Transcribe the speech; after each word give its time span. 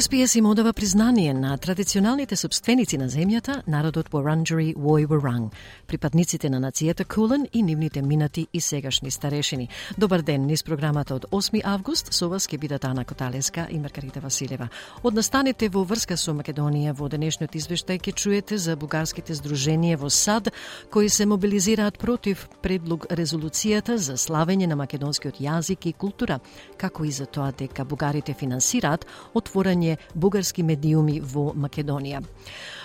СПС 0.00 0.34
им 0.34 0.46
одава 0.46 0.72
признание 0.72 1.34
на 1.34 1.58
традиционалните 1.58 2.36
собственици 2.36 2.96
на 2.98 3.08
земјата, 3.08 3.60
народот 3.68 4.08
Варанджери 4.08 4.72
Вој 4.74 5.04
Варанг, 5.06 5.52
припадниците 5.86 6.48
на 6.48 6.56
нацијата 6.56 7.04
Кулен 7.04 7.46
и 7.52 7.62
нивните 7.62 8.02
минати 8.02 8.46
и 8.52 8.60
сегашни 8.60 9.10
старешини. 9.10 9.68
Добар 9.98 10.22
ден, 10.22 10.46
низ 10.46 10.62
програмата 10.62 11.14
од 11.14 11.26
8 11.30 11.60
август 11.64 12.14
со 12.14 12.28
вас 12.28 12.48
ќе 12.48 12.58
бидат 12.58 12.84
Ана 12.84 13.04
Коталеска 13.04 13.66
и 13.70 13.78
Маргарита 13.78 14.20
Василева. 14.20 14.68
Од 15.02 15.14
настаните 15.14 15.68
во 15.68 15.84
врска 15.84 16.16
со 16.16 16.32
Македонија 16.32 16.96
во 16.96 17.08
денешниот 17.08 17.52
извештај 17.52 18.00
ќе 18.00 18.14
чуете 18.14 18.58
за 18.58 18.76
бугарските 18.76 19.34
здруженија 19.34 20.00
во 20.00 20.08
САД 20.08 20.48
кои 20.90 21.08
се 21.08 21.26
мобилизираат 21.26 21.98
против 21.98 22.48
предлог 22.62 23.04
резолуцијата 23.10 23.98
за 23.98 24.16
славење 24.16 24.66
на 24.66 24.76
македонскиот 24.76 25.44
јазик 25.44 25.86
и 25.86 25.92
култура, 25.92 26.40
како 26.78 27.04
и 27.04 27.12
за 27.12 27.26
тоа 27.26 27.52
дека 27.52 27.84
бугарите 27.84 28.32
финансираат 28.34 29.04
отворање 29.34 29.89
објавување 29.90 29.96
бугарски 30.14 30.62
медиуми 30.62 31.20
во 31.20 31.52
Македонија. 31.54 32.22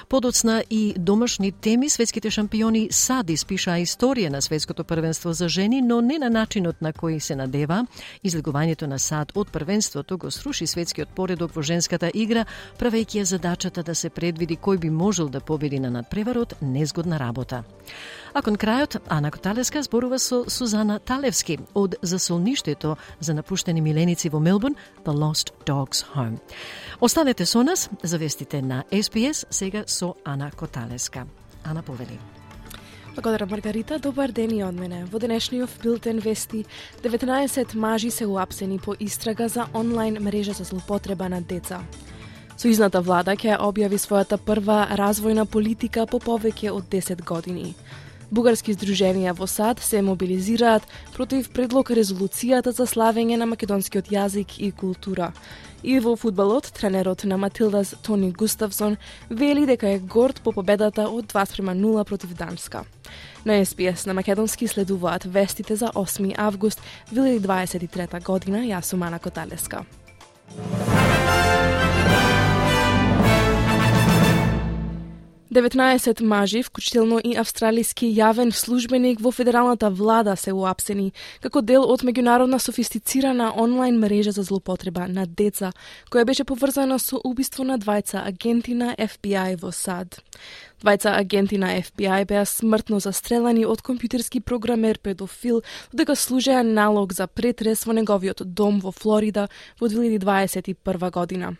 Подоцна 0.07 0.63
и 0.69 0.93
домашни 0.97 1.51
теми 1.51 1.89
светските 1.89 2.29
шампиони 2.29 2.89
САД 2.91 3.31
испиша 3.31 3.79
историја 3.81 4.29
на 4.29 4.41
светското 4.41 4.83
првенство 4.83 5.33
за 5.33 5.49
жени, 5.49 5.81
но 5.81 6.01
не 6.01 6.19
на 6.19 6.29
начинот 6.29 6.81
на 6.81 6.93
кој 6.93 7.19
се 7.19 7.35
надева. 7.35 7.87
Излегувањето 8.23 8.85
на 8.85 8.99
САД 8.99 9.31
од 9.35 9.49
првенството 9.49 10.17
го 10.17 10.31
сруши 10.31 10.67
светскиот 10.67 11.09
поредок 11.09 11.55
во 11.55 11.61
женската 11.61 12.11
игра, 12.13 12.45
правејќи 12.77 13.21
ја 13.21 13.23
задачата 13.23 13.83
да 13.83 13.95
се 13.95 14.09
предвиди 14.09 14.57
кој 14.57 14.77
би 14.77 14.89
можел 14.89 15.27
да 15.27 15.39
победи 15.39 15.79
на 15.79 15.89
надпреварот, 15.89 16.53
незгодна 16.61 17.19
работа. 17.19 17.63
А 18.35 18.41
кон 18.43 18.57
крајот, 18.59 18.97
Ана 19.07 19.29
Коталеска 19.31 19.79
зборува 19.85 20.17
со 20.19 20.41
Сузана 20.51 20.97
Талевски 20.99 21.55
од 21.71 21.93
засолништето 22.03 22.97
за 23.23 23.33
напуштени 23.33 23.79
миленици 23.79 24.27
во 24.29 24.41
Мелбурн, 24.43 24.75
The 25.05 25.13
Lost 25.15 25.53
Dogs 25.63 26.03
Home. 26.15 26.41
Останете 26.99 27.45
со 27.45 27.63
нас 27.63 27.89
за 28.03 28.17
вестите 28.17 28.61
на 28.61 28.83
SPS, 28.91 29.45
сега 29.49 29.83
со 29.87 30.15
Ана 30.25 30.51
Коталеска. 30.51 31.25
Ана 31.63 31.81
повели. 31.81 32.19
Благодарам, 33.13 33.49
Маргарита. 33.49 33.99
Добар 33.99 34.31
ден 34.31 34.51
и 34.51 34.63
од 34.63 34.75
мене. 34.75 35.05
Во 35.05 35.19
денешниот 35.19 35.69
билтен 35.83 36.19
вести, 36.19 36.65
19 37.03 37.75
мажи 37.75 38.11
се 38.11 38.25
уапсени 38.25 38.79
по 38.79 38.95
истрага 38.99 39.47
за 39.47 39.67
онлайн 39.73 40.17
мрежа 40.19 40.51
за 40.51 40.63
злопотреба 40.63 41.29
на 41.29 41.41
деца. 41.41 41.79
Сојузната 42.59 42.99
влада 42.99 43.31
ќе 43.31 43.55
објави 43.59 43.95
својата 43.95 44.37
прва 44.37 44.87
развојна 44.91 45.45
политика 45.45 46.05
по 46.05 46.19
повеќе 46.19 46.71
од 46.71 46.83
10 46.91 47.23
години. 47.23 47.75
Бугарски 48.31 48.73
здруженија 48.73 49.35
во 49.37 49.45
САД 49.47 49.79
се 49.79 50.01
мобилизираат 50.01 50.83
против 51.13 51.51
предлог 51.53 51.91
резолуцијата 51.93 52.73
за 52.73 52.87
славење 52.89 53.37
на 53.37 53.45
македонскиот 53.45 54.09
јазик 54.09 54.57
и 54.57 54.71
култура. 54.71 55.31
И 55.83 55.99
во 55.99 56.15
фудбалот, 56.17 56.71
тренерот 56.73 57.23
на 57.23 57.37
Матилдас 57.37 57.93
Тони 58.01 58.31
Густавсон 58.31 58.97
вели 59.29 59.65
дека 59.65 59.89
е 59.89 59.99
горд 59.99 60.41
по 60.41 60.51
победата 60.51 61.05
од 61.05 61.29
2 61.29 61.45
спрема 61.45 61.75
0 61.75 62.03
против 62.03 62.33
Данска. 62.33 62.83
На 63.45 63.65
СПС 63.65 64.05
на 64.05 64.13
Македонски 64.13 64.67
следуваат 64.67 65.23
вестите 65.23 65.75
за 65.75 65.87
8 65.93 66.33
август 66.37 66.81
2023 67.13 68.23
година. 68.23 68.65
Јас 68.65 68.81
сум 68.81 69.03
Ана 69.03 69.19
Коталеска. 69.19 69.85
19 75.55 76.21
мажи, 76.21 76.63
вклучително 76.63 77.21
и 77.23 77.37
австралиски 77.39 78.09
јавен 78.11 78.51
службеник 78.51 79.21
во 79.23 79.31
федералната 79.31 79.87
влада 79.89 80.35
се 80.35 80.51
уапсени 80.51 81.13
како 81.39 81.61
дел 81.61 81.85
од 81.87 82.03
меѓународна 82.03 82.59
софистицирана 82.59 83.53
онлайн 83.55 83.95
мрежа 84.01 84.33
за 84.35 84.43
злопотреба 84.43 85.07
на 85.07 85.23
деца, 85.25 85.71
која 86.11 86.25
беше 86.27 86.43
поврзана 86.43 86.99
со 86.99 87.21
убиство 87.23 87.63
на 87.63 87.79
двајца 87.79 88.27
агенти 88.27 88.75
на 88.75 88.97
FBI 88.99 89.55
во 89.61 89.71
САД. 89.71 90.19
Двајца 90.83 91.15
агенти 91.15 91.57
на 91.57 91.71
FBI 91.79 92.25
беа 92.27 92.43
смртно 92.43 92.99
застрелани 92.99 93.63
од 93.65 93.79
компјутерски 93.79 94.43
програмер 94.43 94.99
педофил 94.99 95.63
додека 95.93 96.19
служеа 96.19 96.63
налог 96.67 97.13
за 97.13 97.27
претрес 97.27 97.85
во 97.87 97.95
неговиот 97.95 98.43
дом 98.43 98.83
во 98.83 98.91
Флорида 98.91 99.47
во 99.79 99.87
2021 99.87 101.11
година. 101.11 101.55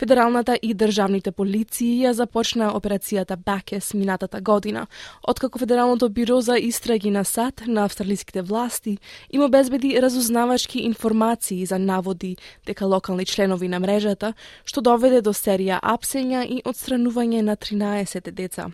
Федералната 0.00 0.54
и 0.62 0.72
државните 0.72 1.28
полиции 1.28 1.98
ја 2.00 2.14
започна 2.16 2.70
операцијата 2.72 3.36
Бакес 3.36 3.92
минатата 3.94 4.40
година, 4.40 4.86
откако 5.28 5.58
Федералното 5.58 6.08
биро 6.08 6.40
за 6.40 6.56
истраги 6.56 7.10
на 7.10 7.24
САД 7.24 7.62
на 7.66 7.84
австралиските 7.84 8.42
власти 8.42 8.98
им 9.30 9.42
обезбеди 9.42 10.02
разузнавачки 10.02 10.78
информации 10.78 11.66
за 11.66 11.78
наводи 11.78 12.36
дека 12.66 12.86
локални 12.86 13.26
членови 13.26 13.68
на 13.68 13.80
мрежата, 13.80 14.32
што 14.64 14.80
доведе 14.80 15.20
до 15.20 15.36
серија 15.36 15.82
апсења 15.84 16.46
и 16.48 16.62
отстранување 16.64 17.42
на 17.42 17.56
13 17.56 18.30
деца. 18.30 18.70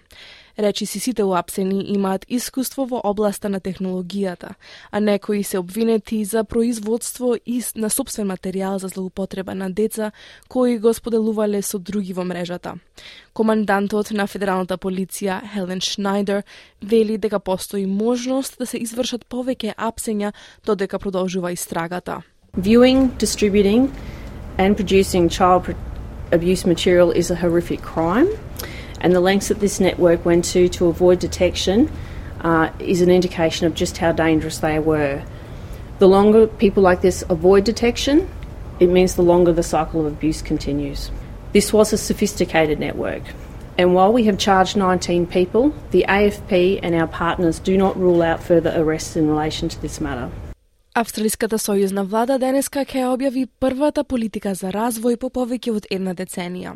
Речиси 0.58 1.00
сите 1.00 1.24
уапсени 1.24 1.84
имаат 1.92 2.24
искуство 2.28 2.86
во 2.88 3.00
областа 3.04 3.48
на 3.48 3.60
технологијата, 3.60 4.54
а 4.90 5.00
некои 5.00 5.42
се 5.44 5.58
обвинети 5.58 6.24
за 6.24 6.44
производство 6.44 7.36
и 7.46 7.62
на 7.76 7.90
собствен 7.90 8.28
материјал 8.28 8.78
за 8.78 8.88
злоупотреба 8.88 9.54
на 9.54 9.70
деца 9.70 10.12
кои 10.48 10.78
го 10.78 10.94
споделувале 10.94 11.62
со 11.62 11.78
други 11.78 12.12
во 12.12 12.24
мрежата. 12.24 12.74
Командантот 13.34 14.10
на 14.10 14.26
Федералната 14.26 14.78
полиција 14.78 15.42
Хелен 15.52 15.80
Шнайдер 15.80 16.42
вели 16.82 17.18
дека 17.18 17.38
постои 17.38 17.86
можност 17.86 18.56
да 18.58 18.66
се 18.66 18.78
извршат 18.78 19.28
повеќе 19.28 19.76
апсења 19.76 20.32
додека 20.64 20.98
продолжува 20.98 21.52
истрагата. 21.52 22.22
Viewing, 22.56 23.10
distributing 23.18 23.92
and 24.56 24.74
producing 24.76 25.28
child 25.28 25.76
abuse 26.32 26.64
material 26.64 27.10
is 27.10 27.30
a 27.30 27.36
horrific 27.36 27.82
crime. 27.82 28.45
and 29.05 29.13
the 29.13 29.19
lengths 29.19 29.47
that 29.47 29.59
this 29.59 29.79
network 29.79 30.25
went 30.25 30.45
to 30.45 30.69
to 30.69 30.87
avoid 30.87 31.19
detection 31.19 31.91
uh, 32.41 32.69
is 32.79 33.01
an 33.01 33.09
indication 33.09 33.67
of 33.67 33.73
just 33.75 33.97
how 33.97 34.11
dangerous 34.11 34.59
they 34.59 34.79
were. 34.79 35.23
The 35.99 36.07
longer 36.07 36.47
people 36.47 36.83
like 36.83 37.01
this 37.01 37.23
avoid 37.29 37.63
detection, 37.63 38.29
it 38.79 38.87
means 38.87 39.15
the 39.15 39.21
longer 39.21 39.53
the 39.53 39.63
cycle 39.63 40.01
of 40.01 40.07
abuse 40.07 40.41
continues. 40.41 41.11
This 41.53 41.71
was 41.71 41.93
a 41.93 41.97
sophisticated 41.97 42.79
network. 42.79 43.23
And 43.77 43.93
while 43.93 44.11
we 44.11 44.25
have 44.25 44.37
charged 44.37 44.75
19 44.75 45.27
people, 45.27 45.73
the 45.91 46.05
AFP 46.07 46.79
and 46.83 46.95
our 46.95 47.07
partners 47.07 47.59
do 47.59 47.77
not 47.77 47.97
rule 47.97 48.21
out 48.21 48.43
further 48.43 48.73
arrests 48.75 49.15
in 49.15 49.27
relation 49.27 49.69
to 49.69 49.81
this 49.81 50.01
matter. 50.01 50.29
Австралиската 50.93 51.55
сојузна 51.55 52.03
влада 52.03 52.35
денеска 52.35 52.81
ќе 52.83 53.05
објави 53.07 53.45
првата 53.63 54.03
политика 54.03 54.51
за 54.53 54.73
развој 54.75 55.15
по 55.15 55.29
повеќе 55.29 55.71
од 55.71 55.85
една 55.89 56.11
деценија. 56.11 56.73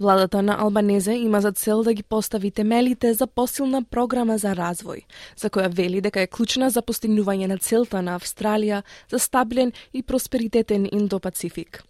Владата 0.00 0.42
на 0.42 0.56
Албанезе 0.58 1.12
има 1.12 1.40
за 1.40 1.52
цел 1.52 1.82
да 1.82 1.94
ги 1.94 2.02
постави 2.02 2.50
темелите 2.50 3.14
за 3.14 3.26
посилна 3.26 3.82
програма 3.82 4.36
за 4.38 4.52
развој, 4.52 5.06
за 5.40 5.48
која 5.48 5.70
вели 5.72 6.02
дека 6.04 6.20
е 6.20 6.28
клучна 6.28 6.68
за 6.70 6.82
постигнување 6.84 7.46
на 7.48 7.56
целта 7.56 8.02
на 8.04 8.18
Австралија 8.20 8.82
за 9.08 9.18
стабилен 9.18 9.72
и 9.94 10.02
просперитетен 10.02 10.84
Индо-Пацифик. 10.92 11.80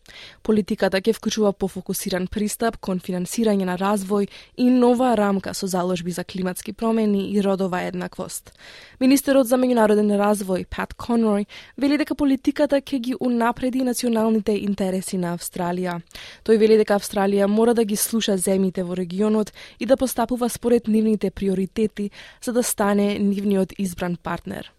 Политиката 0.43 1.01
ќе 1.01 1.17
вклучува 1.17 1.51
пофокусиран 1.53 2.29
пристап 2.31 2.79
кон 2.79 3.01
финансирање 3.03 3.67
на 3.67 3.75
развој 3.75 4.29
и 4.57 4.69
нова 4.71 5.17
рамка 5.19 5.55
со 5.55 5.67
заложби 5.67 6.15
за 6.15 6.23
климатски 6.25 6.73
промени 6.73 7.33
и 7.33 7.43
родова 7.43 7.83
еднаквост. 7.89 8.53
Министерот 9.01 9.51
за 9.51 9.59
меѓународен 9.59 10.15
развој 10.15 10.65
Пат 10.71 10.95
Конрой 10.95 11.47
вели 11.77 11.99
дека 11.99 12.15
политиката 12.15 12.79
ќе 12.79 12.99
ги 13.01 13.17
унапреди 13.21 13.83
националните 13.83 14.55
интереси 14.63 15.19
на 15.19 15.35
Австралија. 15.35 15.99
Тој 16.47 16.59
вели 16.59 16.79
дека 16.79 17.01
Австралија 17.01 17.51
мора 17.51 17.75
да 17.75 17.85
ги 17.85 17.96
Да 17.97 18.03
слуша 18.03 18.37
земјите 18.37 18.83
во 18.85 18.95
регионот 18.95 19.53
и 19.81 19.87
да 19.87 19.97
постапува 19.97 20.49
според 20.53 20.87
нивните 20.87 21.31
приоритети 21.31 22.11
за 22.45 22.53
да 22.53 22.63
стане 22.63 23.19
нивниот 23.19 23.73
избран 23.79 24.17
партнер. 24.23 24.71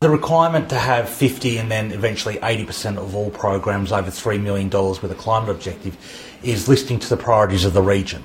The 0.00 0.10
requirement 0.10 0.68
to 0.68 0.76
have 0.76 1.08
50 1.08 1.58
and 1.58 1.70
then 1.70 1.92
eventually 1.92 2.38
80% 2.42 2.98
of 2.98 3.14
all 3.14 3.30
programs 3.30 3.92
over 3.92 4.10
$3 4.10 4.42
million 4.42 4.68
with 5.02 5.12
a 5.12 5.14
climate 5.14 5.48
objective 5.48 5.96
is 6.42 6.68
listening 6.68 6.98
to 6.98 7.08
the 7.08 7.16
priorities 7.16 7.64
of 7.64 7.72
the 7.72 7.82
region. 7.82 8.22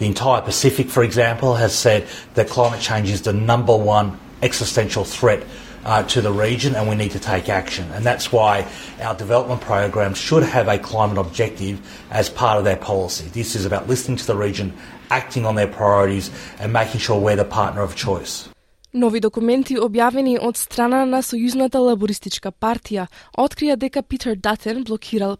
The 0.00 0.06
entire 0.06 0.42
Pacific, 0.42 0.90
for 0.90 1.04
example, 1.04 1.54
has 1.54 1.72
said 1.72 2.02
that 2.34 2.48
climate 2.48 2.80
change 2.80 3.10
is 3.10 3.22
the 3.22 3.32
number 3.32 3.76
one 3.76 4.18
existential 4.42 5.04
threat 5.04 5.42
uh, 5.84 6.02
to 6.04 6.20
the 6.20 6.32
region 6.32 6.74
and 6.74 6.88
we 6.88 6.94
need 6.94 7.12
to 7.12 7.18
take 7.18 7.48
action. 7.48 7.90
And 7.92 8.04
that's 8.04 8.32
why 8.32 8.66
our 9.00 9.14
development 9.14 9.60
programs 9.60 10.18
should 10.18 10.42
have 10.42 10.68
a 10.68 10.78
climate 10.78 11.18
objective 11.18 11.80
as 12.10 12.28
part 12.28 12.58
of 12.58 12.64
their 12.64 12.76
policy. 12.76 13.28
This 13.28 13.54
is 13.54 13.64
about 13.66 13.88
listening 13.88 14.16
to 14.18 14.26
the 14.26 14.36
region, 14.36 14.72
acting 15.10 15.46
on 15.46 15.54
their 15.54 15.68
priorities 15.68 16.30
and 16.58 16.72
making 16.72 17.00
sure 17.00 17.18
we're 17.20 17.36
the 17.36 17.44
partner 17.44 17.82
of 17.82 17.94
choice. 17.94 18.48
Нови 18.94 19.18
документи 19.20 19.74
објавени 19.74 20.36
од 20.38 20.54
страна 20.54 21.00
на 21.04 21.18
Сојузната 21.26 21.80
лабористичка 21.82 22.52
партија 22.52 23.08
открија 23.34 23.74
дека 23.74 24.02
Питер 24.06 24.36
Датен 24.36 24.84
блокирал 24.84 25.34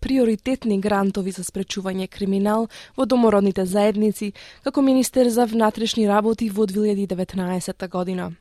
приоритетни 0.00 0.76
грантови 0.80 1.32
за 1.32 1.40
спречување 1.40 2.10
криминал 2.12 2.68
во 2.96 3.06
домородните 3.06 3.64
заедници 3.64 4.34
како 4.64 4.84
министер 4.84 5.32
за 5.32 5.46
внатрешни 5.48 6.04
работи 6.08 6.50
во 6.50 6.66
2019 6.66 7.88
година. 7.88 8.32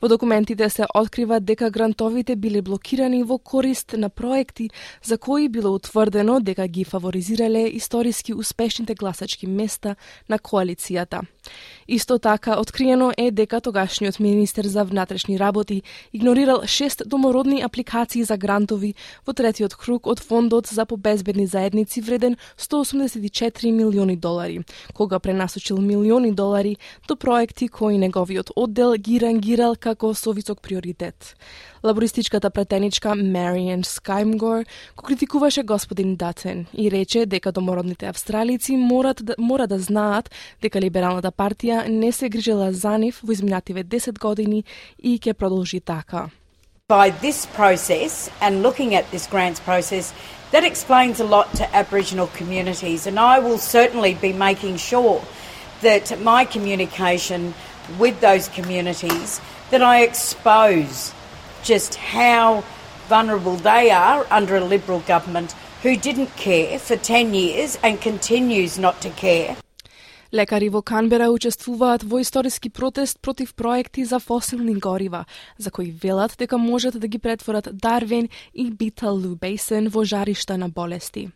Во 0.00 0.08
документите 0.08 0.70
се 0.70 0.86
открива 0.94 1.40
дека 1.40 1.68
грантовите 1.70 2.36
биле 2.36 2.62
блокирани 2.62 3.20
во 3.22 3.36
корист 3.38 3.92
на 3.92 4.08
проекти 4.08 4.70
за 5.04 5.18
кои 5.18 5.48
било 5.48 5.74
утврдено 5.74 6.40
дека 6.40 6.68
ги 6.68 6.84
фаворизирале 6.84 7.68
историски 7.68 8.34
успешните 8.34 8.94
гласачки 8.94 9.46
места 9.46 9.96
на 10.28 10.38
коалицијата. 10.38 11.20
Исто 11.88 12.18
така, 12.18 12.60
откриено 12.60 13.12
е 13.18 13.30
дека 13.30 13.60
тогашниот 13.60 14.20
министер 14.20 14.64
за 14.64 14.84
внатрешни 14.84 15.38
работи 15.38 15.82
игнорирал 16.12 16.62
шест 16.66 17.02
домородни 17.06 17.60
апликации 17.62 18.24
за 18.24 18.36
грантови 18.36 18.94
во 19.26 19.32
третиот 19.32 19.74
круг 19.76 20.06
од 20.06 20.20
фондот 20.20 20.66
за 20.66 20.86
побезбедни 20.86 21.46
заедници 21.46 22.00
вреден 22.00 22.36
184 22.58 23.70
милиони 23.70 24.16
долари, 24.16 24.64
кога 24.94 25.18
пренасочил 25.18 25.78
милиони 25.78 26.32
долари 26.32 26.76
до 27.08 27.16
проекти 27.16 27.68
кои 27.68 27.98
неговиот 27.98 28.50
оддел 28.56 28.94
ги 28.94 29.20
рангирал 29.20 29.76
како 29.90 30.14
со 30.14 30.32
висок 30.32 30.60
приоритет. 30.62 31.34
Лабористичката 31.82 32.50
претеничка 32.50 33.14
Мариан 33.14 33.84
Скаймгор 33.84 34.64
го 34.96 35.02
критикуваше 35.02 35.62
господин 35.62 36.16
Датен 36.16 36.66
и 36.74 36.90
рече 36.90 37.26
дека 37.26 37.52
домородните 37.52 38.06
австралици 38.06 38.76
морат 38.76 39.24
да, 39.24 39.34
мора 39.38 39.66
да 39.66 39.78
знаат 39.78 40.30
дека 40.62 40.80
либералната 40.80 41.32
партија 41.32 41.88
не 41.88 42.12
се 42.12 42.28
грижела 42.28 42.72
за 42.72 42.98
нив 42.98 43.20
во 43.24 43.32
изминативе 43.32 43.84
10 43.84 44.18
години 44.18 44.64
и 45.02 45.18
ќе 45.18 45.34
продолжи 45.34 45.80
така. 45.80 46.30
By 46.88 47.10
this 47.22 47.46
process 47.46 48.30
and 48.40 48.62
looking 48.62 48.94
at 48.94 49.10
this 49.12 49.26
grants 49.30 49.60
process, 49.60 50.12
that 50.50 50.64
explains 50.64 51.20
a 51.20 51.24
lot 51.24 51.54
to 51.54 51.64
Aboriginal 51.74 52.26
communities, 52.34 53.06
and 53.06 53.18
I 53.18 53.38
will 53.38 53.58
certainly 53.58 54.14
be 54.14 54.32
making 54.32 54.76
sure 54.76 55.22
that 55.82 56.20
my 56.20 56.44
communication 56.44 57.54
with 57.98 58.20
those 58.20 58.48
communities 58.48 59.40
then 59.70 59.82
I 59.82 60.02
expose 60.02 61.12
just 61.62 61.94
how 61.94 62.64
vulnerable 63.08 63.56
they 63.56 63.90
are 63.90 64.26
under 64.30 64.56
a 64.56 64.64
Liberal 64.64 65.00
government 65.00 65.54
who 65.82 65.96
didn't 65.96 66.36
care 66.36 66.78
for 66.78 66.96
10 66.96 67.34
years 67.34 67.78
and 67.82 68.00
continues 68.00 68.78
not 68.78 69.00
to 69.00 69.10
care. 69.10 69.56
Лекари 70.32 70.68
во 70.68 70.80
Канбера 70.82 71.26
учествуваат 71.30 72.04
во 72.04 72.20
историски 72.22 72.70
протест 72.70 73.18
против 73.20 73.54
проекти 73.54 74.04
за 74.04 74.20
фосилни 74.20 74.74
горива, 74.74 75.24
за 75.58 75.70
кои 75.70 75.90
велат 75.90 76.36
дека 76.38 76.58
можат 76.58 77.00
да 77.00 77.08
ги 77.08 77.18
претворат 77.18 77.68
Дарвин 77.72 78.28
и 78.54 78.70
Биталу 78.70 79.34
Бейсен 79.34 79.88
во 79.88 80.04
жаришта 80.04 80.56
на 80.56 80.68
болести. 80.68 81.30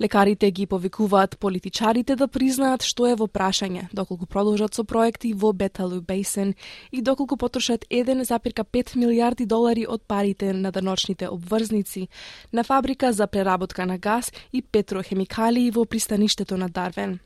Лекарите 0.00 0.50
ги 0.50 0.66
повикуваат 0.66 1.38
политичарите 1.38 2.14
да 2.16 2.24
признаат 2.28 2.80
што 2.88 3.04
е 3.04 3.16
во 3.20 3.26
прашање, 3.28 3.82
доколку 3.92 4.24
продолжат 4.24 4.72
со 4.74 4.84
проекти 4.84 5.34
во 5.36 5.52
Беталу 5.52 6.00
Бейсен 6.00 6.54
и 6.90 7.02
доколку 7.02 7.36
потрошат 7.36 7.84
1,5 7.90 8.96
милиарди 8.96 9.44
долари 9.44 9.84
од 9.86 10.02
парите 10.08 10.54
на 10.54 10.72
даночните 10.72 11.28
обврзници 11.28 12.08
на 12.52 12.64
фабрика 12.64 13.12
за 13.12 13.26
преработка 13.26 13.86
на 13.86 13.98
газ 13.98 14.32
и 14.52 14.62
петрохемикалии 14.62 15.70
во 15.70 15.84
пристаништето 15.84 16.56
на 16.56 16.68
Дарвен. 16.68 17.20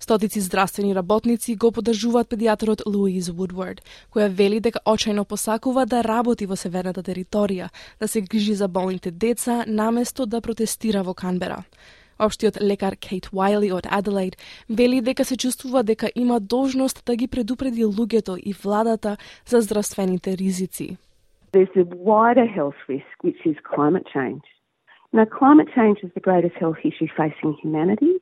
Стотици 0.00 0.40
здравствени 0.40 0.94
работници 0.94 1.54
го 1.54 1.70
подржуваат 1.72 2.28
педиатрот 2.28 2.82
Луиз 2.86 3.28
Вудвард, 3.28 3.84
која 4.10 4.28
вели 4.28 4.58
дека 4.60 4.80
очајно 4.86 5.24
посакува 5.24 5.86
да 5.86 6.02
работи 6.02 6.46
во 6.46 6.56
северната 6.56 7.02
територија, 7.02 7.68
да 8.00 8.08
се 8.08 8.20
грижи 8.20 8.54
за 8.54 8.68
болните 8.68 9.10
деца, 9.10 9.64
наместо 9.68 10.26
да 10.26 10.40
протестира 10.40 11.02
во 11.04 11.14
Канбера. 11.14 11.62
Обштиот 12.20 12.60
лекар 12.60 12.96
Кейт 12.96 13.28
Уайли 13.32 13.72
од 13.72 13.86
Аделаид 13.90 14.36
вели 14.68 15.00
дека 15.00 15.24
се 15.24 15.36
чувствува 15.36 15.82
дека 15.82 16.10
има 16.14 16.40
должност 16.40 17.04
да 17.06 17.16
ги 17.16 17.28
предупреди 17.28 17.84
луѓето 17.84 18.36
и 18.36 18.52
владата 18.52 19.16
за 19.46 19.60
здравствените 19.60 20.36
ризици. 20.36 20.96
There's 21.52 21.76
a 21.76 21.86
wider 22.10 22.46
health 22.46 22.80
risk, 22.88 23.14
which 23.26 23.40
is 23.50 23.56
climate 23.74 24.06
change. 24.14 24.44
Now, 25.12 25.24
climate 25.40 25.70
change 25.76 25.98
is 26.06 26.12
the 26.14 26.26
greatest 26.28 26.56
health 26.62 26.80
issue 26.90 27.08
facing 27.20 27.52
humanity, 27.62 28.14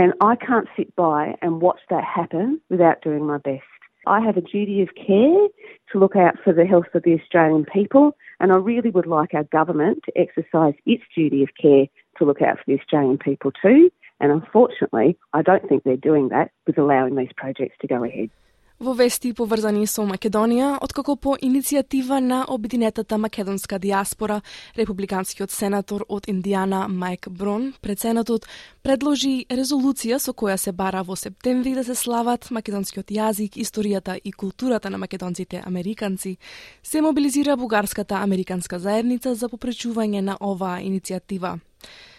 and 0.00 0.10
I 0.30 0.34
can't 0.46 0.68
sit 0.76 0.88
by 0.96 1.20
and 1.42 1.62
watch 1.66 1.82
that 1.90 2.04
happen 2.18 2.60
without 2.72 2.98
doing 3.06 3.24
my 3.32 3.38
best. 3.50 3.78
I 4.06 4.20
have 4.26 4.36
a 4.36 4.40
duty 4.40 4.82
of 4.82 4.88
care 5.06 5.48
to 5.90 5.98
look 5.98 6.16
out 6.16 6.36
for 6.42 6.52
the 6.52 6.66
health 6.72 6.90
of 6.94 7.02
the 7.04 7.14
Australian 7.20 7.64
people, 7.76 8.16
and 8.40 8.52
I 8.52 8.56
really 8.56 8.90
would 8.90 9.06
like 9.06 9.34
our 9.34 9.44
government 9.44 10.02
to 10.04 10.12
exercise 10.24 10.74
its 10.86 11.04
duty 11.14 11.42
of 11.42 11.50
care 11.60 11.86
to 12.18 12.24
look 12.24 12.42
out 12.42 12.58
for 12.58 12.64
the 12.66 12.78
Australian 12.80 13.18
people 13.18 13.50
too. 13.62 13.90
And 14.20 14.32
unfortunately, 14.32 15.16
I 15.32 15.42
don't 15.42 15.68
think 15.68 15.84
they're 15.84 15.96
doing 16.10 16.28
that 16.30 16.50
with 16.66 16.76
allowing 16.78 17.14
these 17.16 17.32
projects 17.36 17.76
to 17.80 17.86
go 17.86 18.04
ahead. 18.04 18.30
Во 18.78 18.92
вести 18.94 19.32
поврзани 19.34 19.88
со 19.90 20.04
Македонија, 20.06 20.76
откако 20.78 21.16
по 21.16 21.32
иницијатива 21.34 22.20
на 22.22 22.44
Обединетата 22.46 23.18
македонска 23.18 23.78
диаспора, 23.78 24.42
републиканскиот 24.76 25.50
сенатор 25.50 26.04
од 26.08 26.28
Индијана 26.30 26.86
Майк 26.86 27.26
Брон, 27.28 27.72
пред 27.82 27.98
сенатот 27.98 28.46
предложи 28.82 29.46
резолуција 29.50 30.20
со 30.22 30.30
која 30.30 30.54
се 30.56 30.70
бара 30.70 31.02
во 31.02 31.16
септември 31.16 31.74
да 31.74 31.82
се 31.82 31.96
слават 31.98 32.52
македонскиот 32.54 33.10
јазик, 33.10 33.58
историјата 33.58 34.14
и 34.22 34.30
културата 34.30 34.90
на 34.90 34.98
македонците 34.98 35.62
американци, 35.66 36.36
се 36.82 37.02
мобилизира 37.02 37.56
бугарската 37.56 38.22
американска 38.22 38.78
заедница 38.78 39.34
за 39.34 39.48
попречување 39.48 40.20
на 40.20 40.38
оваа 40.40 40.78
иницијатива. 40.78 41.58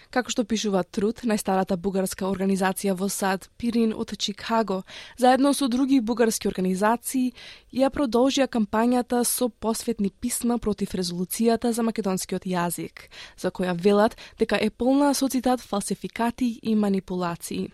Како 0.10 0.32
што 0.34 0.42
пишува 0.42 0.82
Труд, 0.90 1.20
најстарата 1.30 1.76
бугарска 1.78 2.26
организација 2.26 2.96
во 2.98 3.12
САД, 3.14 3.44
Пирин 3.62 3.92
од 3.94 4.16
Чикаго, 4.18 4.80
заедно 5.22 5.52
со 5.54 5.68
други 5.70 6.00
бугарски 6.02 6.50
организации, 6.50 7.36
ја 7.70 7.92
продолжија 7.94 8.48
кампањата 8.50 9.22
со 9.22 9.52
посветни 9.54 10.10
писма 10.10 10.58
против 10.58 10.98
резолуцијата 10.98 11.70
за 11.78 11.86
македонскиот 11.86 12.50
јазик, 12.50 13.06
за 13.38 13.54
која 13.54 13.78
велат 13.78 14.18
дека 14.42 14.58
е 14.58 14.72
полна 14.74 15.14
со 15.14 15.30
цитат 15.30 15.62
фалсификати 15.62 16.58
и 16.64 16.74
манипулации. 16.74 17.70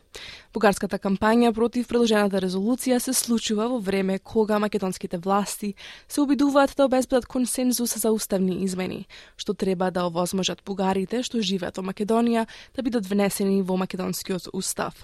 Бугарската 0.55 0.95
кампања 1.03 1.49
против 1.51 1.89
предложената 1.91 2.39
резолуција 2.39 2.95
се 3.03 3.11
случува 3.11 3.65
во 3.67 3.75
време 3.83 4.13
кога 4.23 4.55
македонските 4.63 5.17
власти 5.19 5.73
се 6.07 6.21
обидуваат 6.21 6.77
да 6.77 6.85
обезбедат 6.85 7.25
консензус 7.27 7.97
за 7.99 8.11
уставни 8.15 8.63
измени, 8.63 9.01
што 9.35 9.53
треба 9.53 9.89
да 9.91 10.05
овозможат 10.07 10.63
бугарите 10.63 11.23
што 11.27 11.43
живеат 11.43 11.75
во 11.75 11.83
Македонија 11.83 12.45
да 12.71 12.87
бидат 12.87 13.03
внесени 13.03 13.59
во 13.67 13.75
македонскиот 13.75 14.47
устав. 14.53 14.95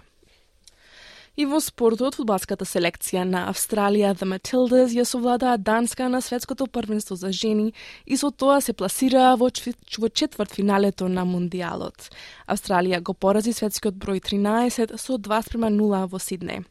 И 1.39 1.45
во 1.47 1.61
спортот, 1.63 2.17
фудбалската 2.19 2.65
селекција 2.67 3.21
на 3.23 3.45
Австралија 3.47 4.09
The 4.19 4.27
Matildas 4.27 4.91
ја 4.91 5.05
совладаа 5.07 5.55
Данска 5.55 6.09
на 6.11 6.19
светското 6.21 6.67
првенство 6.67 7.15
за 7.15 7.31
жени 7.31 7.71
и 8.05 8.17
со 8.17 8.31
тоа 8.31 8.59
се 8.59 8.73
пласираа 8.73 9.37
во, 9.39 9.47
во 9.47 10.09
четврт 10.09 10.51
финалето 10.51 11.07
на 11.07 11.23
Мундијалот. 11.23 12.11
Австралија 12.51 12.99
го 12.99 13.15
порази 13.15 13.55
светскиот 13.55 13.95
број 13.95 14.19
13 14.19 14.97
со 14.99 15.15
2 15.15 15.41
спрема 15.47 15.71
0 15.71 16.03
во 16.11 16.19
Сиднеј. 16.19 16.65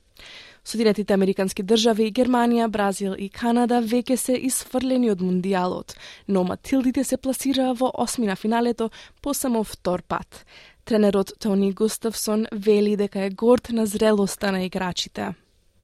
Соединетите 0.64 1.14
американски 1.16 1.64
држави, 1.64 2.10
Германија, 2.12 2.68
Бразил 2.68 3.14
и 3.16 3.30
Канада 3.32 3.80
веќе 3.80 4.16
се 4.20 4.36
исфрлени 4.36 5.08
од 5.10 5.22
Мундијалот, 5.24 5.96
но 6.28 6.44
Матилдите 6.44 7.04
се 7.04 7.16
пласираа 7.16 7.72
во 7.72 7.88
осми 7.94 8.28
на 8.28 8.36
финалето 8.36 8.90
по 9.22 9.32
само 9.34 9.64
втор 9.64 10.02
пат. 10.02 10.44
Тренерот 10.89 11.33
Тони 11.39 11.71
Густавсон 11.71 12.45
вели 12.51 12.95
дека 12.95 13.19
е 13.19 13.29
горд 13.29 13.69
на 13.71 13.85
зрелоста 13.85 14.51
на 14.51 14.63
играчите. 14.63 15.33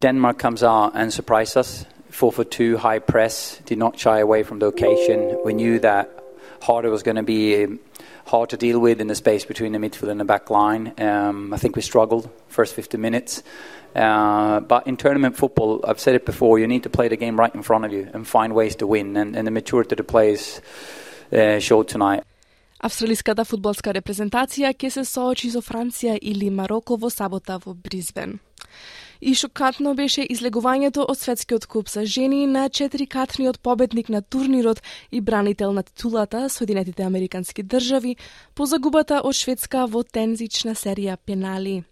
Denmark 0.01 0.37
comes 0.37 0.63
out 0.63 0.93
and 0.95 1.11
surprised 1.11 1.55
us. 1.57 1.85
4 2.09 2.31
for 2.31 2.43
2, 2.43 2.77
high 2.77 2.99
press, 2.99 3.61
did 3.65 3.77
not 3.77 3.97
shy 3.97 4.19
away 4.19 4.43
from 4.43 4.59
the 4.59 4.67
occasion. 4.67 5.37
We 5.45 5.53
knew 5.53 5.79
that 5.79 6.09
Harder 6.61 6.89
was 6.89 7.03
going 7.03 7.15
to 7.15 7.23
be 7.23 7.63
um, 7.63 7.79
hard 8.25 8.49
to 8.49 8.57
deal 8.57 8.79
with 8.79 9.01
in 9.01 9.07
the 9.07 9.15
space 9.15 9.45
between 9.45 9.71
the 9.71 9.79
midfield 9.79 10.09
and 10.09 10.19
the 10.19 10.25
back 10.25 10.49
line. 10.49 10.93
Um, 10.97 11.53
I 11.53 11.57
think 11.57 11.75
we 11.75 11.81
struggled 11.81 12.29
first 12.47 12.73
50 12.75 12.97
minutes. 12.97 13.43
Uh, 13.95 14.59
but 14.61 14.87
in 14.87 14.95
tournament 14.97 15.35
football, 15.35 15.83
I've 15.85 15.99
said 15.99 16.15
it 16.15 16.25
before, 16.25 16.59
you 16.59 16.67
need 16.67 16.83
to 16.83 16.89
play 16.89 17.07
the 17.07 17.17
game 17.17 17.37
right 17.37 17.53
in 17.53 17.63
front 17.63 17.85
of 17.85 17.91
you 17.91 18.09
and 18.13 18.27
find 18.27 18.53
ways 18.53 18.75
to 18.77 18.87
win. 18.87 19.17
And, 19.17 19.35
and 19.35 19.47
the 19.47 19.51
maturity 19.51 19.93
of 19.93 19.97
the 19.97 20.03
players 20.03 20.61
uh, 21.33 21.59
showed 21.59 21.87
tonight. 21.87 22.23
Австралиската 22.84 23.44
фудбалска 23.48 23.94
репрезентација 23.96 24.74
ќе 24.76 24.90
се 24.92 25.04
соочи 25.08 25.48
со 25.48 25.62
Франција 25.64 26.18
или 26.20 26.50
Мароко 26.52 26.98
во 27.00 27.08
сабота 27.08 27.56
во 27.64 27.72
Бризбен. 27.72 28.36
И 29.20 29.34
шокантно 29.34 29.94
беше 29.94 30.22
излегувањето 30.22 31.04
од 31.08 31.18
светскиот 31.18 31.66
куп 31.66 31.88
за 31.88 32.04
жени 32.04 32.46
на 32.46 32.68
четирикатниот 32.68 33.60
победник 33.60 34.08
на 34.08 34.22
турнирот 34.22 34.82
и 35.12 35.20
бранител 35.20 35.72
на 35.72 35.82
титулата 35.82 36.48
Соединетите 36.48 37.02
Американски 37.02 37.62
држави 37.62 38.16
по 38.54 38.66
загубата 38.66 39.20
од 39.24 39.34
Шведска 39.34 39.86
во 39.86 40.02
тензична 40.02 40.74
серија 40.74 41.16
пенали. 41.16 41.84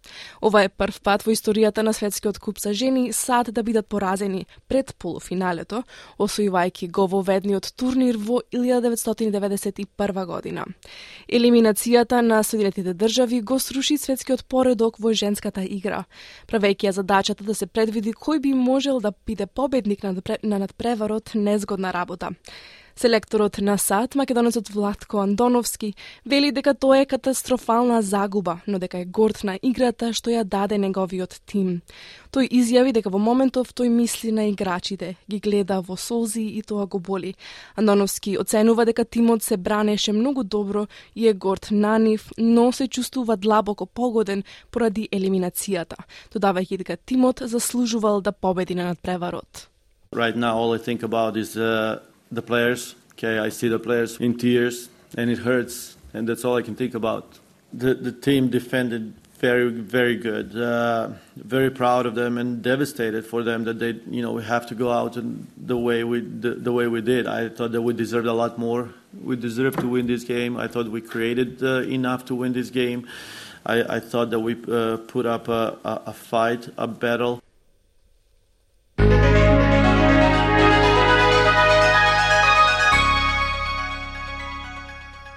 Ова 0.42 0.64
е 0.64 0.68
прв 0.68 1.00
пат 1.00 1.24
во 1.24 1.32
историјата 1.32 1.82
на 1.82 1.92
светскиот 1.92 2.38
куп 2.38 2.60
за 2.60 2.72
жени 2.72 3.12
сад 3.12 3.52
да 3.52 3.62
бидат 3.62 3.86
поразени 3.86 4.46
пред 4.68 4.94
полуфиналето, 4.98 5.82
освојувајќи 6.18 6.90
го 6.90 7.06
во 7.06 7.22
ведниот 7.22 7.72
турнир 7.76 8.16
во 8.16 8.42
1991 8.52 10.26
година. 10.26 10.64
Елиминацијата 11.28 12.20
на 12.20 12.42
Соединетите 12.42 12.94
држави 12.94 13.40
го 13.40 13.58
сруши 13.58 13.98
светскиот 13.98 14.44
поредок 14.44 14.98
во 14.98 15.12
женската 15.12 15.64
игра, 15.64 16.04
правејќи 16.48 16.90
ја 16.90 16.92
задачата 17.14 17.44
да 17.44 17.54
се 17.54 17.66
предвиди 17.66 18.10
кој 18.10 18.40
би 18.42 18.54
можел 18.58 18.98
да 19.00 19.12
биде 19.26 19.46
победник 19.46 20.02
на 20.02 20.58
надпреварот 20.58 21.30
незгодна 21.34 21.92
работа. 21.92 22.30
Селекторот 22.96 23.58
на 23.58 23.78
САД, 23.78 24.14
македонецот 24.14 24.68
Владко 24.68 25.18
Андоновски, 25.18 25.94
вели 26.26 26.52
дека 26.52 26.74
тоа 26.74 26.98
е 26.98 27.06
катастрофална 27.06 28.02
загуба, 28.02 28.60
но 28.66 28.78
дека 28.78 28.98
е 28.98 29.04
горд 29.04 29.44
на 29.44 29.58
играта 29.62 30.12
што 30.14 30.30
ја 30.30 30.44
даде 30.44 30.78
неговиот 30.78 31.40
тим. 31.46 31.82
Тој 32.30 32.46
изјави 32.54 32.94
дека 32.94 33.10
во 33.10 33.18
моментов 33.18 33.74
тој 33.74 33.90
мисли 33.90 34.30
на 34.30 34.46
играчите, 34.46 35.16
ги 35.26 35.40
гледа 35.40 35.80
во 35.82 35.96
солзи 35.96 36.46
и 36.54 36.62
тоа 36.62 36.86
го 36.86 36.98
боли. 37.00 37.34
Андоновски 37.74 38.38
оценува 38.38 38.86
дека 38.86 39.04
тимот 39.04 39.42
се 39.42 39.56
бранеше 39.56 40.12
многу 40.12 40.44
добро 40.44 40.86
и 41.14 41.28
е 41.28 41.34
горд 41.34 41.68
на 41.70 41.98
нив, 41.98 42.30
но 42.38 42.72
се 42.72 42.86
чувствува 42.88 43.36
длабоко 43.36 43.86
погоден 43.86 44.44
поради 44.70 45.08
елиминацијата, 45.10 45.98
додавајќи 46.30 46.78
дека 46.78 46.96
тимот 46.96 47.42
заслужувал 47.42 48.20
да 48.20 48.32
победи 48.32 48.74
на 48.74 48.84
надпреварот. 48.84 49.68
Right 50.12 50.36
now 50.36 50.54
all 50.54 50.72
I 50.72 50.78
think 50.78 51.02
about 51.02 51.36
is 51.36 51.56
uh, 51.56 51.98
the 52.34 52.42
players. 52.42 52.94
Okay, 53.12 53.38
I 53.38 53.48
see 53.48 53.68
the 53.68 53.78
players 53.78 54.18
in 54.18 54.36
tears, 54.36 54.88
and 55.16 55.30
it 55.30 55.38
hurts, 55.38 55.96
and 56.12 56.28
that's 56.28 56.44
all 56.44 56.56
I 56.56 56.62
can 56.62 56.74
think 56.74 56.94
about. 56.94 57.38
The 57.72 57.94
the 57.94 58.12
team 58.12 58.48
defended 58.48 59.14
very 59.38 59.68
very 59.70 60.16
good. 60.16 60.56
Uh, 60.56 61.10
very 61.36 61.70
proud 61.70 62.06
of 62.06 62.14
them 62.14 62.38
and 62.38 62.62
devastated 62.62 63.26
for 63.26 63.42
them 63.42 63.64
that 63.64 63.78
they 63.78 63.92
you 64.08 64.22
know 64.22 64.32
we 64.32 64.42
have 64.42 64.66
to 64.66 64.74
go 64.74 64.90
out 64.90 65.16
and 65.16 65.46
the 65.56 65.76
way 65.76 66.04
we 66.04 66.20
the, 66.20 66.52
the 66.54 66.72
way 66.72 66.86
we 66.86 67.00
did. 67.00 67.26
I 67.26 67.48
thought 67.48 67.72
that 67.72 67.82
we 67.82 67.92
deserved 67.92 68.26
a 68.26 68.32
lot 68.32 68.58
more. 68.58 68.94
We 69.22 69.36
deserved 69.36 69.80
to 69.80 69.88
win 69.88 70.06
this 70.06 70.24
game. 70.24 70.56
I 70.56 70.66
thought 70.66 70.88
we 70.88 71.00
created 71.00 71.62
uh, 71.62 71.82
enough 71.82 72.24
to 72.26 72.34
win 72.34 72.52
this 72.52 72.70
game. 72.70 73.06
I, 73.66 73.96
I 73.96 74.00
thought 74.00 74.30
that 74.30 74.40
we 74.40 74.56
uh, 74.68 74.98
put 74.98 75.24
up 75.26 75.48
a, 75.48 75.78
a, 75.84 76.02
a 76.06 76.12
fight, 76.12 76.68
a 76.76 76.86
battle. 76.86 77.42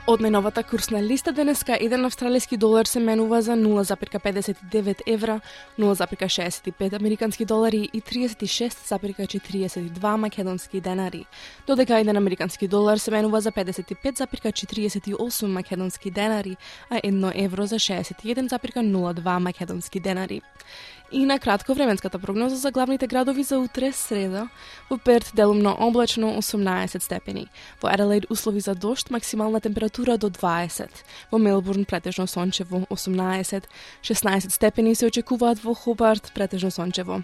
Од 0.08 0.22
најновата 0.24 0.62
курсна 0.64 1.02
листа 1.04 1.34
денеска 1.36 1.76
еден 1.84 2.08
австралиски 2.08 2.56
долар 2.58 2.88
се 2.88 3.00
менува 3.04 3.42
за 3.44 3.58
0,59 3.60 5.02
евра, 5.06 5.42
0,65 5.78 6.94
американски 6.96 7.46
долари 7.46 7.90
и 7.94 8.02
36,42 8.02 10.16
македонски 10.16 10.82
денари, 10.82 11.26
додека 11.68 12.00
еден 12.00 12.18
американски 12.18 12.68
долар 12.68 12.98
се 12.98 13.12
менува 13.12 13.42
за 13.42 13.52
55,48 13.52 15.46
македонски 15.46 16.12
денари, 16.12 16.58
а 16.90 17.00
едно 17.04 17.32
евро 17.36 17.66
за 17.66 17.76
61,02 17.76 19.40
македонски 19.40 20.00
денари. 20.00 20.42
И 21.12 21.26
на 21.26 21.40
кратко 21.40 21.74
временската 21.74 22.20
прогноза 22.20 22.56
за 22.56 22.72
главните 22.72 23.08
градови 23.08 23.44
за 23.44 23.60
утре 23.60 23.92
среда. 23.92 24.50
Во 24.90 24.98
Перт 24.98 25.32
делумно 25.36 25.76
облачно 25.80 26.42
18 26.42 27.04
степени. 27.04 27.48
Во 27.82 27.90
Аделаид 27.90 28.26
услови 28.30 28.60
за 28.60 28.76
дошт, 28.76 29.10
максимална 29.10 29.62
температура 29.62 30.18
до 30.18 30.30
20. 30.30 30.90
Во 31.32 31.38
Мелбурн 31.38 31.86
претежно 31.86 32.28
сончево 32.28 32.86
18. 32.90 33.64
16 34.02 34.50
степени 34.50 34.96
се 34.96 35.06
очекуваат 35.06 35.60
во 35.64 35.74
Хобарт 35.74 36.32
претежно 36.36 36.72
сончево. 36.72 37.24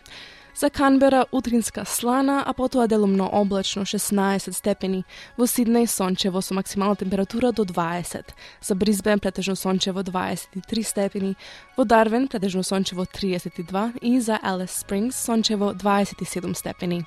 За 0.56 0.70
Канбера 0.70 1.26
утринска 1.32 1.86
слана, 1.86 2.44
а 2.46 2.54
потоа 2.54 2.88
делумно 2.88 3.28
облачно 3.28 3.86
16 3.86 4.56
степени. 4.56 5.04
Во 5.38 5.46
Сиднеј 5.46 5.88
сончево 5.88 6.42
со 6.42 6.54
максимална 6.54 6.96
температура 6.96 7.52
до 7.52 7.64
20. 7.64 8.26
За 8.62 8.76
Бризбен 8.76 9.20
претежно 9.20 9.56
сончево 9.56 10.04
23 10.04 10.84
степени. 10.84 11.36
Во 11.78 11.86
Дарвин 11.86 12.28
претежно 12.28 12.64
сончево 12.64 13.06
32 13.06 13.98
и 14.02 14.20
за 14.20 14.40
Елес 14.44 14.72
Спрингс 14.72 15.16
сончево 15.16 15.74
27 15.74 16.54
степени. 16.54 17.06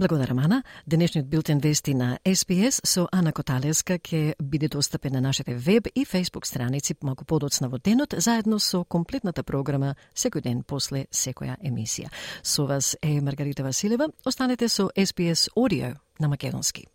Благодарам, 0.00 0.38
Ана. 0.38 0.62
Денешниот 0.86 1.26
билтен 1.26 1.58
вести 1.58 1.94
на 1.94 2.18
СПС 2.24 2.80
со 2.84 3.06
Ана 3.12 3.32
Коталеска 3.32 3.98
ќе 3.98 4.32
биде 4.40 4.68
достапен 4.72 5.12
на 5.12 5.20
нашите 5.20 5.52
веб 5.54 5.88
и 5.94 6.06
фейсбук 6.06 6.46
страници 6.46 6.96
малку 7.02 7.26
подоцна 7.26 7.68
во 7.68 7.78
денот, 7.78 8.14
заедно 8.16 8.58
со 8.58 8.80
комплетната 8.84 9.42
програма 9.42 9.96
секој 10.16 10.40
ден 10.40 10.62
после 10.64 11.04
секоја 11.12 11.58
емисија. 11.60 12.08
Со 12.42 12.64
вас 12.64 12.96
е 13.02 13.20
Маргарита 13.20 13.62
Василева. 13.62 14.08
Останете 14.24 14.68
со 14.68 14.88
СПС 14.96 15.50
Audio 15.54 15.96
на 16.18 16.28
македонски. 16.28 16.86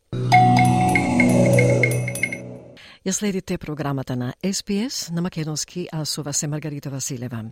Ја 3.05 3.11
следите 3.13 3.57
програмата 3.61 4.15
на 4.15 4.33
СПС 4.53 5.11
на 5.11 5.21
Македонски, 5.21 5.87
а 5.91 6.05
со 6.05 6.23
вас 6.23 6.43
е 6.43 6.47
Маргарита 6.47 6.89
Василева. 6.89 7.43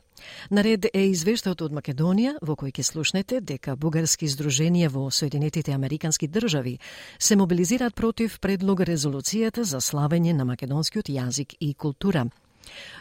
Наред 0.51 0.85
е 0.85 1.01
извештајот 1.13 1.61
од 1.61 1.71
Македонија, 1.77 2.39
во 2.41 2.55
кој 2.57 2.71
ќе 2.73 2.81
слушнете 2.81 3.37
дека 3.37 3.75
бугарски 3.75 4.25
издруженија 4.25 4.87
во 4.89 5.11
Соединетите 5.11 5.71
Американски 5.71 6.27
држави 6.27 6.79
се 7.19 7.35
мобилизираат 7.35 7.93
против 7.93 8.39
предлог 8.39 8.79
резолуцијата 8.79 9.61
за 9.61 9.77
славење 9.77 10.33
на 10.33 10.45
македонскиот 10.45 11.09
јазик 11.09 11.53
и 11.59 11.73
култура. 11.73 12.25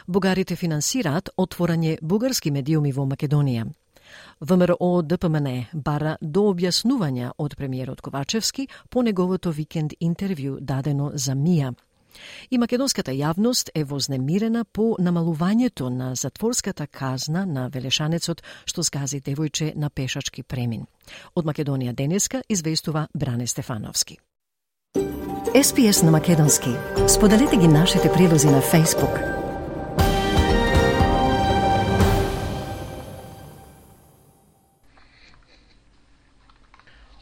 Бугарите 0.07 0.55
финансираат 0.55 1.29
отворање 1.37 1.97
бугарски 2.01 2.51
медиуми 2.51 2.91
во 2.91 3.05
Македонија. 3.05 3.65
ВМРО 4.41 5.01
ДПМН 5.01 5.73
бара 5.73 6.17
до 6.21 6.53
објаснувања 6.53 7.31
од 7.37 7.55
премиерот 7.57 8.01
Ковачевски 8.01 8.67
по 8.89 9.01
неговото 9.01 9.49
викенд 9.49 9.93
интервју 9.99 10.59
дадено 10.59 11.11
за 11.15 11.33
МИА. 11.33 11.73
И 12.51 12.57
македонската 12.57 13.11
јавност 13.11 13.69
е 13.75 13.83
вознемирена 13.83 14.65
по 14.65 14.95
намалувањето 14.99 15.89
на 15.89 16.15
затворската 16.15 16.87
казна 16.87 17.45
на 17.45 17.69
велешанецот 17.69 18.43
што 18.65 18.83
скази 18.83 19.21
девојче 19.21 19.75
на 19.75 19.89
пешачки 19.89 20.43
премин. 20.43 20.85
Од 21.35 21.45
Македонија 21.45 21.93
денеска 21.93 22.43
известува 22.49 23.07
Бране 23.13 23.47
Стефановски. 23.47 24.17
СПС 25.63 26.03
на 26.03 26.11
Македонски. 26.11 26.69
Споделете 27.07 27.57
ги 27.57 27.67
нашите 27.67 28.11
прилози 28.11 28.47
на 28.47 28.61
Facebook. 28.61 29.42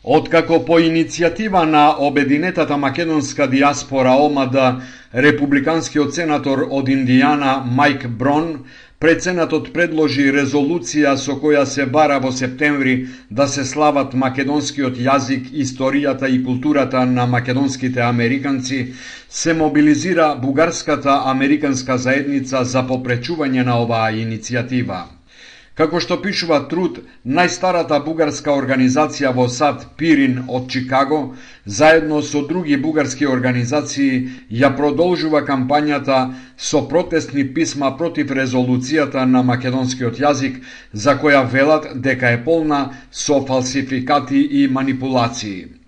Откако 0.03 0.57
по 0.65 0.79
иницијатива 0.81 1.65
на 1.69 1.95
Обединетата 1.99 2.77
македонска 2.77 3.45
диаспора 3.47 4.15
омада 4.17 4.81
републиканскиот 5.13 6.15
сенатор 6.15 6.63
од 6.71 6.89
Индијана 6.89 7.61
Майк 7.61 8.07
Брон, 8.07 8.65
Преценатот 8.97 9.69
предложи 9.73 10.25
резолуција 10.33 11.13
со 11.17 11.37
која 11.37 11.67
се 11.69 11.85
бара 11.85 12.17
во 12.17 12.31
септември 12.31 13.07
да 13.29 13.47
се 13.47 13.63
слават 13.65 14.13
македонскиот 14.13 14.97
јазик, 14.97 15.53
историјата 15.53 16.29
и 16.29 16.43
културата 16.43 17.05
на 17.05 17.25
македонските 17.25 18.01
американци, 18.01 18.93
се 19.29 19.53
мобилизира 19.53 20.35
бугарската 20.35 21.21
американска 21.25 21.97
заедница 21.97 22.65
за 22.65 22.85
попречување 22.89 23.65
на 23.65 23.81
оваа 23.81 24.11
иницијатива. 24.13 25.20
Како 25.79 26.01
што 26.03 26.17
пишува 26.23 26.57
Труд, 26.71 26.97
најстарата 27.23 27.99
бугарска 28.03 28.51
организација 28.51 29.31
во 29.37 29.45
САД 29.47 29.85
Пирин 29.97 30.41
од 30.57 30.67
Чикаго, 30.73 31.19
заедно 31.65 32.19
со 32.21 32.41
други 32.49 32.75
бугарски 32.75 33.29
организации, 33.35 34.27
ја 34.51 34.73
продолжува 34.75 35.45
кампањата 35.47 36.19
со 36.57 36.83
протестни 36.91 37.47
писма 37.55 37.95
против 37.97 38.35
резолуцијата 38.41 39.23
на 39.25 39.45
македонскиот 39.47 40.19
јазик, 40.19 40.59
за 40.93 41.15
која 41.15 41.45
велат 41.57 41.91
дека 41.95 42.35
е 42.35 42.43
полна 42.43 42.81
со 43.11 43.39
фалсификати 43.47 44.43
и 44.63 44.67
манипулации. 44.67 45.80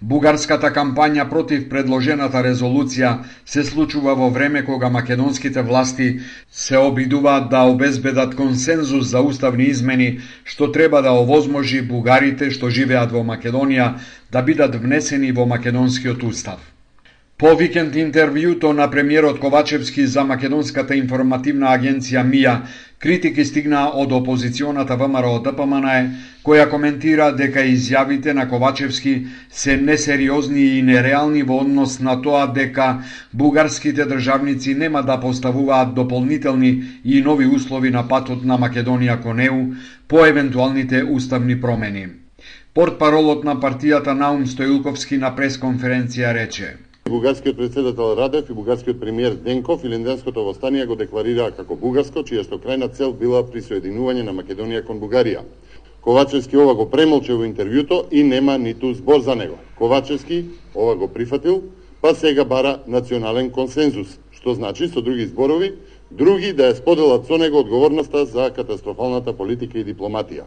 Бугарската 0.00 0.68
кампања 0.70 1.24
против 1.30 1.64
предложената 1.70 2.38
резолуција 2.46 3.10
се 3.44 3.64
случува 3.66 4.14
во 4.14 4.28
време 4.30 4.62
кога 4.62 4.90
македонските 4.94 5.62
власти 5.62 6.20
се 6.50 6.78
обидуваат 6.78 7.50
да 7.50 7.64
обезбедат 7.72 8.36
консензус 8.38 9.10
за 9.10 9.20
уставни 9.20 9.64
измени 9.64 10.20
што 10.44 10.70
треба 10.72 11.02
да 11.02 11.18
овозможи 11.18 11.82
бугарите 11.82 12.50
што 12.54 12.70
живеат 12.70 13.10
во 13.10 13.26
Македонија 13.26 13.92
да 14.30 14.42
бидат 14.42 14.78
внесени 14.78 15.32
во 15.32 15.46
македонскиот 15.46 16.22
устав. 16.22 16.60
По 17.38 17.52
викенд 17.54 17.94
интервјуто 17.94 18.72
на 18.74 18.88
премиерот 18.90 19.36
Ковачевски 19.38 20.06
за 20.10 20.24
Македонската 20.26 20.96
информативна 20.98 21.68
агенција 21.70 22.24
МИА, 22.26 22.54
критики 22.98 23.44
стигнаа 23.46 23.92
од 24.02 24.10
опозиционата 24.16 24.96
ВМРО 24.98 25.36
ДПМН, 25.44 25.86
која 26.42 26.64
коментира 26.72 27.28
дека 27.40 27.62
изјавите 27.62 28.34
на 28.34 28.48
Ковачевски 28.50 29.12
се 29.50 29.76
несериозни 29.76 30.64
и 30.78 30.82
нереални 30.82 31.44
во 31.52 31.60
однос 31.62 32.00
на 32.00 32.16
тоа 32.22 32.48
дека 32.56 32.88
бугарските 33.32 34.08
државници 34.14 34.74
нема 34.74 35.04
да 35.06 35.20
поставуваат 35.20 35.94
дополнителни 35.94 36.72
и 37.04 37.22
нови 37.22 37.46
услови 37.46 37.94
на 37.94 38.02
патот 38.08 38.42
на 38.42 38.58
Македонија 38.58 39.20
кон 39.22 39.44
ЕУ 39.46 39.62
по 40.08 40.26
евентуалните 40.26 41.04
уставни 41.04 41.60
промени. 41.60 42.08
Портпаролот 42.74 43.44
на 43.44 43.56
партијата 43.62 44.18
Наум 44.18 44.46
Стоилковски 44.46 45.22
на 45.22 45.30
пресконференција 45.38 46.34
рече– 46.34 46.74
Бугарскиот 47.08 47.56
председател 47.56 48.16
Радев 48.16 48.50
и 48.50 48.52
бугарскиот 48.52 49.00
премиер 49.00 49.34
Денков 49.34 49.84
и 49.84 49.88
Ленденското 49.88 50.44
востание 50.44 50.86
го 50.86 50.96
декларираа 50.96 51.54
како 51.56 51.76
бугарско, 51.76 52.20
чија 52.20 52.44
што 52.44 52.58
крајна 52.60 52.90
цел 52.92 53.14
била 53.16 53.40
присоединување 53.48 54.26
на 54.26 54.34
Македонија 54.36 54.84
кон 54.84 55.00
Бугарија. 55.00 55.40
Ковачевски 56.04 56.56
ова 56.56 56.74
го 56.74 56.84
премолче 56.90 57.32
во 57.32 57.46
интервјуто 57.48 58.02
и 58.10 58.22
нема 58.22 58.58
ниту 58.58 58.92
збор 58.94 59.22
за 59.24 59.34
него. 59.34 59.56
Ковачевски 59.78 60.44
ова 60.74 60.96
го 60.96 61.08
прифатил, 61.08 61.62
па 62.00 62.14
сега 62.14 62.44
бара 62.44 62.78
национален 62.86 63.50
консензус, 63.50 64.18
што 64.30 64.54
значи 64.54 64.88
со 64.88 65.00
други 65.00 65.26
зборови, 65.26 65.72
други 66.10 66.52
да 66.52 66.68
ја 66.68 66.76
споделат 66.76 67.26
со 67.26 67.38
него 67.38 67.64
одговорноста 67.64 68.26
за 68.26 68.50
катастрофалната 68.52 69.32
политика 69.32 69.78
и 69.78 69.84
дипломатија. 69.84 70.44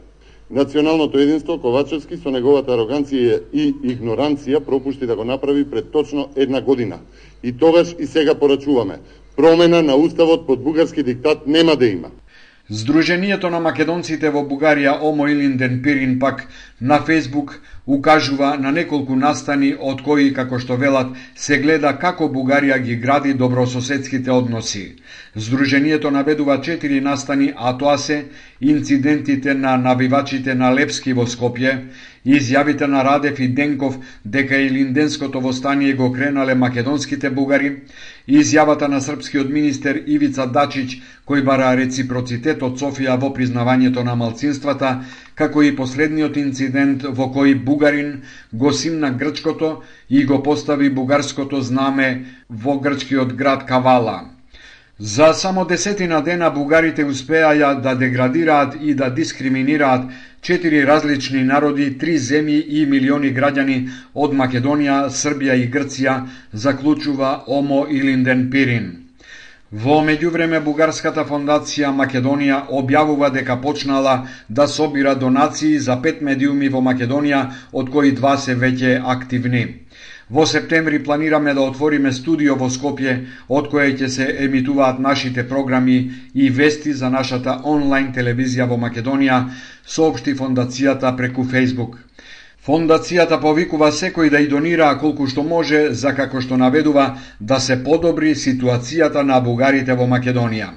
Националното 0.51 1.20
единство 1.20 1.55
Ковачевски 1.62 2.17
со 2.20 2.31
неговата 2.31 2.74
ароганција 2.75 3.38
и 3.55 3.70
игноранција 3.93 4.60
пропушти 4.60 5.08
да 5.08 5.15
го 5.15 5.24
направи 5.24 5.63
пред 5.63 5.91
точно 5.91 6.27
една 6.36 6.62
година. 6.62 7.00
И 7.43 7.53
тогаш 7.58 7.96
и 8.00 8.05
сега 8.05 8.36
порачуваме. 8.36 9.00
Промена 9.36 9.81
на 9.81 9.96
уставот 9.96 10.48
под 10.48 10.63
бугарски 10.63 11.03
диктат 11.03 11.48
нема 11.48 11.75
да 11.75 11.88
има. 11.88 12.12
Здруженијето 12.72 13.50
на 13.50 13.60
македонците 13.60 14.29
во 14.29 14.43
Бугарија 14.48 15.00
Омо 15.01 15.27
Илинден 15.27 15.81
Пирин 15.84 16.20
пак 16.20 16.48
на 16.82 17.00
Фейсбук 17.00 17.62
укажува 17.88 18.58
на 18.58 18.72
неколку 18.72 19.16
настани 19.16 19.72
од 19.80 20.02
кои, 20.06 20.32
како 20.34 20.60
што 20.60 20.78
велат, 20.82 21.12
се 21.36 21.58
гледа 21.62 21.92
како 22.02 22.30
Бугарија 22.30 22.78
ги 22.82 22.96
гради 22.96 23.34
добрососедските 23.34 24.32
односи. 24.32 24.86
Здруженијето 25.36 26.10
наведува 26.10 26.62
четири 26.62 27.02
настани, 27.02 27.52
а 27.58 27.78
тоа 27.78 27.98
се 27.98 28.26
инцидентите 28.62 29.54
на 29.54 29.78
навивачите 29.78 30.56
на 30.56 30.74
Лепски 30.74 31.14
во 31.14 31.26
Скопје, 31.26 31.78
изјавите 32.26 32.88
на 32.88 33.04
Радев 33.04 33.40
и 33.40 33.48
Денков 33.48 33.98
дека 34.26 34.58
и 34.58 34.70
Линденското 34.70 35.42
востание 35.42 35.94
го 35.94 36.12
кренале 36.14 36.56
македонските 36.56 37.30
бугари, 37.30 37.82
изјавата 38.28 38.88
на 38.88 39.02
српскиот 39.02 39.50
министер 39.50 40.04
Ивица 40.06 40.46
Дачич 40.46 41.02
кој 41.26 41.42
бара 41.44 41.74
реципроцитет 41.78 42.62
од 42.64 42.78
Софија 42.82 43.18
во 43.18 43.30
признавањето 43.34 44.04
на 44.04 44.16
малцинствата, 44.16 45.02
како 45.42 45.64
и 45.66 45.72
последниот 45.76 46.38
инцидент 46.38 47.08
во 47.18 47.30
кој 47.36 47.56
бугарин 47.68 48.12
го 48.54 48.74
симна 48.82 49.10
грчкото 49.24 49.72
и 50.10 50.26
го 50.26 50.44
постави 50.44 50.90
бугарското 50.90 51.62
знаме 51.70 52.10
во 52.50 52.78
грчкиот 52.84 53.34
град 53.34 53.66
Кавала. 53.66 54.20
За 55.02 55.34
само 55.34 55.66
десетина 55.66 56.22
дена 56.22 56.52
бугарите 56.54 57.06
успеаја 57.10 57.74
да 57.82 57.96
деградираат 57.98 58.76
и 58.82 58.94
да 58.94 59.10
дискриминираат 59.10 60.12
четири 60.42 60.86
различни 60.86 61.44
народи, 61.44 61.98
три 61.98 62.20
земји 62.22 62.62
и 62.62 62.86
милиони 62.86 63.34
граѓани 63.34 63.80
од 64.14 64.38
Македонија, 64.38 65.08
Србија 65.10 65.58
и 65.58 65.70
Грција, 65.74 66.18
заклучува 66.54 67.40
Омо 67.48 67.88
Илинден 67.90 68.50
Пирин. 68.52 69.00
Во 69.72 70.01
меѓувреме 70.04 70.58
Бугарската 70.63 71.24
фондација 71.28 71.94
Македонија 71.96 72.58
објавува 72.80 73.30
дека 73.32 73.56
почнала 73.66 74.16
да 74.50 74.66
собира 74.68 75.13
донации 75.16 75.78
за 75.80 75.96
пет 76.04 76.20
медиуми 76.22 76.68
во 76.74 76.82
Македонија, 76.88 77.40
од 77.72 77.90
кои 77.94 78.12
два 78.12 78.36
се 78.38 78.56
веќе 78.56 79.00
активни. 79.13 79.63
Во 80.30 80.46
септември 80.46 81.00
планираме 81.04 81.54
да 81.54 81.62
отвориме 81.62 82.12
студио 82.12 82.58
во 82.60 82.68
Скопје, 82.68 83.16
од 83.48 83.72
кое 83.72 83.96
ќе 83.96 84.10
се 84.10 84.28
емитуваат 84.44 85.00
нашите 85.00 85.48
програми 85.48 85.98
и 86.36 86.50
вести 86.50 86.92
за 86.92 87.10
нашата 87.10 87.62
онлайн 87.63 88.12
телевизија 88.12 88.68
во 88.68 88.75
Македонија, 88.75 89.40
соопшти 89.88 90.36
фондацијата 90.36 91.16
преку 91.16 91.48
Facebook. 91.48 91.96
Фондацијата 92.62 93.40
повикува 93.42 93.88
секој 93.90 94.30
да 94.30 94.40
и 94.44 94.48
донира 94.50 94.88
колку 95.02 95.26
што 95.30 95.42
може 95.44 95.80
за 96.02 96.12
како 96.18 96.42
што 96.46 96.60
наведува 96.62 97.06
да 97.52 97.58
се 97.68 97.78
подобри 97.88 98.36
ситуацијата 98.42 99.24
на 99.30 99.40
бугарите 99.42 99.96
во 100.02 100.06
Македонија. 100.12 100.68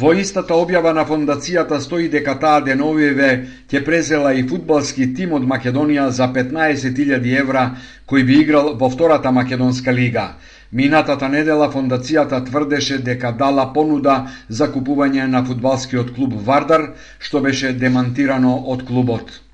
Во 0.00 0.12
истата 0.24 0.52
објава 0.64 0.92
на 0.98 1.06
фондацијата 1.08 1.78
стои 1.80 2.10
дека 2.16 2.34
таа 2.42 2.60
деновиве 2.60 3.30
ќе 3.72 3.82
презела 3.88 4.34
и 4.36 4.44
фудбалски 4.52 5.08
тим 5.14 5.32
од 5.40 5.48
Македонија 5.54 6.10
за 6.20 6.28
15.000 6.36 7.32
евра 7.40 7.64
кој 8.04 8.28
би 8.28 8.38
играл 8.42 8.70
во 8.76 8.92
втората 8.92 9.32
македонска 9.32 9.96
лига. 10.02 10.28
Минатата 10.72 11.32
недела 11.32 11.72
фондацијата 11.72 12.44
тврдеше 12.44 12.98
дека 13.10 13.32
дала 13.32 13.70
понуда 13.72 14.20
за 14.48 14.68
купување 14.68 15.26
на 15.26 15.44
фудбалскиот 15.44 16.14
клуб 16.14 16.36
Вардар, 16.44 16.90
што 17.18 17.40
беше 17.40 17.72
демантирано 17.72 18.58
од 18.76 18.84
клубот. 18.84 19.47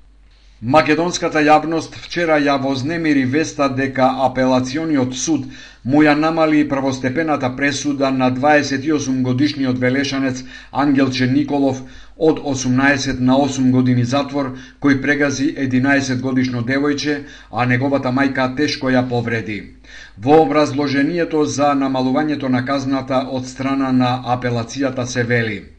Македонската 0.61 1.41
јавност 1.43 1.97
вчера 1.99 2.37
ја 2.39 2.53
вознемири 2.63 3.25
веста 3.25 3.67
дека 3.69 4.05
апелациониот 4.25 5.13
суд 5.13 5.47
му 5.83 6.03
ја 6.03 6.13
намали 6.15 6.61
првостепената 6.69 7.49
пресуда 7.57 8.11
на 8.11 8.31
28 8.31 9.21
годишниот 9.21 9.77
велешанец 9.79 10.43
Ангелче 10.71 11.27
Николов 11.27 11.81
од 12.17 12.39
18 12.39 13.19
на 13.19 13.35
8 13.35 13.71
години 13.71 14.05
затвор, 14.05 14.55
кој 14.79 15.01
прегази 15.01 15.51
11 15.57 16.21
годишно 16.21 16.63
девојче, 16.63 17.23
а 17.51 17.65
неговата 17.65 18.09
мајка 18.15 18.55
тешко 18.55 18.87
ја 18.87 19.09
повреди. 19.09 19.75
Во 20.17 20.41
образложението 20.41 21.45
за 21.45 21.75
намалувањето 21.75 22.47
на 22.47 22.65
казната 22.65 23.27
од 23.27 23.45
страна 23.45 23.91
на 23.91 24.21
апелацијата 24.25 25.03
се 25.05 25.23
вели– 25.23 25.63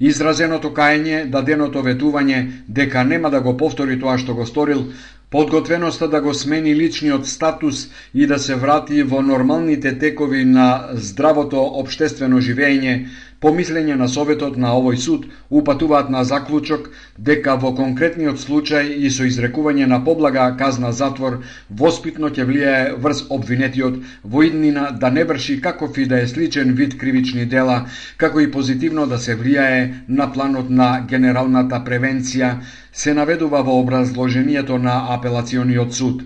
Изразеното 0.00 0.70
каење, 0.72 1.26
даденото 1.28 1.82
ветување 1.84 2.38
дека 2.68 3.04
нема 3.04 3.30
да 3.30 3.40
го 3.40 3.56
повтори 3.56 3.98
тоа 4.00 4.16
што 4.18 4.34
го 4.34 4.46
сторил, 4.46 4.86
подготвеноста 5.30 6.08
да 6.08 6.20
го 6.20 6.34
смени 6.34 6.74
личниот 6.74 7.26
статус 7.26 7.88
и 8.14 8.26
да 8.26 8.38
се 8.38 8.56
врати 8.56 9.02
во 9.02 9.20
нормалните 9.22 9.92
текови 9.98 10.44
на 10.44 10.88
здравото 10.94 11.60
обштествено 11.82 12.40
живење, 12.40 13.06
По 13.40 13.50
мислење 13.56 13.94
на 13.98 14.06
Советот 14.12 14.56
на 14.62 14.70
овој 14.78 14.98
суд, 15.02 15.22
упатуваат 15.58 16.08
на 16.14 16.20
заклучок 16.30 16.88
дека 17.28 17.54
во 17.62 17.70
конкретниот 17.78 18.40
случај 18.42 18.90
и 19.06 19.12
со 19.14 19.28
изрекување 19.28 19.86
на 19.92 19.98
поблага 20.08 20.44
казна 20.62 20.90
затвор, 20.98 21.38
воспитно 21.82 22.28
ќе 22.38 22.44
влијае 22.50 22.82
врз 23.06 23.22
обвинетиот 23.36 23.96
во 24.34 24.44
иднина 24.48 24.84
да 25.04 25.10
не 25.14 25.24
врши 25.30 25.56
каков 25.68 25.96
и 25.98 26.04
да 26.10 26.20
е 26.20 26.28
сличен 26.34 26.74
вид 26.82 26.98
кривични 27.00 27.46
дела, 27.54 27.78
како 28.18 28.44
и 28.44 28.50
позитивно 28.58 29.06
да 29.14 29.18
се 29.18 29.38
влијае 29.40 29.80
на 30.20 30.28
планот 30.34 30.68
на 30.82 30.90
генералната 31.14 31.80
превенција, 31.88 32.52
се 32.92 33.14
наведува 33.14 33.62
во 33.62 33.80
образложението 33.80 34.78
на 34.78 35.00
апелациониот 35.16 35.94
суд. 36.02 36.22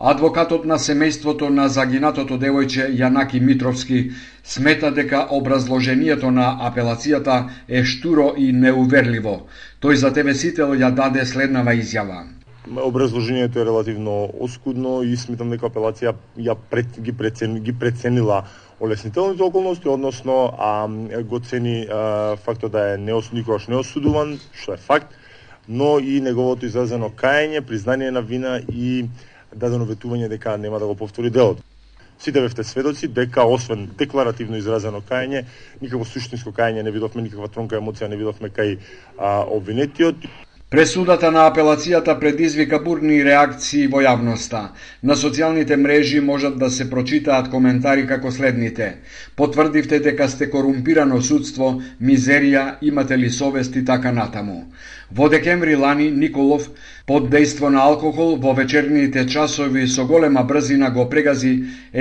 Адвокатот 0.00 0.62
на 0.64 0.78
семејството 0.80 1.50
на 1.52 1.66
загинатото 1.68 2.38
девојче 2.40 2.86
Јанаки 2.96 3.36
Митровски 3.44 3.98
смета 4.42 4.88
дека 4.96 5.26
образложението 5.36 6.30
на 6.32 6.46
апелацијата 6.68 7.50
е 7.68 7.82
штуро 7.84 8.30
и 8.38 8.48
неуверливо. 8.52 9.34
Тој 9.84 10.00
за 10.00 10.10
тебе 10.16 10.32
сител 10.34 10.72
ја 10.72 10.88
даде 10.96 11.26
следнава 11.26 11.76
изјава. 11.76 12.24
Образложението 12.80 13.60
е 13.60 13.64
релативно 13.68 14.30
оскудно 14.40 15.02
и 15.02 15.16
сметам 15.20 15.52
дека 15.52 15.68
апелација 15.68 16.14
ја 16.48 16.56
пред, 16.70 16.96
ги, 16.96 17.12
прецен, 17.12 17.60
ги 17.60 17.72
преценила 17.76 18.46
олеснителните 18.80 19.42
околности, 19.42 19.88
односно 19.88 20.54
а, 20.58 20.88
го 21.22 21.40
цени 21.40 21.84
а, 21.84 22.36
фактот 22.36 22.72
да 22.72 22.94
е 22.94 22.96
неос, 22.96 23.32
никогаш 23.32 23.68
неосудуван, 23.68 24.38
што 24.56 24.72
е 24.72 24.80
факт, 24.80 25.12
но 25.68 25.98
и 25.98 26.22
неговото 26.24 26.64
изразено 26.64 27.12
кајање, 27.12 27.60
признание 27.60 28.10
на 28.10 28.22
вина 28.24 28.62
и 28.72 29.04
дадено 29.54 29.86
ветување 29.86 30.28
дека 30.28 30.56
нема 30.56 30.78
да 30.78 30.86
го 30.86 30.94
повтори 30.94 31.30
делот. 31.30 31.62
Сите 32.20 32.40
бевте 32.40 32.64
сведоци 32.64 33.08
дека 33.08 33.46
освен 33.48 33.88
декларативно 33.98 34.58
изразено 34.60 35.00
кајање, 35.00 35.44
никакво 35.80 36.04
суштинско 36.04 36.52
кајање 36.52 36.82
не 36.84 36.92
видовме, 36.92 37.22
никаква 37.24 37.48
тронка 37.48 37.80
емоција 37.80 38.10
не 38.12 38.20
видовме 38.20 38.52
кај 38.52 38.76
а, 39.18 39.44
обвинетиот. 39.48 40.28
Пресудата 40.70 41.32
на 41.34 41.48
апелацијата 41.50 42.14
предизвика 42.20 42.78
бурни 42.78 43.16
реакции 43.26 43.88
во 43.90 44.02
јавноста. 44.04 44.60
На 45.02 45.16
социјалните 45.18 45.74
мрежи 45.76 46.20
можат 46.20 46.60
да 46.60 46.68
се 46.70 46.86
прочитаат 46.90 47.48
коментари 47.50 48.04
како 48.06 48.30
следните. 48.30 48.92
Потврдивте 49.36 49.98
дека 50.04 50.28
сте 50.28 50.46
корумпирано 50.52 51.18
судство, 51.22 51.72
мизерија, 52.00 52.76
имате 52.92 53.18
ли 53.18 53.30
совест 53.30 53.76
и 53.76 53.84
така 53.84 54.12
натаму. 54.12 54.60
Во 55.10 55.28
декември 55.28 55.74
лани 55.74 56.10
Николов 56.10 56.70
под 57.10 57.24
дејство 57.26 57.72
на 57.74 57.80
алкохол 57.90 58.36
во 58.42 58.52
вечерните 58.54 59.24
часови 59.26 59.88
со 59.90 60.04
голема 60.06 60.44
брзина 60.50 60.90
го 60.94 61.08
прегази 61.10 61.48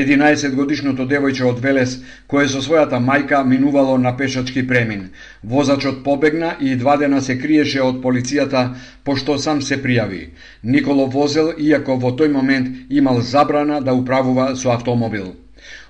11 0.01 0.53
годишното 0.53 1.07
девојче 1.09 1.47
од 1.49 1.63
Велес 1.63 1.95
кое 2.33 2.45
со 2.51 2.61
својата 2.61 2.99
мајка 3.07 3.39
минувало 3.53 3.97
на 3.97 4.11
пешачки 4.19 4.61
премин. 4.67 5.09
Возачот 5.43 6.03
побегна 6.03 6.51
и 6.61 6.75
два 6.75 6.97
дена 7.01 7.23
се 7.25 7.39
криеше 7.41 7.81
од 7.81 8.03
полицијата 8.05 8.63
пошто 9.03 9.39
сам 9.39 9.65
се 9.65 9.81
пријави. 9.81 10.21
Николо 10.63 11.09
возел 11.17 11.53
иако 11.57 11.97
во 11.97 12.13
тој 12.13 12.29
момент 12.29 12.69
имал 12.89 13.21
забрана 13.21 13.81
да 13.81 13.97
управува 13.97 14.55
со 14.55 14.75
автомобил. 14.77 15.33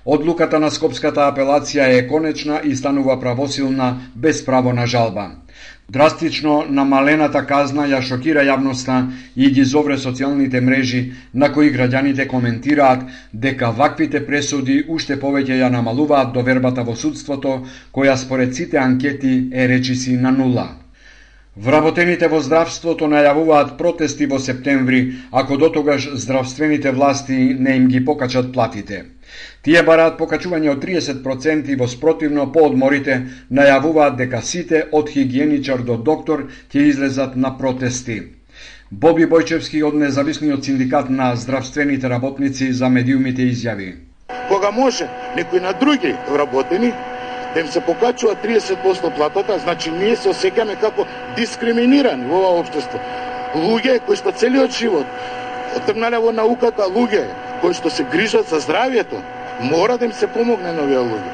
Одлуката 0.04 0.58
на 0.58 0.70
Скопската 0.70 1.28
апелација 1.28 1.92
е 1.98 2.06
конечна 2.08 2.62
и 2.64 2.72
станува 2.76 3.20
правосилна 3.20 3.98
без 4.16 4.44
право 4.46 4.72
на 4.72 4.86
жалба. 4.86 5.30
Драстично 5.90 6.52
намалената 6.70 7.40
казна 7.46 7.84
ја 7.90 7.98
шокира 8.08 8.44
јавноста 8.46 8.96
и 9.34 9.48
ги 9.54 9.64
зовре 9.70 9.96
социјалните 9.98 10.60
мрежи 10.62 11.00
на 11.34 11.48
кои 11.52 11.72
граѓаните 11.74 12.26
коментираат 12.30 13.02
дека 13.32 13.72
ваквите 13.80 14.20
пресуди 14.26 14.76
уште 14.96 15.16
повеќе 15.24 15.58
ја 15.62 15.70
намалуваат 15.74 16.30
довербата 16.36 16.84
во 16.86 16.94
судството, 16.94 17.56
која 17.92 18.14
според 18.16 18.54
сите 18.54 18.78
анкети 18.78 19.34
е 19.52 19.66
речиси 19.72 20.14
на 20.16 20.30
нула. 20.30 20.68
Вработените 21.56 22.28
во 22.30 22.38
здравството 22.40 23.10
најавуваат 23.10 23.76
протести 23.78 24.30
во 24.30 24.38
септември, 24.38 25.00
ако 25.32 25.56
дотогаш 25.58 26.10
здравствените 26.14 26.92
власти 26.92 27.56
не 27.58 27.76
им 27.76 27.88
ги 27.88 28.04
покачат 28.04 28.52
платите. 28.52 29.04
Тие 29.62 29.82
бараат 29.82 30.18
покачување 30.18 30.70
од 30.72 30.82
30% 30.84 31.76
во 31.80 31.88
спротивно 31.94 32.46
поодморите 32.52 33.16
најавуваат 33.58 34.16
дека 34.20 34.42
сите 34.42 34.84
од 35.00 35.10
хигиеничар 35.14 35.82
до 35.90 35.96
доктор 36.10 36.46
ќе 36.72 36.86
излезат 36.92 37.36
на 37.36 37.56
протести. 37.58 38.20
Боби 38.90 39.26
Бојчевски 39.32 39.82
од 39.86 39.94
независниот 39.94 40.64
синдикат 40.66 41.10
на 41.10 41.34
здравствените 41.36 42.08
работници 42.10 42.72
за 42.72 42.88
медиумите 42.88 43.42
изјави. 43.52 43.92
Кога 44.48 44.70
може 44.70 45.06
некои 45.36 45.60
на 45.60 45.72
други 45.72 46.14
вработени 46.28 46.92
да 47.54 47.60
им 47.60 47.68
се 47.68 47.80
покачува 47.80 48.34
30% 48.44 49.14
платата, 49.16 49.58
значи 49.58 49.90
ние 49.90 50.16
се 50.16 50.30
осеќаме 50.30 50.80
како 50.80 51.06
дискриминирани 51.36 52.26
во 52.26 52.38
ова 52.38 52.50
општество. 52.60 52.98
Луѓе 53.54 54.00
кои 54.06 54.16
што 54.16 54.32
целиот 54.32 54.74
живот 54.74 55.06
отргнале 55.76 56.18
во 56.18 56.32
науката, 56.32 56.86
луѓе 56.90 57.24
кои 57.60 57.74
што 57.74 57.90
се 57.90 58.04
грижат 58.12 58.48
за 58.48 58.60
здравјето, 58.60 59.20
мора 59.60 59.98
да 59.98 60.04
им 60.04 60.12
се 60.12 60.26
помогне 60.26 60.72
на 60.72 60.82
овие 60.82 60.98
луѓе. 60.98 61.32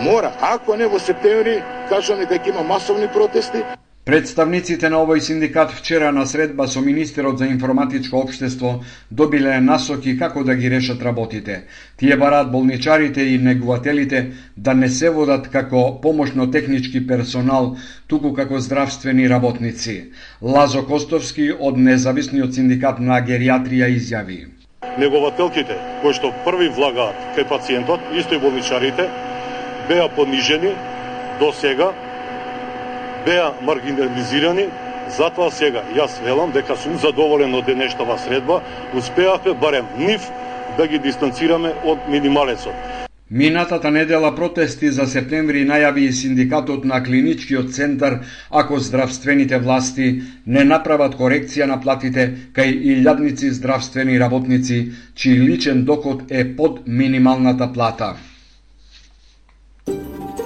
Мора, 0.00 0.32
ако 0.40 0.76
не 0.76 0.86
во 0.86 0.98
септември, 0.98 1.62
кажаме 1.88 2.26
дека 2.26 2.48
има 2.50 2.62
масовни 2.62 3.08
протести, 3.08 3.62
Представниците 4.10 4.88
на 4.90 4.98
овој 5.04 5.20
синдикат 5.22 5.74
вчера 5.76 6.08
на 6.10 6.22
средба 6.26 6.64
со 6.72 6.80
министерот 6.82 7.38
за 7.38 7.46
информатичко 7.46 8.16
општество 8.18 8.70
добиле 9.10 9.60
насоки 9.60 10.16
како 10.18 10.42
да 10.48 10.56
ги 10.56 10.70
решат 10.72 11.02
работите. 11.08 11.58
Тие 11.96 12.16
бараат 12.16 12.50
болничарите 12.50 13.22
и 13.22 13.38
негувателите 13.38 14.22
да 14.56 14.74
не 14.74 14.88
се 14.88 15.10
водат 15.10 15.48
како 15.48 16.00
помошно-технички 16.02 17.06
персонал, 17.06 17.76
туку 18.08 18.32
како 18.34 18.58
здравствени 18.58 19.28
работници. 19.28 19.98
Лазо 20.42 20.82
Костовски 20.86 21.52
од 21.52 21.78
независниот 21.78 22.56
синдикат 22.56 22.98
на 22.98 23.20
гериатрија 23.20 23.92
изјави. 24.00 24.59
Негователките 24.98 25.76
кои 26.02 26.14
што 26.16 26.30
први 26.44 26.68
влагаат 26.74 27.16
кај 27.36 27.46
пациентот, 27.48 28.00
исто 28.16 28.34
и 28.34 28.42
болничарите, 28.42 29.06
беа 29.88 30.08
понижени 30.08 30.74
до 31.40 31.52
сега 31.52 31.92
беа 33.26 33.52
маргинализирани, 33.60 34.66
затоа 35.16 35.50
сега 35.50 35.84
јас 35.96 36.16
велам 36.24 36.52
дека 36.56 36.76
сум 36.76 36.96
задоволен 36.98 37.54
од 37.54 37.68
денешната 37.68 38.18
средба, 38.18 38.62
успеавме 38.96 39.54
барем 39.54 39.86
нив 39.98 40.30
да 40.76 40.86
ги 40.86 40.98
дистанцираме 40.98 41.74
од 41.84 42.08
минималецот. 42.08 42.99
Минатата 43.30 43.90
недела 43.90 44.34
протести 44.34 44.88
за 44.90 45.04
септември 45.06 45.60
најави 45.62 46.08
и 46.08 46.12
синдикатот 46.12 46.84
на 46.84 46.98
клиничкиот 47.02 47.68
центар 47.70 48.16
ако 48.50 48.78
здравствените 48.78 49.58
власти 49.62 50.22
не 50.46 50.64
направат 50.64 51.14
корекција 51.14 51.68
на 51.70 51.76
платите 51.80 52.24
кај 52.56 52.74
илјадници 52.94 53.52
здравствени 53.54 54.18
работници 54.18 54.80
чиј 55.14 55.46
личен 55.46 55.84
доход 55.84 56.24
е 56.30 56.42
под 56.56 56.80
минималната 56.86 57.70
плата. 57.72 58.16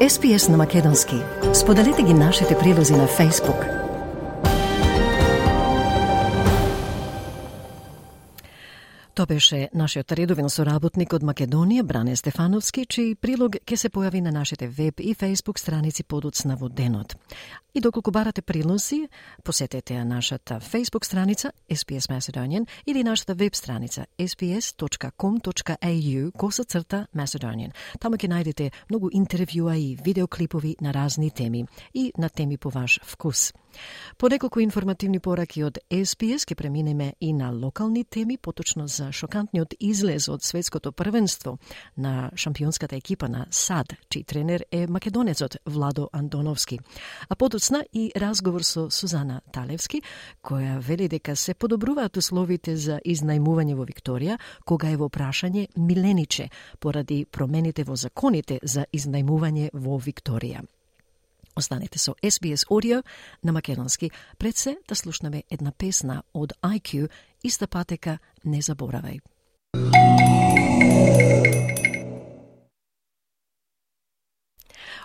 SPS 0.01 0.51
на 0.51 0.57
Македонски. 0.57 1.16
Споделете 1.55 2.03
ги 2.03 2.14
нашите 2.14 2.55
прилози 2.59 2.92
на 2.92 3.07
Facebook. 3.09 3.84
Тоа 9.14 9.27
беше 9.27 9.68
нашиот 9.70 10.12
редовен 10.18 10.48
соработник 10.50 11.12
од 11.14 11.22
Македонија, 11.22 11.85
Бране 11.87 12.16
Стефановски, 12.18 12.83
чиј 12.90 13.14
прилог 13.22 13.61
ќе 13.62 13.77
се 13.79 13.88
појави 13.94 14.18
на 14.27 14.33
нашите 14.35 14.66
веб 14.66 14.98
и 14.98 15.14
фейсбук 15.14 15.59
страници 15.62 16.03
подоцна 16.03 16.57
во 16.59 16.68
денот. 16.68 17.14
И 17.74 17.81
доколку 17.81 18.11
барате 18.11 18.42
прилози, 18.42 19.09
посетете 19.44 19.94
ја 19.94 20.05
нашата 20.05 20.61
фейсбук 20.61 21.05
страница 21.07 21.53
SPS 21.70 22.11
Macedonian 22.11 22.66
или 22.87 23.05
нашата 23.05 23.35
веб 23.35 23.55
страница 23.55 24.07
sps.com.au 24.18 25.12
коса 26.33 26.64
црта 26.64 27.07
Macedonian. 27.14 27.70
Таму 28.00 28.16
ќе 28.16 28.29
најдете 28.29 28.70
многу 28.90 29.11
интервјуа 29.11 29.79
и 29.79 29.96
видеоклипови 29.96 30.77
на 30.81 30.92
разни 30.92 31.31
теми 31.31 31.66
и 31.94 32.12
на 32.18 32.29
теми 32.29 32.59
по 32.59 32.70
ваш 32.70 33.00
вкус. 33.05 33.53
По 34.18 34.29
неколку 34.29 34.61
информативни 34.61 35.20
пораки 35.20 35.64
од 35.64 35.79
SPS 35.90 36.46
ќе 36.46 36.55
преминеме 36.55 37.14
и 37.20 37.33
на 37.33 37.50
локални 37.50 38.05
теми, 38.05 38.38
поточно 38.38 38.87
за 38.87 39.04
шокантниот 39.12 39.75
излез 39.81 40.29
од 40.29 40.43
светското 40.43 40.93
првенство 40.93 41.59
на 41.97 42.31
шампионската 42.37 42.97
екипа 42.97 43.29
на 43.29 43.47
САД, 43.51 43.97
чиј 44.09 44.27
тренер 44.27 44.64
е 44.71 44.87
македонецот 44.87 45.57
Владо 45.67 46.09
Андоновски, 46.12 46.79
А 47.29 47.37
подоцна 47.37 47.85
и 47.93 48.12
разговор 48.17 48.62
со 48.62 48.90
Сузана 48.90 49.40
Талевски, 49.53 50.03
која 50.43 50.79
вели 50.79 51.09
дека 51.09 51.37
се 51.37 51.55
подобруваат 51.55 52.17
условите 52.17 52.77
за 52.77 53.01
изнајмување 53.05 53.75
во 53.75 53.85
Викторија, 53.85 54.38
кога 54.64 54.90
е 54.90 54.97
во 54.97 55.09
прашање 55.09 55.67
милениче, 55.77 56.51
поради 56.81 57.25
промените 57.25 57.85
во 57.85 57.97
законите 57.97 58.61
за 58.62 58.87
изнајмување 58.93 59.71
во 59.73 59.99
Викторија. 59.99 60.64
Останете 61.57 61.99
со 61.99 62.14
SBS 62.23 62.67
Audio 62.71 63.03
на 63.43 63.53
македонски. 63.53 64.11
Пред 64.38 64.57
се 64.57 64.77
да 64.88 64.95
слушнеме 64.95 65.43
една 65.51 65.73
песна 65.73 66.23
од 66.35 66.53
IQ, 66.62 67.09
Иста 67.44 67.66
патека, 67.68 68.18
не 68.44 68.62
заборавај. 68.64 69.20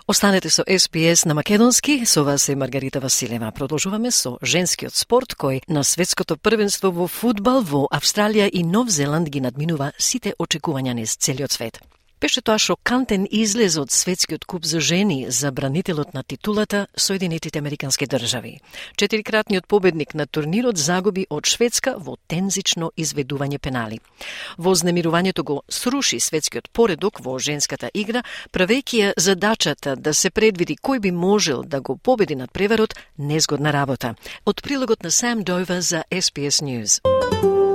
Останете 0.06 0.48
со 0.50 0.64
SPS 0.64 1.26
на 1.26 1.34
Македонски, 1.34 2.06
со 2.06 2.24
вас 2.24 2.48
е 2.48 2.56
Маргарита 2.56 3.00
Василева. 3.00 3.52
Продолжуваме 3.52 4.10
со 4.10 4.38
женскиот 4.42 4.96
спорт 4.96 5.36
кој 5.36 5.60
на 5.68 5.84
светското 5.84 6.36
првенство 6.36 6.90
во 6.90 7.06
фудбал 7.06 7.60
во 7.62 7.86
Австралија 7.92 8.48
и 8.48 8.64
Нов 8.64 8.88
Зеланд 8.88 9.28
ги 9.28 9.40
надминува 9.40 9.92
сите 9.98 10.32
очекувања 10.38 10.96
низ 10.96 11.16
целиот 11.16 11.52
свет. 11.52 11.78
Беше 12.20 12.42
тоа 12.44 12.58
шокантен 12.58 13.24
излез 13.32 13.78
од 13.80 13.90
светскиот 13.90 14.44
куп 14.44 14.66
за 14.68 14.80
жени 14.80 15.30
за 15.32 15.52
бранителот 15.52 16.12
на 16.14 16.22
титулата 16.22 16.86
Соединетите 16.96 17.58
Американски 17.58 18.06
држави. 18.06 18.60
Четирикратниот 18.96 19.66
победник 19.66 20.14
на 20.14 20.26
турнирот 20.26 20.76
загуби 20.76 21.26
од 21.30 21.46
Шведска 21.46 21.94
во 21.96 22.18
тензично 22.28 22.90
изведување 22.96 23.58
пенали. 23.58 24.00
Во 24.58 24.74
знемирувањето 24.74 25.42
го 25.42 25.62
сруши 25.68 26.20
светскиот 26.20 26.68
поредок 26.72 27.24
во 27.24 27.38
женската 27.38 27.88
игра, 27.94 28.22
правејќи 28.52 29.00
ја 29.00 29.12
задачата 29.16 29.96
да 29.96 30.12
се 30.14 30.30
предвиди 30.30 30.76
кој 30.76 31.00
би 31.00 31.10
можел 31.10 31.64
да 31.64 31.80
го 31.80 31.96
победи 31.96 32.36
над 32.36 32.52
преварот 32.52 32.94
незгодна 33.16 33.72
работа. 33.72 34.14
Од 34.44 34.60
прилогот 34.62 35.02
на 35.02 35.10
Сам 35.10 35.40
Дојва 35.40 35.80
за 35.80 36.04
SPS 36.12 36.60
News. 36.60 37.69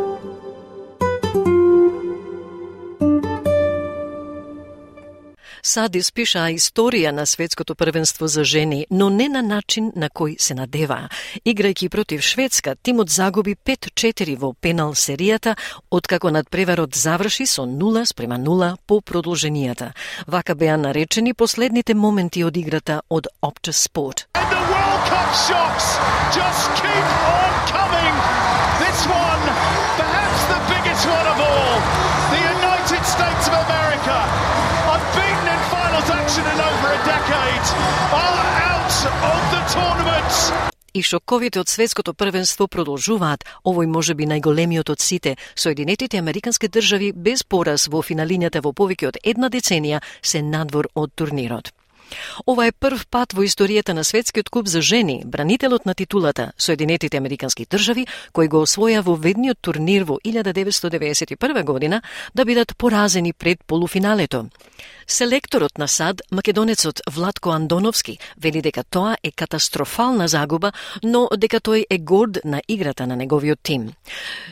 Сад 5.66 5.96
испиша 5.98 6.44
историја 6.54 7.10
на 7.10 7.24
светското 7.26 7.74
првенство 7.76 8.28
за 8.28 8.44
жени, 8.44 8.86
но 8.92 9.10
не 9.10 9.26
на 9.28 9.42
начин 9.42 9.92
на 9.96 10.12
кој 10.14 10.36
се 10.38 10.54
надева. 10.54 11.10
Играјќи 11.42 11.90
против 11.90 12.22
Шведска, 12.22 12.76
тимот 12.76 13.10
загуби 13.10 13.56
5-4 13.56 14.36
во 14.38 14.54
пенал 14.54 14.94
серијата, 14.94 15.56
откако 15.90 16.30
надпреварот 16.30 16.94
заврши 16.94 17.48
со 17.50 17.66
0 17.66 18.06
спрема 18.06 18.38
0 18.38 18.76
по 18.86 19.02
продолженијата. 19.02 19.94
Вака 20.28 20.54
беа 20.54 20.78
наречени 20.78 21.34
последните 21.34 21.96
моменти 21.96 22.44
од 22.44 22.58
играта 22.58 23.02
од 23.10 23.28
Опче 23.42 23.74
Спорт. 23.74 24.28
just 26.36 26.66
keep 26.76 27.08
on 27.38 27.52
coming. 27.74 28.14
This 28.84 29.00
one, 29.08 29.44
perhaps 29.98 30.42
the 30.54 30.60
biggest 30.70 31.04
one 31.08 31.28
of 31.34 31.38
all. 31.40 31.76
The 32.34 32.42
United 32.54 33.04
States 33.06 33.48
of 33.48 33.54
America, 33.66 34.35
season 36.36 36.52
in 36.52 36.60
over 36.60 36.88
a 36.88 37.02
decade, 37.14 37.68
are 38.24 38.48
out 38.72 38.96
of 39.32 39.40
the 39.54 39.62
tournament. 39.74 40.32
и 40.94 41.02
шоковите 41.04 41.60
од 41.60 41.70
светското 41.70 42.14
првенство 42.14 42.68
продолжуваат. 42.68 43.44
Овој 43.66 43.86
може 43.86 44.14
би 44.16 44.26
најголемиот 44.26 44.90
од 44.90 45.02
сите. 45.02 45.36
Соединетите 45.56 46.18
Американски 46.18 46.68
држави 46.68 47.12
без 47.12 47.44
пораз 47.44 47.88
во 47.92 48.00
финалињата 48.02 48.62
во 48.64 48.72
повеќе 48.72 49.08
од 49.08 49.18
една 49.24 49.50
деценија 49.50 50.00
се 50.22 50.42
надвор 50.42 50.88
од 50.96 51.12
турнирот. 51.16 51.72
Ова 52.46 52.68
е 52.68 52.72
прв 52.72 53.06
пат 53.10 53.34
во 53.34 53.44
историјата 53.44 53.94
на 53.94 54.04
светскиот 54.04 54.50
куп 54.50 54.68
за 54.68 54.82
жени, 54.82 55.24
бранителот 55.26 55.86
на 55.86 55.94
титулата 55.94 56.52
Соединетите 56.58 57.18
Американски 57.18 57.66
држави, 57.66 58.08
кој 58.34 58.48
го 58.48 58.64
освоја 58.66 59.02
во 59.02 59.16
ведниот 59.16 59.62
турнир 59.62 60.04
во 60.04 60.20
1991 60.24 61.64
година, 61.64 62.02
да 62.36 62.46
бидат 62.46 62.78
поразени 62.78 63.34
пред 63.34 63.64
полуфиналето. 63.64 64.50
Селекторот 65.08 65.78
на 65.78 65.88
САД, 65.88 66.22
македонецот 66.32 67.02
Владко 67.10 67.50
Андоновски, 67.50 68.18
вели 68.38 68.62
дека 68.62 68.84
тоа 68.84 69.18
е 69.24 69.32
катастрофална 69.32 70.28
загуба, 70.28 70.74
но 71.04 71.30
дека 71.38 71.62
тој 71.62 71.86
е 71.90 71.98
горд 71.98 72.40
на 72.46 72.62
играта 72.68 73.08
на 73.08 73.16
неговиот 73.16 73.60
тим. 73.62 73.94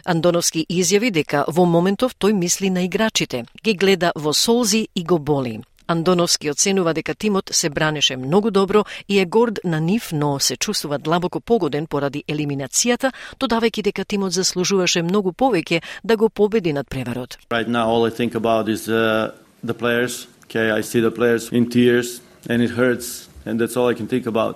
Андоновски 0.06 0.66
изјави 0.70 1.12
дека 1.12 1.46
во 1.48 1.66
моментов 1.66 2.16
тој 2.16 2.34
мисли 2.34 2.70
на 2.70 2.86
играчите, 2.86 3.46
ги 3.64 3.74
гледа 3.74 4.12
во 4.16 4.34
солзи 4.34 4.88
и 4.96 5.04
го 5.04 5.20
боли. 5.20 5.62
Андоновски 5.88 6.50
оценува 6.52 6.94
дека 6.94 7.16
тимот 7.16 7.50
се 7.52 7.70
бранеше 7.70 8.18
многу 8.18 8.52
добро 8.52 8.86
и 9.10 9.20
е 9.20 9.26
горд 9.26 9.60
на 9.64 9.82
нив, 9.82 10.10
но 10.14 10.40
се 10.40 10.58
чувствува 10.58 11.00
длабоко 11.00 11.42
погоден 11.42 11.88
поради 11.88 12.24
елиминацијата, 12.28 13.12
додавајќи 13.40 13.84
дека 13.84 14.06
тимот 14.06 14.32
заслужуваше 14.32 15.04
многу 15.04 15.34
повеќе 15.34 15.82
да 16.04 16.18
го 16.18 16.30
победи 16.30 16.74
над 16.74 16.90
преварот. 16.90 17.38
Right 17.50 17.68
now 17.68 17.88
all 17.88 18.06
I 18.06 18.12
think 18.12 18.36
about 18.36 18.70
is 18.70 18.88
uh, 18.88 19.32
the 19.64 19.74
players. 19.74 20.28
Okay, 20.46 20.72
I 20.72 20.82
see 20.82 21.02
the 21.02 21.12
players 21.12 21.52
in 21.52 21.70
tears 21.70 22.22
and 22.50 22.62
it 22.62 22.72
hurts 22.72 23.28
and 23.46 23.60
that's 23.60 23.76
all 23.78 23.90
I 23.92 23.96
can 23.96 24.08
think 24.08 24.26
about. 24.26 24.56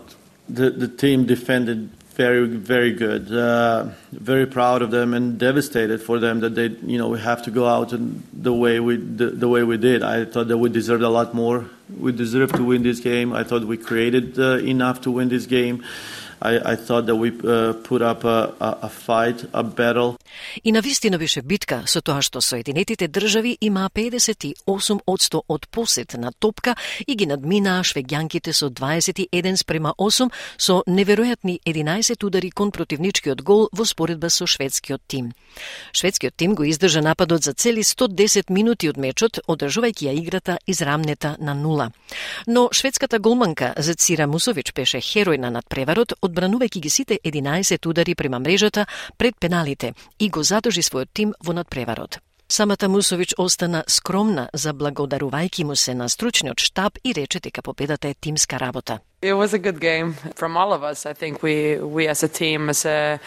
The 0.49 0.69
the 0.69 0.87
team 0.87 1.25
defended 1.25 1.89
very, 2.17 2.47
very 2.47 2.93
good. 2.93 3.31
Uh, 3.31 3.89
very 4.11 4.47
proud 4.47 4.81
of 4.81 4.89
them 4.89 5.13
and 5.13 5.37
devastated 5.37 6.01
for 6.01 6.17
them 6.19 6.39
that 6.39 6.55
they, 6.55 6.69
you 6.91 6.97
know, 6.97 7.09
we 7.09 7.19
have 7.19 7.43
to 7.43 7.51
go 7.51 7.67
out 7.67 7.93
and 7.93 8.23
the 8.33 8.51
way 8.51 8.79
we 8.79 8.97
the, 8.97 9.27
the 9.27 9.47
way 9.47 9.61
we 9.63 9.77
did. 9.77 10.01
I 10.01 10.25
thought 10.25 10.47
that 10.47 10.57
we 10.57 10.69
deserved 10.69 11.03
a 11.03 11.09
lot 11.09 11.35
more. 11.35 11.69
We 11.95 12.11
deserved 12.11 12.55
to 12.55 12.63
win 12.63 12.81
this 12.81 12.99
game. 12.99 13.33
I 13.33 13.43
thought 13.43 13.63
we 13.65 13.77
created 13.77 14.39
uh, 14.39 14.57
enough 14.57 15.01
to 15.01 15.11
win 15.11 15.29
this 15.29 15.45
game. 15.45 15.83
I, 16.41 16.73
I 16.73 16.75
thought 16.75 17.05
that 17.07 17.15
we 17.15 17.29
uh, 17.43 17.73
put 17.83 18.01
up 18.01 18.23
a, 18.23 18.53
a, 18.59 18.89
fight, 18.89 19.45
a 19.53 19.63
battle. 19.63 20.17
И 20.63 20.71
на 20.71 20.81
вистина 20.81 21.17
беше 21.17 21.41
битка 21.41 21.83
со 21.85 22.01
тоа 22.01 22.21
што 22.21 22.41
Соединетите 22.41 23.07
држави 23.07 23.57
имаа 23.61 23.89
58% 23.89 25.41
од 25.47 25.67
посет 25.71 26.13
на 26.13 26.31
топка 26.31 26.75
и 27.07 27.15
ги 27.15 27.25
надминаа 27.25 27.83
швегјанките 27.83 28.53
со 28.53 28.69
21 28.69 29.55
спрема 29.55 29.93
8 29.97 30.29
со 30.57 30.83
неверојатни 30.87 31.59
11 31.65 32.23
удари 32.23 32.51
кон 32.51 32.71
противничкиот 32.71 33.41
гол 33.41 33.69
во 33.71 33.85
споредба 33.85 34.29
со 34.29 34.45
шведскиот 34.45 35.01
тим. 35.07 35.33
Шведскиот 35.93 36.35
тим 36.35 36.55
го 36.55 36.63
издржа 36.63 37.01
нападот 37.01 37.43
за 37.43 37.53
цели 37.53 37.83
110 37.83 38.51
минути 38.51 38.89
од 38.89 38.97
мечот, 38.97 39.39
одржувајќи 39.47 40.09
ја 40.09 40.13
играта 40.13 40.57
израмнета 40.67 41.35
на 41.39 41.53
нула. 41.53 41.91
Но 42.47 42.69
шведската 42.71 43.19
голманка 43.19 43.73
Зецира 43.77 44.27
Мусович 44.27 44.73
беше 44.73 44.97
херој 44.97 45.37
на 45.37 45.49
надпреварот, 45.51 46.13
одбранувајќи 46.27 46.79
ги 46.79 46.89
сите 46.89 47.19
11 47.23 47.87
удари 47.87 48.15
према 48.15 48.39
мрежата 48.39 48.85
пред 49.17 49.39
пеналите 49.39 49.93
и 50.19 50.29
го 50.29 50.43
задржи 50.43 50.81
својот 50.81 51.09
тим 51.13 51.33
во 51.43 51.53
надпреварот. 51.53 52.19
Самата 52.49 52.87
Мусович 52.87 53.33
остана 53.37 53.83
скромна 53.87 54.47
за 54.53 54.71
благодарувајќи 54.73 55.63
му 55.63 55.75
се 55.75 55.93
на 55.93 56.07
стручниот 56.09 56.59
штаб 56.59 56.97
и 57.03 57.13
рече 57.13 57.39
дека 57.39 57.61
победата 57.61 58.07
е 58.07 58.13
тимска 58.13 58.59
работа. 58.59 58.99
It 59.21 59.33
was 59.33 59.53
a 59.53 59.59
good 59.59 59.79
game 59.79 60.13
from 60.35 60.55
all 60.55 60.71
of 60.71 60.81
us. 60.83 61.05
I 61.05 61.13
think 61.13 61.43
we 61.43 61.77
we 61.81 62.07
as 62.07 62.23
a 62.23 62.29
team 62.29 62.69
as 62.69 62.85
a 62.85 63.19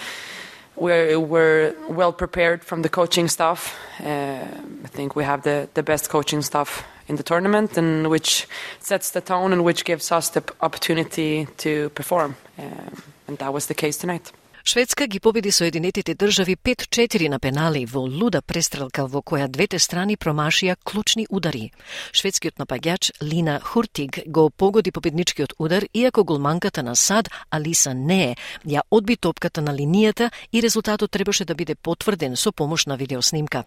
we 0.77 1.17
were 1.17 1.75
well 1.89 2.13
prepared 2.13 2.65
from 2.65 2.83
the 2.83 2.89
coaching 2.89 3.29
staff. 3.29 3.77
Uh, 4.01 4.41
I 4.85 4.89
think 4.89 5.15
we 5.15 5.25
have 5.25 5.43
the, 5.43 5.69
the 5.75 5.83
best 5.83 6.09
coaching 6.09 6.43
staff 6.43 6.83
in 7.11 7.17
the 7.17 7.23
tournament, 7.23 7.77
and 7.77 8.09
which 8.09 8.47
sets 8.79 9.11
the 9.11 9.21
tone 9.21 9.53
and 9.53 9.65
which 9.65 9.85
gives 9.85 10.13
us 10.13 10.31
the 10.31 10.43
opportunity 10.61 11.47
to 11.57 11.91
perform. 11.91 12.37
Um, 12.59 13.03
and 13.29 13.39
that 13.39 13.53
was 13.53 13.67
the 13.67 13.75
case 13.75 13.99
tonight. 13.99 14.33
Шведска 14.71 15.07
ги 15.07 15.21
победи 15.21 15.51
Соединетите 15.53 16.15
држави 16.15 16.57
5-4 16.57 17.29
на 17.29 17.39
пенали 17.41 17.87
во 17.87 18.01
луда 18.07 18.39
престрелка 18.41 19.03
во 19.03 19.19
која 19.19 19.49
двете 19.51 19.81
страни 19.83 20.15
промашија 20.15 20.77
клучни 20.85 21.27
удари. 21.29 21.73
Шведскиот 22.13 22.63
напаѓач 22.63 23.11
Лина 23.21 23.59
Хуртиг 23.65 24.21
го 24.27 24.47
погоди 24.51 24.93
победничкиот 24.93 25.55
удар, 25.59 25.89
иако 25.93 26.25
голманката 26.25 26.83
на 26.83 26.95
САД 26.95 27.31
Алиса 27.51 27.95
Не 27.95 28.37
ја 28.65 28.87
одби 28.91 29.17
топката 29.17 29.61
на 29.61 29.75
линијата 29.75 30.31
и 30.53 30.63
резултатот 30.63 31.11
требаше 31.11 31.45
да 31.45 31.55
биде 31.55 31.75
потврден 31.75 32.37
со 32.37 32.53
помош 32.53 32.87
на 32.87 32.97
видеоснимка. 32.97 33.65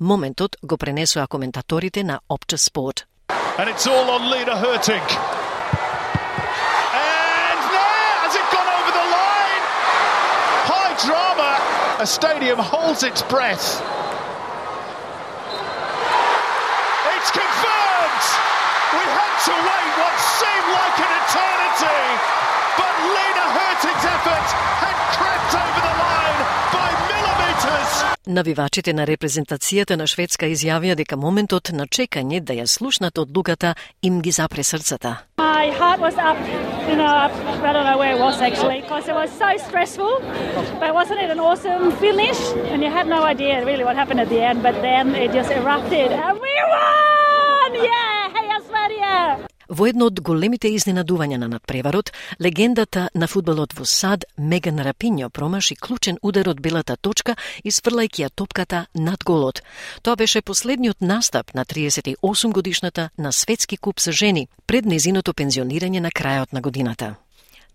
Моментот 0.00 0.56
го 0.62 0.78
пренесоа 0.78 1.26
коментаторите 1.26 2.04
на 2.04 2.20
Опче 2.28 2.56
Спорт. 2.56 3.04
And 3.58 3.68
it's 3.68 3.86
all 3.86 4.08
on 4.08 4.30
Lina 4.32 4.56
Hurtig. 4.56 5.35
Drama. 11.04 11.58
A 12.00 12.06
stadium 12.06 12.58
holds 12.58 13.02
its 13.02 13.22
breath. 13.22 13.82
It's 17.16 17.30
confirmed! 17.30 18.24
We 18.96 19.04
had 19.04 19.34
to 19.48 19.54
wait 19.56 19.90
what 20.00 20.14
seemed 20.40 20.70
like 20.72 20.96
an 21.00 21.12
eternity, 21.20 22.00
but 22.78 22.94
Lena 23.12 23.46
Hurtig's 23.56 24.04
effort 24.04 24.46
had 24.80 24.96
crept 25.16 25.52
over 25.56 25.85
Навивачите 28.26 28.92
на 28.92 29.04
репрезентацијата 29.06 29.96
на 29.96 30.06
Шведска 30.10 30.48
изјавија 30.50 30.96
дека 30.98 31.16
моментот 31.16 31.70
на 31.72 31.86
чекање 31.86 32.40
да 32.42 32.54
ја 32.58 32.66
слушнат 32.66 33.18
одлуката 33.18 33.74
им 34.02 34.20
ги 34.20 34.30
запре 34.30 34.62
срцата. 34.62 35.22
My 35.38 35.70
heart 35.70 36.00
was 36.00 36.16
up, 36.18 36.36
you 36.90 36.96
know, 36.96 37.06
up, 37.06 37.32
I 37.62 37.72
don't 37.72 37.86
know 37.86 37.98
where 37.98 38.12
it 38.16 38.20
was 38.20 38.40
actually, 38.42 38.80
because 38.80 39.06
it 39.08 39.14
was 39.14 39.30
so 39.30 39.50
stressful. 39.68 40.12
But 40.80 40.92
wasn't 40.94 41.20
it 41.24 41.30
an 41.30 41.40
awesome 41.40 41.92
finish? 42.02 42.40
And 42.72 42.82
you 42.82 42.90
had 42.90 43.06
no 43.06 43.22
idea 43.22 43.64
really 43.64 43.84
what 43.84 43.96
happened 43.96 44.20
at 44.20 44.28
the 44.28 44.40
end, 44.42 44.62
but 44.62 44.74
then 44.82 45.14
it 45.14 45.32
just 45.32 45.50
erupted 45.50 46.10
and 46.10 46.34
we 46.46 46.54
won! 46.74 47.70
Yeah! 47.90 48.18
Hey, 48.36 48.46
Australia! 48.58 49.46
Во 49.68 49.86
едно 49.90 50.06
од 50.06 50.20
големите 50.20 50.70
изненадувања 50.70 51.40
на 51.42 51.48
надпреварот, 51.50 52.12
легендата 52.40 53.08
на 53.14 53.26
фудбалот 53.26 53.74
во 53.74 53.84
САД 53.84 54.24
Меган 54.38 54.78
Рапиньо 54.78 55.30
промаши 55.30 55.74
клучен 55.74 56.18
удар 56.22 56.48
од 56.48 56.60
белата 56.60 56.96
точка 56.96 57.36
исфрлајќи 57.64 58.22
ја 58.22 58.30
топката 58.30 58.86
над 58.94 59.24
голот. 59.24 59.62
Тоа 60.02 60.16
беше 60.16 60.42
последниот 60.42 61.00
настап 61.00 61.54
на 61.54 61.64
38 61.64 62.52
годишната 62.52 63.10
на 63.18 63.32
светски 63.32 63.76
куп 63.76 64.00
за 64.00 64.12
жени 64.12 64.48
пред 64.66 64.86
незиното 64.86 65.32
пензионирање 65.32 66.00
на 66.00 66.10
крајот 66.10 66.52
на 66.52 66.60
годината. 66.60 67.16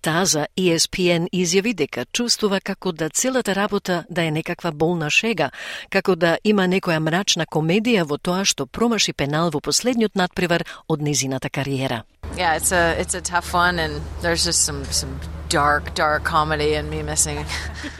Таа 0.01 0.25
за 0.25 0.47
ESPN 0.57 1.27
изјави 1.29 1.75
дека 1.77 2.07
чувствува 2.09 2.57
како 2.59 2.91
да 2.91 3.09
целата 3.09 3.53
работа 3.55 4.03
да 4.09 4.23
е 4.25 4.31
некаква 4.31 4.71
болна 4.71 5.09
шега, 5.09 5.51
како 5.93 6.15
да 6.15 6.37
има 6.43 6.65
некоја 6.65 6.97
мрачна 6.99 7.45
комедија 7.45 8.07
во 8.09 8.17
тоа 8.17 8.41
што 8.45 8.65
промаши 8.65 9.13
пенал 9.13 9.51
во 9.53 9.61
последниот 9.61 10.17
надпревар 10.17 10.65
од 10.89 11.01
незината 11.01 11.49
кариера. 11.49 12.01
Yeah, 12.35 12.55
it's 12.55 12.71
a 12.71 12.97
it's 12.97 13.13
a 13.13 13.21
tough 13.21 13.53
one 13.53 13.77
and 13.77 14.01
there's 14.21 14.43
just 14.43 14.65
some 14.65 14.85
some 14.85 15.19
dark 15.49 15.93
dark 15.93 16.23
comedy 16.23 16.73
and 16.73 16.89
me 16.89 17.03
missing 17.03 17.37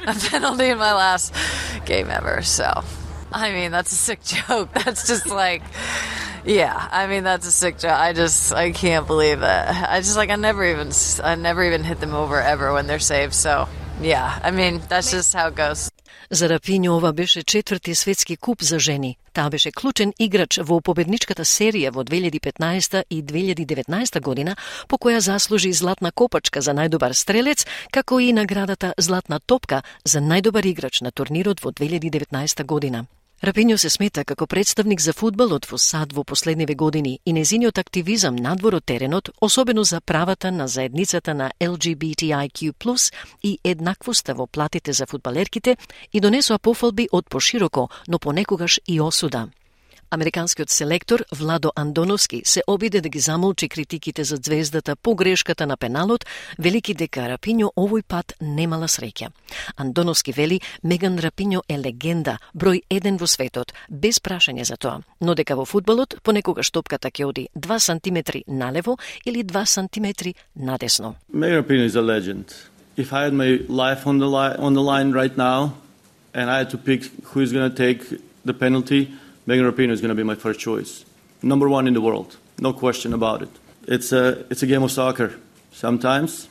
a 0.08 0.16
penalty 0.32 0.70
in 0.70 0.80
my 0.80 0.94
last 0.94 1.36
game 1.86 2.10
ever. 2.10 2.42
So, 2.42 2.84
I 3.32 3.52
mean, 3.52 3.70
that's 3.70 3.92
a 3.92 3.96
sick 3.96 4.24
joke. 4.34 4.74
That's 4.74 5.08
just 5.08 5.28
like 5.28 5.62
yeah, 6.45 6.88
I 6.91 7.08
mean 7.08 7.23
that's 7.23 7.47
a 7.47 7.51
sick 7.51 7.77
job. 7.77 7.99
I 7.99 8.13
just 8.13 8.54
I 8.54 8.71
can't 8.71 9.08
believe 9.08 9.41
it. 9.41 9.63
I 9.93 9.99
just 9.99 10.17
like 10.17 10.30
I 10.30 10.36
never 10.36 10.63
even 10.63 10.91
I 11.23 11.36
never 11.36 11.63
even 11.63 11.84
hit 11.84 11.99
them 11.99 12.13
over 12.13 12.41
ever 12.41 12.73
when 12.73 12.88
they're 12.88 12.99
saved. 12.99 13.34
So 13.34 13.67
yeah, 14.01 14.39
I 14.43 14.51
mean 14.51 14.82
that's 14.89 15.12
just 15.12 15.34
how 15.34 15.47
it 15.47 15.56
goes. 15.56 15.91
За 16.34 16.49
Рапиньо 16.49 16.95
ова 16.97 17.13
беше 17.13 17.43
четврти 17.43 17.95
светски 17.95 18.38
куп 18.38 18.62
за 18.62 18.80
жени. 18.80 19.17
Таа 19.34 19.49
беше 19.49 19.71
клучен 19.71 20.13
играч 20.19 20.60
во 20.63 20.82
победничката 20.82 21.43
серија 21.43 21.91
во 21.91 22.04
2015 22.04 23.04
и 23.10 23.23
2019 23.23 24.21
година, 24.21 24.56
по 24.88 24.95
која 24.95 25.19
заслужи 25.19 25.73
златна 25.73 26.12
копачка 26.12 26.62
за 26.62 26.71
најдобар 26.71 27.12
стрелец, 27.13 27.65
како 27.91 28.19
и 28.19 28.34
наградата 28.34 28.93
Златна 28.97 29.39
топка 29.39 29.84
за 30.06 30.19
најдобар 30.19 30.65
играч 30.65 31.01
на 31.01 31.12
турнирот 31.12 31.60
во 31.60 31.71
2019 31.71 32.63
година. 32.63 33.06
Рапиньо 33.43 33.77
се 33.77 33.89
смета 33.89 34.21
како 34.21 34.45
представник 34.45 34.99
за 35.01 35.15
фудбалот 35.17 35.65
во 35.65 35.77
САД 35.82 36.12
во 36.13 36.23
последниве 36.23 36.75
години 36.77 37.19
и 37.25 37.34
незиниот 37.34 37.80
активизам 37.82 38.36
надвор 38.38 38.75
од 38.77 38.86
теренот, 38.86 39.32
особено 39.41 39.84
за 39.84 39.99
правата 40.01 40.51
на 40.51 40.67
заедницата 40.67 41.34
на 41.34 41.51
LGBTIQ+, 41.60 43.10
и 43.41 43.58
еднаквоста 43.63 44.36
во 44.36 44.45
платите 44.45 44.93
за 44.93 45.08
фудбалерките, 45.08 45.77
и 46.13 46.21
донесоа 46.21 46.60
пофалби 46.60 47.08
од 47.12 47.30
пошироко, 47.30 47.89
но 48.08 48.19
понекогаш 48.19 48.80
и 48.86 49.01
осуда. 49.01 49.49
Американскиот 50.13 50.69
селектор 50.69 51.24
Владо 51.32 51.71
Андоновски 51.76 52.41
се 52.45 52.62
обиде 52.67 53.02
да 53.02 53.10
ги 53.10 53.19
замолчи 53.19 53.69
критиките 53.69 54.24
за 54.24 54.36
звездата 54.36 54.95
по 54.95 55.15
грешката 55.15 55.67
на 55.67 55.78
пеналот, 55.78 56.26
велики 56.60 56.93
дека 56.93 57.30
Рапиньо 57.30 57.71
овој 57.80 58.04
пат 58.04 58.34
немала 58.41 58.91
среќа. 58.91 59.32
Андоновски 59.78 60.34
вели 60.36 60.60
Меган 60.84 61.15
Рапиньо 61.19 61.62
е 61.69 61.80
легенда, 61.80 62.39
број 62.52 62.82
еден 62.89 63.15
во 63.15 63.28
светот, 63.28 63.71
без 63.89 64.19
прашање 64.19 64.67
за 64.67 64.76
тоа, 64.76 65.00
но 65.21 65.32
дека 65.34 65.56
во 65.56 65.63
фудбалот 65.63 66.19
понекогаш 66.24 66.71
топката 66.71 67.08
ќе 67.08 67.26
оди 67.26 67.47
2 67.56 67.80
сантиметри 67.80 68.43
налево 68.47 68.97
или 69.26 69.45
2 69.45 69.65
сантиметри 69.65 70.36
надесно. 70.56 71.15
Megan 71.34 71.63
Rapinoe 71.63 71.88
is 71.88 71.95
a 71.95 72.02
legend. 72.02 72.52
If 72.97 73.13
I 73.13 73.24
had 73.24 73.34
my 73.34 73.63
life 73.69 74.06
on 74.06 74.19
the, 74.19 74.28
li 74.28 74.60
on 74.60 74.74
the 74.74 74.84
line 74.84 75.13
right 75.13 75.38
now 75.38 75.71
and 76.34 76.52
I 76.52 76.58
had 76.58 76.69
to 76.71 76.78
pick 76.78 77.02
who 77.32 77.39
is 77.39 77.54
going 77.54 77.71
to 77.71 77.76
take 77.76 78.19
the 78.43 78.54
penalty, 78.54 79.08
Megan 79.51 79.64
Rapinoe 79.64 79.92
is 79.92 80.01
going 80.01 80.11
to 80.11 80.14
be 80.14 80.22
my 80.22 80.35
first 80.35 80.61
choice. 80.61 81.05
Number 81.42 81.68
one 81.68 81.87
in 81.87 81.94
the 81.94 82.01
world, 82.01 82.37
no 82.59 82.72
question 82.72 83.12
about 83.12 83.42
it. 83.42 83.51
It's 83.87 84.12
a, 84.12 84.44
it's 84.51 84.62
a 84.62 84.66
game 84.66 84.83
of 84.83 84.90
soccer. 84.90 85.38
Sometimes 85.72 86.49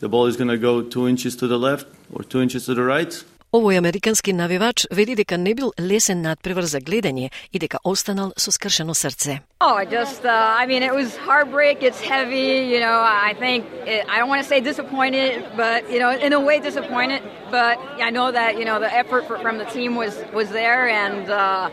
the 0.00 0.08
ball 0.08 0.26
is 0.26 0.36
going 0.36 0.48
to 0.48 0.58
go 0.58 0.82
two 0.82 1.08
inches 1.08 1.36
to 1.36 1.46
the 1.46 1.58
left 1.58 1.86
or 2.12 2.22
two 2.22 2.40
inches 2.42 2.66
to 2.66 2.74
the 2.74 2.82
right. 2.82 3.24
Овој 3.50 3.78
американски 3.78 4.32
навивач 4.32 4.84
вели 4.90 5.14
дека 5.14 5.38
не 5.38 5.54
бил 5.54 5.72
лесен 5.80 6.20
надпревар 6.20 6.64
за 6.64 6.80
гледање 6.80 7.30
и 7.50 7.58
дека 7.58 7.78
останал 7.82 8.34
со 8.36 8.52
скршено 8.52 8.92
срце. 8.92 9.40
Oh, 9.62 9.74
I 9.74 9.86
just, 9.86 10.26
uh, 10.26 10.28
I 10.60 10.66
mean, 10.66 10.82
it 10.82 10.92
was 10.92 11.16
heartbreak. 11.16 11.82
It's 11.82 11.98
heavy. 11.98 12.68
You 12.68 12.80
know, 12.80 13.00
I 13.00 13.34
think, 13.38 13.64
it, 13.86 14.04
I 14.06 14.18
don't 14.18 14.28
want 14.28 14.42
to 14.42 14.48
say 14.48 14.60
disappointed, 14.60 15.46
but, 15.56 15.90
you 15.90 15.98
know, 15.98 16.10
in 16.10 16.34
a 16.34 16.40
way 16.40 16.60
disappointed. 16.60 17.22
But 17.50 17.78
I 17.96 18.10
know 18.10 18.30
that, 18.30 18.58
you 18.58 18.66
know, 18.66 18.78
the 18.80 18.92
effort 18.92 19.26
for, 19.26 19.38
from 19.38 19.56
the 19.56 19.64
team 19.64 19.96
was, 19.96 20.14
was 20.34 20.50
there. 20.50 20.86
And, 20.86 21.30
uh, 21.30 21.70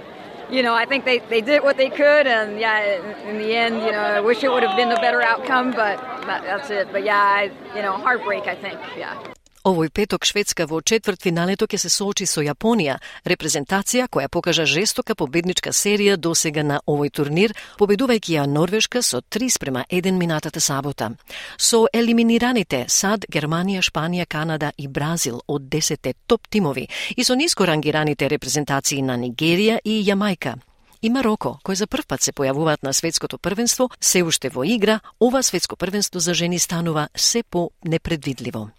you 0.50 0.62
know, 0.62 0.74
I 0.74 0.84
think 0.84 1.04
they, 1.04 1.18
they 1.18 1.40
did 1.40 1.62
what 1.62 1.76
they 1.76 1.88
could, 1.88 2.26
and 2.26 2.58
yeah, 2.58 3.00
in, 3.00 3.28
in 3.28 3.38
the 3.38 3.54
end, 3.54 3.76
you 3.76 3.92
know, 3.92 3.98
I 3.98 4.20
wish 4.20 4.42
it 4.42 4.50
would 4.50 4.62
have 4.62 4.76
been 4.76 4.90
a 4.90 5.00
better 5.00 5.22
outcome, 5.22 5.70
but 5.70 5.98
that, 6.26 6.42
that's 6.42 6.70
it. 6.70 6.88
But 6.92 7.04
yeah, 7.04 7.18
I, 7.18 7.50
you 7.74 7.82
know, 7.82 7.92
heartbreak, 7.92 8.46
I 8.46 8.56
think, 8.56 8.78
yeah. 8.96 9.16
Овој 9.60 9.90
петок 9.92 10.24
Шведска 10.24 10.64
во 10.64 10.78
четвртфиналето 10.80 11.66
ќе 11.68 11.76
се 11.82 11.90
соочи 11.92 12.24
со 12.24 12.40
Јапонија, 12.40 12.94
репрезентација 13.28 14.06
која 14.08 14.30
покажа 14.32 14.64
жестока 14.64 15.12
победничка 15.14 15.68
серија 15.76 16.16
досега 16.16 16.64
на 16.64 16.78
овој 16.88 17.12
турнир, 17.12 17.52
победувајќи 17.76 18.38
ја 18.38 18.46
Норвешка 18.48 19.02
со 19.04 19.20
3 19.20 19.50
спрема 19.52 19.84
1 19.90 20.16
минатата 20.16 20.64
сабота. 20.64 21.10
Со 21.58 21.84
елиминираните 21.92 22.86
САД, 22.88 23.28
Германија, 23.28 23.84
Шпанија, 23.84 24.24
Канада 24.24 24.72
и 24.78 24.88
Бразил 24.88 25.42
од 25.46 25.68
10 25.68 26.08
топ 26.26 26.48
тимови 26.48 26.88
и 27.16 27.24
со 27.24 27.36
ниско 27.36 27.66
рангираните 27.66 28.32
репрезентации 28.32 29.02
на 29.02 29.20
Нигерија 29.20 29.78
и 29.84 30.00
Јамајка, 30.08 30.56
и 31.02 31.10
Мароко, 31.10 31.58
кои 31.62 31.76
за 31.76 31.86
прв 31.86 32.06
пат 32.06 32.22
се 32.22 32.32
појавуваат 32.32 32.82
на 32.82 32.94
светското 32.96 33.36
првенство, 33.36 33.90
се 34.00 34.24
уште 34.24 34.48
во 34.48 34.64
игра, 34.64 35.00
ова 35.20 35.42
светско 35.42 35.76
првенство 35.76 36.18
за 36.18 36.34
жени 36.34 36.58
станува 36.58 37.08
се 37.14 37.42
по 37.42 37.70
непредвидливо. 37.84 38.70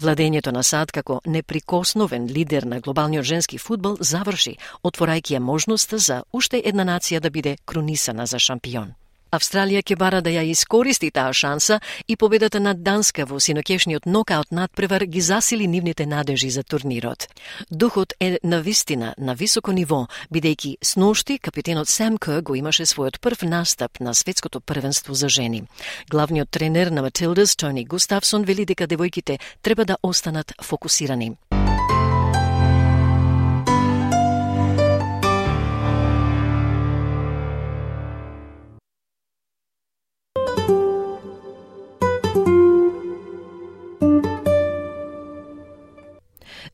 Владењето 0.00 0.52
на 0.52 0.62
САД 0.62 0.92
како 0.92 1.20
неприкосновен 1.26 2.26
лидер 2.26 2.62
на 2.62 2.80
глобалниот 2.80 3.24
женски 3.24 3.58
фудбал 3.58 3.96
заврши, 4.00 4.56
отворајќи 4.84 5.36
ја 5.36 5.40
можноста 5.40 5.98
за 5.98 6.22
уште 6.32 6.62
една 6.64 6.84
нација 6.84 7.20
да 7.20 7.30
биде 7.30 7.56
кронисана 7.64 8.26
за 8.26 8.38
шампион. 8.38 8.94
Австралија 9.30 9.82
ќе 9.86 9.96
бара 9.96 10.20
да 10.20 10.30
ја 10.30 10.42
искористи 10.42 11.10
таа 11.14 11.32
шанса 11.32 11.80
и 12.08 12.16
победата 12.16 12.60
над 12.60 12.82
Данска 12.82 13.26
во 13.26 13.38
синокешниот 13.38 14.06
нокаут 14.06 14.50
надпревар 14.50 15.04
ги 15.06 15.20
засили 15.20 15.66
нивните 15.66 16.06
надежи 16.06 16.50
за 16.50 16.62
турнирот. 16.62 17.28
Духот 17.70 18.12
е 18.20 18.38
на 18.42 18.60
вистина 18.60 19.14
на 19.18 19.34
високо 19.34 19.72
ниво, 19.72 20.06
бидејќи 20.34 20.76
сношти 20.82 21.38
капитенот 21.38 21.88
Сем 21.88 22.18
Кер 22.18 22.42
го 22.42 22.54
имаше 22.54 22.86
својот 22.86 23.20
прв 23.20 23.46
настап 23.46 24.00
на 24.00 24.14
светското 24.14 24.60
првенство 24.60 25.14
за 25.14 25.28
жени. 25.28 25.62
Главниот 26.10 26.50
тренер 26.50 26.90
на 26.90 27.02
Матилдас 27.02 27.56
Тони 27.56 27.84
Густавсон 27.84 28.42
вели 28.42 28.66
дека 28.66 28.88
девојките 28.88 29.38
треба 29.62 29.84
да 29.84 29.96
останат 30.02 30.52
фокусирани. 30.62 31.36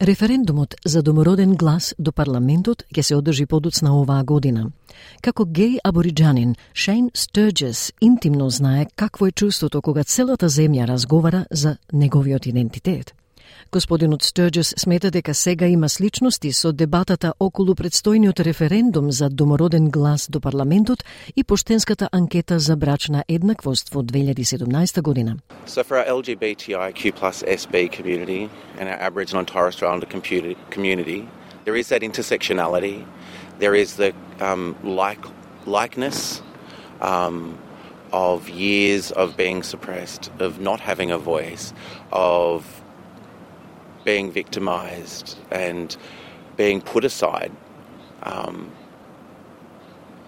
Референдумот 0.00 0.74
за 0.84 1.02
домороден 1.02 1.54
глас 1.56 1.94
до 1.98 2.12
парламентот 2.12 2.82
ќе 2.92 3.02
се 3.02 3.16
одржи 3.16 3.46
подоцна 3.48 3.94
оваа 3.96 4.24
година. 4.28 4.66
Како 5.24 5.46
геј 5.48 5.78
абориджанин, 5.88 6.52
Шейн 6.74 7.08
Стерджес 7.14 7.92
интимно 8.00 8.50
знае 8.50 8.86
какво 8.96 9.26
е 9.26 9.32
чувството 9.32 9.80
кога 9.80 10.04
целата 10.04 10.52
земја 10.52 10.84
разговара 10.86 11.46
за 11.50 11.76
неговиот 11.92 12.46
идентитет. 12.46 13.14
Господинот 13.72 14.22
Стерджес 14.22 14.74
смета 14.78 15.10
дека 15.10 15.34
сега 15.34 15.66
има 15.66 15.88
сличности 15.88 16.52
со 16.52 16.72
дебатата 16.72 17.34
околу 17.40 17.74
предстојниот 17.74 18.40
референдум 18.40 19.10
за 19.10 19.28
домороден 19.28 19.90
глас 19.90 20.28
до 20.30 20.40
парламентот 20.40 21.04
и 21.36 21.44
поштенската 21.44 22.08
анкета 22.12 22.58
за 22.58 22.76
брачна 22.76 23.24
еднаквост 23.28 23.94
во 23.94 24.02
2017 24.02 25.02
година. 25.02 25.36
So 25.66 25.82
for 25.82 25.96
our 25.98 26.06
LGBTIQ 26.06 27.12
plus 27.12 27.42
SB 27.42 27.90
community 27.90 28.48
and 28.78 28.88
our 28.88 29.00
Aboriginal 29.00 29.40
and 29.40 29.48
Torres 29.48 29.74
Strait 29.74 29.88
Islander 29.88 30.06
community, 30.70 31.28
there 31.64 31.76
is 31.76 31.88
that 31.88 32.02
intersectionality, 32.02 33.04
there 33.58 33.74
is 33.74 33.96
the 33.96 34.12
um, 34.40 34.76
like 34.84 35.24
likeness 35.66 36.42
um, 37.00 37.58
of 38.12 38.48
years 38.48 39.10
of 39.10 39.36
being 39.36 39.62
suppressed, 39.62 40.30
of 40.38 40.60
not 40.60 40.80
having 40.80 41.10
a 41.10 41.18
voice, 41.18 41.72
of 42.12 42.64
being 44.10 44.32
victimized 44.42 45.26
and 45.50 45.86
being 46.56 46.80
put 46.92 47.04
aside. 47.04 47.52
Um, 48.22 48.56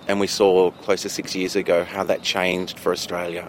and 0.09 0.21
we 0.21 0.27
saw 0.27 0.71
close 0.85 1.03
to 1.03 1.11
six 1.19 1.27
years 1.35 1.55
ago 1.57 1.85
how 1.95 2.05
that 2.05 2.21
changed 2.23 2.77
for 2.79 2.91
Australia. 2.93 3.47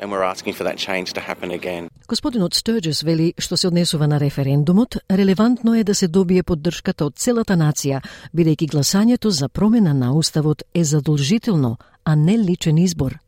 And 0.00 0.10
we're 0.12 0.28
asking 0.34 0.54
for 0.58 0.64
that 0.64 0.78
change 0.86 1.08
to 1.14 1.20
happen 1.20 1.50
again. 1.50 1.88
Господинот 2.08 2.54
Стерджес 2.54 3.02
вели 3.02 3.34
што 3.38 3.56
се 3.56 3.66
однесува 3.68 4.06
на 4.06 4.20
референдумот, 4.20 4.96
релевантно 5.10 5.74
е 5.74 5.84
да 5.84 5.94
се 5.94 6.08
добие 6.08 6.42
поддршката 6.42 7.06
од 7.06 7.16
целата 7.16 7.56
нација, 7.56 8.00
бидејќи 8.34 8.70
гласањето 8.70 9.28
за 9.28 9.48
промена 9.48 9.94
на 9.94 10.12
уставот 10.14 10.62
е 10.74 10.84
задолжително, 10.84 11.76
а 12.04 12.16
не 12.16 12.38
личен 12.38 12.78
избор. 12.78 13.18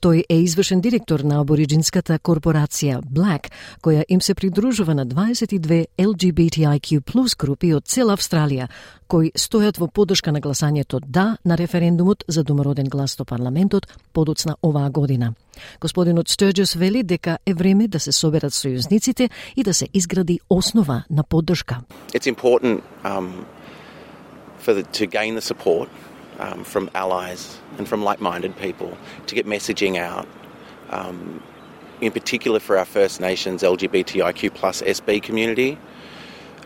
Тој 0.00 0.24
е 0.28 0.40
извршен 0.40 0.80
директор 0.80 1.20
на 1.20 1.40
абориджинската 1.40 2.18
корпорација 2.18 3.00
Black, 3.02 3.50
која 3.82 4.04
им 4.08 4.20
се 4.20 4.34
придружува 4.34 4.94
на 4.94 5.06
22 5.06 5.86
LGBTIQ 5.98 7.00
плюс 7.00 7.34
групи 7.36 7.74
од 7.74 7.86
цела 7.86 8.16
Австралија, 8.16 8.68
кои 9.06 9.30
стојат 9.34 9.78
во 9.78 9.88
поддршка 9.88 10.32
на 10.32 10.40
гласањето 10.40 11.00
да 11.00 11.36
на 11.44 11.56
референдумот 11.56 12.24
за 12.28 12.44
домороден 12.44 12.88
глас 12.88 13.16
до 13.16 13.24
парламентот 13.24 13.86
подоцна 14.12 14.56
оваа 14.62 14.90
година. 14.90 15.34
Господинот 15.80 16.28
Стерджес 16.28 16.74
вели 16.74 17.02
дека 17.02 17.38
е 17.46 17.54
време 17.54 17.88
да 17.88 18.00
се 18.00 18.12
соберат 18.12 18.52
сојузниците 18.52 19.30
и 19.56 19.62
да 19.62 19.74
се 19.74 19.88
изгради 19.94 20.40
основа 20.50 21.04
на 21.10 21.24
поддршка. 21.24 21.80
It's 22.14 22.26
important 22.26 22.82
um, 23.04 23.46
for 24.60 24.74
the, 24.74 24.82
to 24.82 25.06
gain 25.06 25.34
the 25.34 25.54
support 25.54 25.88
um, 26.38 26.64
from 26.64 26.90
allies 26.94 27.58
and 27.78 27.88
from 27.88 28.02
like 28.04 28.20
minded 28.20 28.56
people 28.56 28.96
to 29.26 29.34
get 29.34 29.46
messaging 29.46 29.96
out. 29.96 30.26
Um, 30.90 31.42
in 32.00 32.12
particular 32.12 32.60
for 32.60 32.76
our 32.76 32.84
First 32.84 33.20
Nations 33.20 33.62
LGBTIQ 33.62 34.54
plus 34.54 34.82
SB 34.82 35.22
community. 35.22 35.78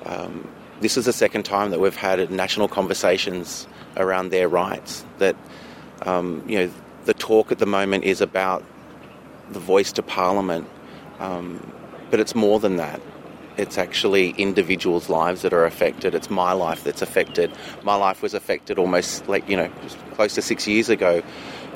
Um, 0.04 0.48
this 0.80 0.96
is 0.96 1.04
the 1.04 1.12
second 1.12 1.44
time 1.44 1.70
that 1.70 1.78
we've 1.78 1.94
had 1.94 2.30
national 2.30 2.68
conversations 2.68 3.68
around 3.96 4.30
their 4.30 4.48
rights. 4.48 5.04
That 5.18 5.36
um, 6.02 6.42
you 6.48 6.58
know, 6.58 6.72
the 7.04 7.14
talk 7.14 7.52
at 7.52 7.58
the 7.58 7.66
moment 7.66 8.04
is 8.04 8.20
about 8.20 8.64
the 9.50 9.60
voice 9.60 9.92
to 9.92 10.02
Parliament, 10.02 10.68
um, 11.18 11.72
but 12.10 12.18
it's 12.18 12.34
more 12.34 12.58
than 12.58 12.76
that. 12.76 13.00
It's 13.56 13.78
actually 13.78 14.30
individuals' 14.38 15.08
lives 15.08 15.42
that 15.42 15.52
are 15.52 15.64
affected. 15.64 16.14
It's 16.14 16.30
my 16.30 16.52
life 16.52 16.84
that's 16.84 17.02
affected. 17.02 17.50
My 17.82 17.94
life 17.94 18.22
was 18.22 18.34
affected 18.34 18.78
almost 18.78 19.28
like, 19.28 19.48
you 19.48 19.56
know, 19.56 19.70
close 20.14 20.34
to 20.34 20.42
six 20.42 20.66
years 20.66 20.88
ago 20.88 21.22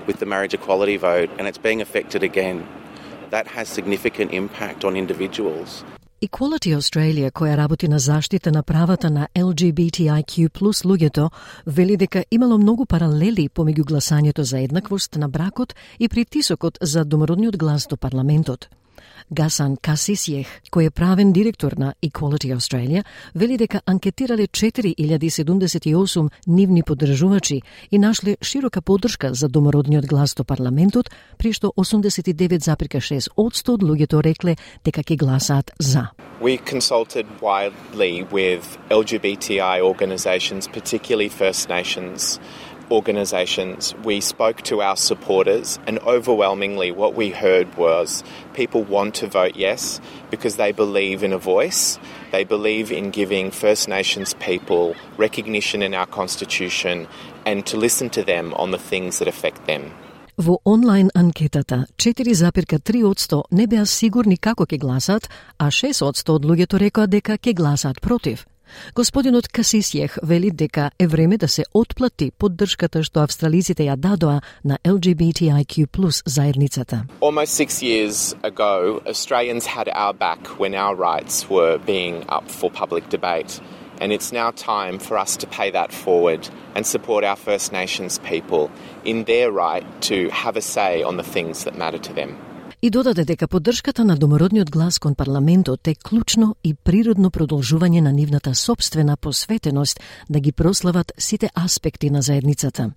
with 0.06 0.18
the 0.18 0.26
marriage 0.26 0.54
equality 0.54 0.96
vote, 0.96 1.30
and 1.38 1.48
it's 1.48 1.58
being 1.58 1.80
affected 1.80 2.22
again. 2.22 2.66
That 3.30 3.46
has 3.48 3.68
significant 3.68 4.32
impact 4.32 4.84
on 4.84 4.96
individuals. 4.96 5.84
Equality 6.20 6.74
Australia, 6.74 7.30
која 7.30 7.56
работи 7.56 7.88
на 7.88 7.98
заштита 7.98 8.52
на 8.52 8.62
правата 8.62 9.10
на 9.10 9.28
LGBTIQ 9.34 10.48
плюс 10.48 10.82
луѓето, 10.82 11.30
вели 11.66 11.96
дека 11.96 12.24
имало 12.30 12.58
многу 12.58 12.86
паралели 12.86 13.48
помеѓу 13.48 13.84
гласањето 13.84 14.40
за 14.40 14.58
еднаквост 14.58 15.16
на 15.16 15.28
бракот 15.28 15.74
и 15.98 16.08
притисокот 16.08 16.78
за 16.80 17.04
домородниот 17.04 17.56
глас 17.56 17.86
до 17.86 17.96
парламентот. 17.96 18.68
Гасан 19.30 19.76
Касисиех, 19.76 20.46
кој 20.70 20.86
е 20.86 20.90
правен 20.90 21.32
директор 21.32 21.72
на 21.76 21.94
Equality 22.02 22.52
Australia, 22.54 23.04
вели 23.34 23.56
дека 23.56 23.80
анкетирале 23.86 24.46
4078 24.46 26.30
нивни 26.46 26.82
поддржувачи 26.82 27.62
и 27.90 27.98
нашле 27.98 28.36
широка 28.42 28.82
поддршка 28.82 29.34
за 29.34 29.48
домородниот 29.48 30.06
глас 30.06 30.34
до 30.34 30.44
парламентот, 30.44 31.10
при 31.38 31.52
што 31.52 31.72
89,6 31.76 33.28
од 33.36 33.54
од 33.74 33.82
луѓето 33.82 34.22
рекле 34.22 34.56
дека 34.84 35.02
ќе 35.02 35.16
гласаат 35.16 35.72
за. 35.78 36.10
We 36.40 36.58
consulted 36.58 37.26
widely 37.40 38.26
with 38.30 38.78
LGBTI 38.90 39.80
organisations, 39.80 40.68
particularly 40.68 41.28
First 41.28 41.68
Nations 41.68 42.38
organisations, 42.90 43.94
we 44.04 44.20
spoke 44.20 44.62
to 44.62 44.82
our 44.82 44.96
supporters, 44.96 45.78
and 45.86 45.98
overwhelmingly, 46.00 46.90
what 46.90 47.14
we 47.14 47.30
heard 47.30 47.74
was 47.76 48.22
people 48.54 48.82
want 48.84 49.14
to 49.16 49.26
vote 49.26 49.56
yes 49.56 50.00
because 50.30 50.56
they 50.56 50.72
believe 50.72 51.22
in 51.22 51.32
a 51.32 51.38
voice. 51.38 51.98
They 52.32 52.44
believe 52.44 52.92
in 52.92 53.10
giving 53.10 53.50
First 53.50 53.88
Nations 53.88 54.34
people 54.34 54.94
recognition 55.16 55.82
in 55.82 55.94
our 55.94 56.06
Constitution 56.06 57.06
and 57.46 57.66
to 57.66 57.76
listen 57.76 58.10
to 58.10 58.22
them 58.22 58.54
on 58.54 58.70
the 58.70 58.78
things 58.78 59.18
that 59.18 59.28
affect 59.28 59.66
them. 59.66 59.92
Во 60.36 60.58
онлайн 60.64 61.10
анкетата 61.14 61.86
4,3% 61.96 63.42
не 63.50 63.66
беа 63.66 63.86
сигурни 63.86 64.36
како 64.36 64.66
ќе 64.66 64.78
гласат, 64.78 65.30
а 65.58 65.70
6% 65.70 66.30
од 66.34 66.44
луѓето 66.44 66.78
рекоа 66.78 67.06
дека 67.06 67.38
ќе 67.38 67.54
гласат 67.54 68.00
против. 68.00 68.46
Господинот 68.94 69.48
Касисјех 69.48 70.18
вели 70.22 70.50
дека 70.50 70.90
е 70.98 71.06
време 71.06 71.36
да 71.36 71.48
се 71.48 71.64
отплати 71.74 72.30
поддршката 72.30 73.02
што 73.02 73.24
австралиците 73.24 73.84
ја 73.86 73.96
дадоа 73.96 74.40
на 74.64 74.78
LGBTIQ+ 74.84 76.22
заедницата. 76.26 77.04
Almost 77.20 77.52
six 77.54 77.82
years 77.82 78.34
ago, 78.42 79.00
Australians 79.06 79.66
had 79.66 79.88
our 79.88 80.12
back 80.12 80.40
when 80.58 80.74
our 80.74 80.94
rights 80.94 81.48
were 81.48 81.78
being 81.78 82.24
up 82.28 82.50
for 82.50 82.70
public 82.70 83.08
debate. 83.08 83.60
And 84.00 84.12
it's 84.12 84.32
now 84.32 84.50
time 84.50 84.98
for 84.98 85.16
us 85.16 85.36
to 85.36 85.46
pay 85.46 85.70
that 85.70 85.92
forward 85.92 86.48
and 86.74 86.84
support 86.84 87.22
our 87.24 87.36
First 87.36 87.72
Nations 87.72 88.18
people 88.18 88.70
in 89.04 89.24
their 89.24 89.52
right 89.52 89.86
to 90.02 90.28
have 90.30 90.56
a 90.56 90.60
say 90.60 91.02
on 91.02 91.16
the 91.16 91.22
things 91.22 91.64
that 91.64 91.78
matter 91.78 91.98
to 91.98 92.12
them 92.12 92.36
и 92.84 92.90
додаде 92.90 93.24
дека 93.24 93.48
поддршката 93.48 94.04
на 94.04 94.16
домородниот 94.16 94.70
глас 94.70 94.98
кон 94.98 95.14
парламентот 95.14 95.88
е 95.88 95.94
клучно 95.94 96.56
и 96.64 96.74
природно 96.74 97.30
продолжување 97.30 98.00
на 98.00 98.12
нивната 98.12 98.54
собствена 98.54 99.16
посветеност 99.16 100.00
да 100.28 100.40
ги 100.40 100.52
прослават 100.52 101.12
сите 101.18 101.48
аспекти 101.64 102.10
на 102.10 102.22
заедницата. 102.22 102.90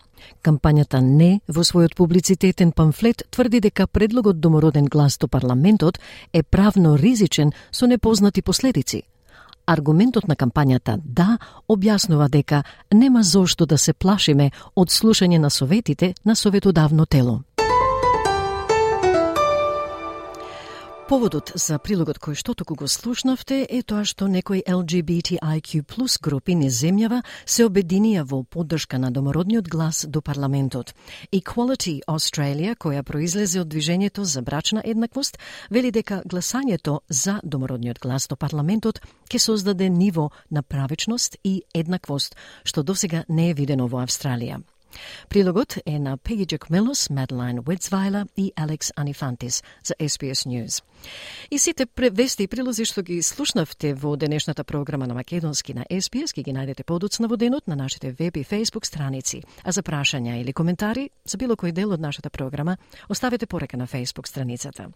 Кампањата 0.44 1.00
не 1.00 1.40
во 1.48 1.64
својот 1.64 1.96
публицитетен 1.96 2.72
памфлет 2.72 3.24
тврди 3.32 3.64
дека 3.64 3.88
предлогот 3.88 4.40
домороден 4.40 4.86
глас 4.86 5.18
до 5.18 5.28
парламентот 5.28 6.00
е 6.34 6.44
правно 6.44 6.98
ризичен 6.98 7.52
со 7.72 7.88
непознати 7.88 8.42
последици. 8.42 9.04
Аргументот 9.66 10.28
на 10.28 10.36
кампањата 10.36 11.00
да 11.00 11.38
објаснува 11.70 12.28
дека 12.30 12.64
нема 12.94 13.24
зошто 13.24 13.66
да 13.66 13.78
се 13.78 13.94
плашиме 13.94 14.52
од 14.76 14.90
слушање 14.90 15.38
на 15.38 15.50
советите 15.50 16.14
на 16.26 16.36
советодавно 16.36 17.06
тело. 17.06 17.47
Поводот 21.08 21.54
за 21.56 21.78
прилогот 21.80 22.18
кој 22.20 22.36
што 22.36 22.52
току 22.60 22.76
го 22.76 22.88
слушнавте 22.92 23.62
е 23.64 23.78
тоа 23.80 24.04
што 24.04 24.28
некои 24.28 24.60
LGBTIQ 24.68 25.86
плюс 25.88 26.18
групи 26.20 26.52
низ 26.52 26.82
земјава 26.84 27.22
се 27.46 27.64
обединија 27.64 28.26
во 28.28 28.42
поддршка 28.44 29.00
на 29.00 29.08
домородниот 29.16 29.72
глас 29.72 30.04
до 30.04 30.20
парламентот. 30.20 30.92
Equality 31.32 32.02
Australia, 32.12 32.76
која 32.76 33.08
произлезе 33.08 33.64
од 33.64 33.72
движењето 33.72 34.28
за 34.28 34.44
брачна 34.44 34.84
еднаквост, 34.84 35.40
вели 35.72 35.96
дека 35.96 36.24
гласањето 36.28 37.00
за 37.08 37.40
домородниот 37.44 38.04
глас 38.04 38.28
до 38.28 38.36
парламентот 38.36 39.00
ќе 39.32 39.40
создаде 39.40 39.88
ниво 39.90 40.32
на 40.52 40.62
правечност 40.62 41.38
и 41.44 41.62
еднаквост, 41.74 42.36
што 42.66 42.84
досега 42.84 43.24
не 43.30 43.52
е 43.52 43.54
видено 43.54 43.88
во 43.88 44.04
Австралија. 44.04 44.60
Прилогот 45.30 45.78
е 45.86 46.00
на 46.00 46.18
Пеги 46.18 46.46
Джакмелос, 46.46 47.10
Медлайн 47.10 47.60
Уедзвайлер 47.68 48.28
и 48.38 48.52
Алекс 48.56 48.92
Анифантис 48.96 49.64
за 49.84 49.94
SBS 50.00 50.48
News. 50.48 50.84
И 51.52 51.60
сите 51.60 51.86
вести 52.12 52.44
и 52.44 52.48
прилози 52.48 52.86
што 52.86 53.02
ги 53.04 53.22
слушнавте 53.22 53.94
во 53.94 54.16
денешната 54.18 54.64
програма 54.64 55.08
на 55.08 55.14
Македонски 55.14 55.74
на 55.74 55.86
SBS 55.92 56.34
ги 56.34 56.44
ги 56.44 56.54
најдете 56.54 56.84
подоцна 56.84 57.28
во 57.28 57.38
денот 57.38 57.68
на 57.68 57.76
нашите 57.76 58.12
веб 58.12 58.38
и 58.38 58.44
Facebook 58.44 58.86
страници. 58.86 59.44
А 59.64 59.72
за 59.72 59.84
прашања 59.84 60.42
или 60.42 60.54
коментари 60.54 61.10
за 61.26 61.38
било 61.38 61.56
кој 61.56 61.72
дел 61.72 61.94
од 61.94 62.00
нашата 62.00 62.30
програма, 62.30 62.78
оставете 63.10 63.46
порека 63.46 63.78
на 63.78 63.88
Facebook 63.88 64.28
страницата. 64.28 64.90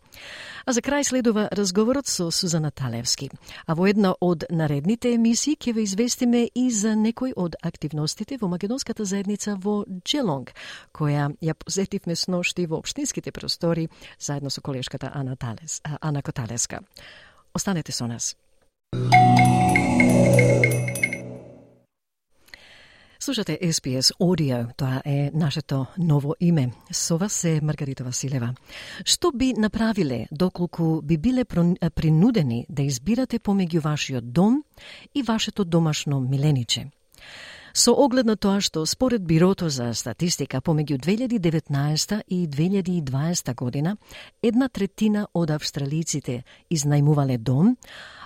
А 0.66 0.74
за 0.74 0.82
крај 0.82 1.04
следува 1.04 1.50
разговорот 1.52 2.08
со 2.08 2.32
Сузана 2.32 2.72
Талевски. 2.72 3.30
А 3.66 3.74
во 3.74 3.88
една 3.88 4.14
од 4.22 4.46
наредните 4.50 5.14
емисии 5.14 5.56
ќе 5.56 5.74
ве 5.74 5.84
известиме 5.84 6.50
и 6.56 6.72
за 6.72 6.96
некои 6.96 7.34
од 7.36 7.56
активностите 7.62 8.38
во 8.42 8.48
македонската 8.48 9.06
заедница 9.06 9.56
во 9.56 9.81
Джелонг, 10.04 10.52
која 10.94 11.32
ја 11.42 11.54
посетивме 11.54 12.16
сношти 12.16 12.66
во 12.66 12.78
општинските 12.78 13.32
простори 13.32 13.90
заедно 14.20 14.50
со 14.50 14.62
колешката 14.62 15.12
Ана 15.14 15.36
Талес, 15.36 15.82
Ана 16.02 16.22
Коталеска. 16.22 16.80
Останете 17.54 17.92
со 17.92 18.08
нас. 18.08 18.36
Слушате 23.24 23.60
SPS 23.62 24.18
Audio, 24.20 24.74
тоа 24.78 25.02
е 25.06 25.32
нашето 25.34 25.86
ново 25.98 26.36
име. 26.40 26.72
Со 26.92 27.18
вас 27.18 27.44
е 27.44 27.60
Маргарита 27.64 28.04
Василева. 28.04 28.56
Што 29.06 29.32
би 29.32 29.54
направиле 29.54 30.28
доколку 30.32 31.02
би 31.02 31.18
биле 31.18 31.46
принудени 31.46 32.66
да 32.70 32.82
избирате 32.82 33.40
помеѓу 33.40 33.80
вашиот 33.82 34.34
дом 34.34 34.64
и 35.16 35.22
вашето 35.22 35.66
домашно 35.66 36.20
милениче? 36.20 36.90
Со 37.74 37.94
оглед 37.96 38.26
на 38.26 38.36
тоа 38.36 38.60
што 38.60 38.86
според 38.86 39.24
Бирото 39.24 39.70
за 39.70 39.94
статистика 39.96 40.60
помеѓу 40.62 40.98
2019 41.00 42.24
и 42.28 42.48
2020 42.48 43.56
година 43.56 43.98
една 44.44 44.68
третина 44.68 45.28
од 45.34 45.52
австралиците 45.52 46.44
изнајмувале 46.70 47.38
дом, 47.38 47.78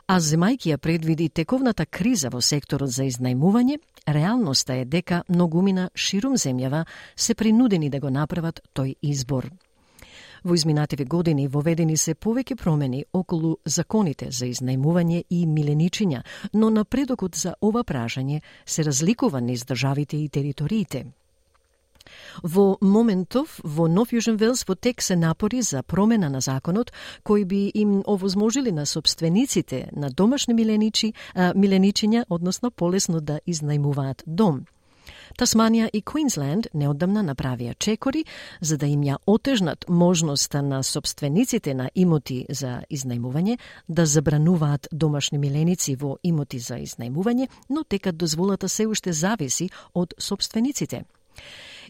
а 0.07 0.17
земајки 0.19 0.71
ја 0.73 0.77
предвиди 0.77 1.29
тековната 1.29 1.85
криза 1.85 2.29
во 2.29 2.41
секторот 2.41 2.89
за 2.89 3.05
изнајмување, 3.05 3.77
реалноста 4.07 4.81
е 4.81 4.85
дека 4.85 5.23
многумина 5.29 5.89
ширум 5.95 6.37
земјава 6.37 6.85
се 7.15 7.35
принудени 7.35 7.89
да 7.89 7.99
го 7.99 8.09
направат 8.09 8.61
тој 8.73 8.95
избор. 9.01 9.49
Во 10.45 10.53
изминативе 10.53 11.05
години 11.05 11.47
воведени 11.47 11.97
се 11.97 12.13
повеќе 12.13 12.55
промени 12.55 12.99
околу 13.13 13.55
законите 13.65 14.27
за 14.29 14.45
изнајмување 14.45 15.23
и 15.29 15.39
миленичиња, 15.49 16.19
но 16.53 16.69
напредокот 16.69 17.35
за 17.35 17.55
ова 17.61 17.81
прашање 17.83 18.41
се 18.65 18.83
разликува 18.85 19.41
низ 19.41 19.65
државите 19.65 20.17
и 20.17 20.29
териториите. 20.29 21.05
Во 22.43 22.77
моментов, 22.81 23.59
во 23.63 23.87
Нов 23.87 24.13
Јужен 24.13 24.37
Велс 24.37 24.61
во 24.69 24.75
тек 24.75 25.01
се 25.01 25.15
напори 25.15 25.63
за 25.65 25.81
промена 25.81 26.29
на 26.29 26.41
законот 26.41 26.93
кои 27.23 27.45
би 27.45 27.71
им 27.73 28.03
овозможили 28.05 28.71
на 28.71 28.85
собствениците 28.85 29.89
на 29.95 30.09
домашни 30.09 30.53
миленичи, 30.53 31.13
а, 31.33 31.53
миленичиња, 31.53 32.25
односно 32.29 32.71
полесно 32.71 33.19
да 33.19 33.39
изнајмуваат 33.47 34.21
дом. 34.27 34.65
Тасманија 35.35 35.89
и 35.91 35.99
Квинсленд 35.99 36.69
неодамна 36.73 37.19
направија 37.27 37.73
чекори 37.75 38.21
за 38.61 38.77
да 38.79 38.87
им 38.87 39.01
ја 39.03 39.17
отежнат 39.27 39.83
можноста 39.89 40.61
на 40.61 40.79
собствениците 40.83 41.73
на 41.73 41.89
имоти 41.95 42.45
за 42.49 42.85
изнајмување 42.89 43.57
да 43.87 44.05
забрануваат 44.05 44.87
домашни 44.91 45.37
миленици 45.37 45.95
во 45.95 46.15
имоти 46.23 46.59
за 46.59 46.77
изнајмување, 46.79 47.49
но 47.69 47.83
тека 47.83 48.11
дозволата 48.11 48.69
се 48.69 48.87
уште 48.87 49.13
зависи 49.13 49.69
од 49.93 50.13
собствениците. 50.17 51.03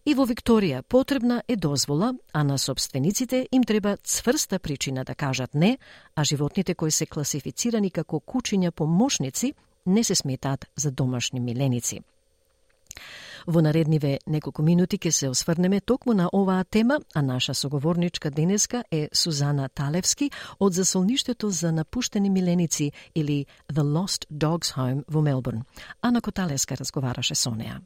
И 0.05 0.13
во 0.13 0.25
Викторија 0.25 0.81
потребна 0.81 1.43
е 1.47 1.55
дозвола, 1.55 2.13
а 2.33 2.43
на 2.43 2.57
собствениците 2.57 3.47
им 3.51 3.63
треба 3.63 3.97
цврста 4.03 4.59
причина 4.59 5.03
да 5.03 5.15
кажат 5.15 5.53
не, 5.53 5.77
а 6.15 6.23
животните 6.23 6.73
кои 6.73 6.91
се 6.91 7.05
класифицирани 7.05 7.91
како 7.91 8.19
кучиња 8.19 8.71
помошници 8.71 9.53
не 9.85 10.03
се 10.03 10.15
сметаат 10.15 10.65
за 10.75 10.91
домашни 10.91 11.39
миленици. 11.39 12.01
Во 13.47 13.61
наредниве 13.61 14.17
неколку 14.27 14.63
минути 14.65 14.97
ќе 14.97 15.11
се 15.11 15.29
осврнеме 15.29 15.79
токму 15.79 16.13
на 16.13 16.29
оваа 16.33 16.63
тема, 16.63 16.99
а 17.13 17.21
наша 17.21 17.53
соговорничка 17.53 18.31
денеска 18.31 18.83
е 18.91 19.09
Сузана 19.13 19.69
Талевски 19.69 20.31
од 20.59 20.73
засолништето 20.73 21.49
за 21.49 21.71
напуштени 21.71 22.29
миленици 22.29 22.91
или 23.15 23.45
The 23.73 23.83
Lost 23.83 24.25
Dogs 24.33 24.73
Home 24.75 25.03
во 25.07 25.21
Мелбурн. 25.21 25.63
Ана 26.01 26.21
Коталеска 26.21 26.77
разговараше 26.77 27.35
со 27.35 27.51
неа. 27.51 27.81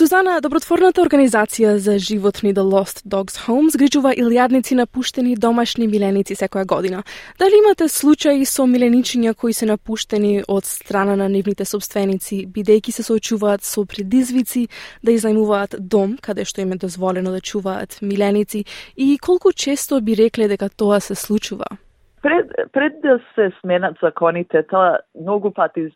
Сузана, 0.00 0.38
добротворната 0.40 1.02
организација 1.02 1.74
за 1.76 1.98
животни 2.00 2.54
The 2.56 2.62
Lost 2.64 3.02
Dogs 3.04 3.34
Home 3.44 3.68
згрижува 3.68 4.14
илјадници 4.16 4.78
напуштени 4.78 5.34
домашни 5.36 5.84
миленици 5.92 6.32
секоја 6.40 6.64
година. 6.64 7.02
Дали 7.38 7.58
имате 7.58 7.88
случаи 7.88 8.46
со 8.48 8.64
миленичиња 8.64 9.34
кои 9.34 9.52
се 9.52 9.68
напуштени 9.68 10.40
од 10.48 10.64
страна 10.64 11.18
на 11.20 11.28
нивните 11.28 11.66
собственици, 11.68 12.46
бидејќи 12.48 12.96
се 12.96 13.04
соочуваат 13.10 13.60
со 13.60 13.84
предизвици 13.84 14.68
да 15.04 15.12
изнајмуваат 15.12 15.76
дом 15.76 16.16
каде 16.16 16.48
што 16.48 16.64
им 16.64 16.72
е 16.72 16.80
дозволено 16.80 17.36
да 17.36 17.44
чуваат 17.44 18.00
миленици 18.00 18.64
и 18.96 19.18
колку 19.18 19.52
често 19.52 20.00
би 20.00 20.16
рекле 20.16 20.48
дека 20.48 20.72
тоа 20.72 21.00
се 21.00 21.14
случува? 21.14 21.76
Пред, 22.22 22.46
пред 22.72 23.00
да 23.00 23.20
се 23.34 23.52
сменат 23.60 23.96
законите, 24.02 24.62
тоа 24.62 24.98
многу 25.20 25.50
пати 25.50 25.88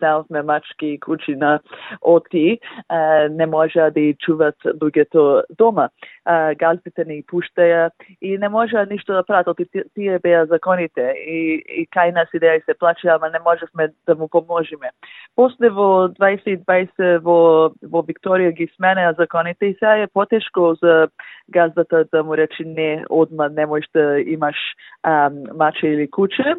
заузме 0.00 0.42
мачки 0.42 0.86
и 0.86 1.00
кучи 1.00 1.36
на 1.36 1.60
оти, 2.02 2.58
а, 2.88 3.28
не 3.28 3.46
може 3.46 3.90
да 3.90 4.00
ја 4.00 4.14
чуват 4.18 4.54
луѓето 4.62 5.42
дома. 5.58 5.88
А, 6.24 6.54
газбите 6.54 7.04
не 7.04 7.18
ја 7.18 7.26
пуштаја 7.26 7.90
и 8.22 8.38
не 8.38 8.48
може 8.48 8.86
ништо 8.90 9.12
да 9.12 9.24
прават, 9.26 9.48
оти 9.48 9.66
тие 9.94 10.18
беа 10.18 10.46
законите 10.46 11.02
и, 11.18 11.58
и 11.66 11.86
кај 11.90 12.14
нас 12.14 12.30
идеја 12.30 12.58
и 12.58 12.62
се 12.62 12.74
плаче, 12.78 13.08
ама 13.08 13.30
не 13.30 13.42
можевме 13.42 13.90
да 14.06 14.14
му 14.14 14.28
поможиме. 14.28 14.90
После 15.34 15.68
во 15.68 16.06
2020 16.14 17.18
во, 17.26 17.74
во 17.82 18.02
Викторија 18.06 18.54
ги 18.54 18.70
сменеа 18.76 19.14
законите 19.18 19.66
и 19.66 19.74
сега 19.74 19.98
е 19.98 20.06
потешко 20.06 20.74
за 20.82 21.08
газдата 21.50 22.04
да 22.12 22.22
му 22.22 22.36
рече 22.36 22.64
не, 22.64 23.04
одма 23.10 23.48
не 23.48 23.66
можеш 23.66 23.90
да 23.94 24.20
имаш 24.20 24.56
ам, 25.02 25.55
маче 25.56 25.86
или 25.88 26.10
куче. 26.10 26.54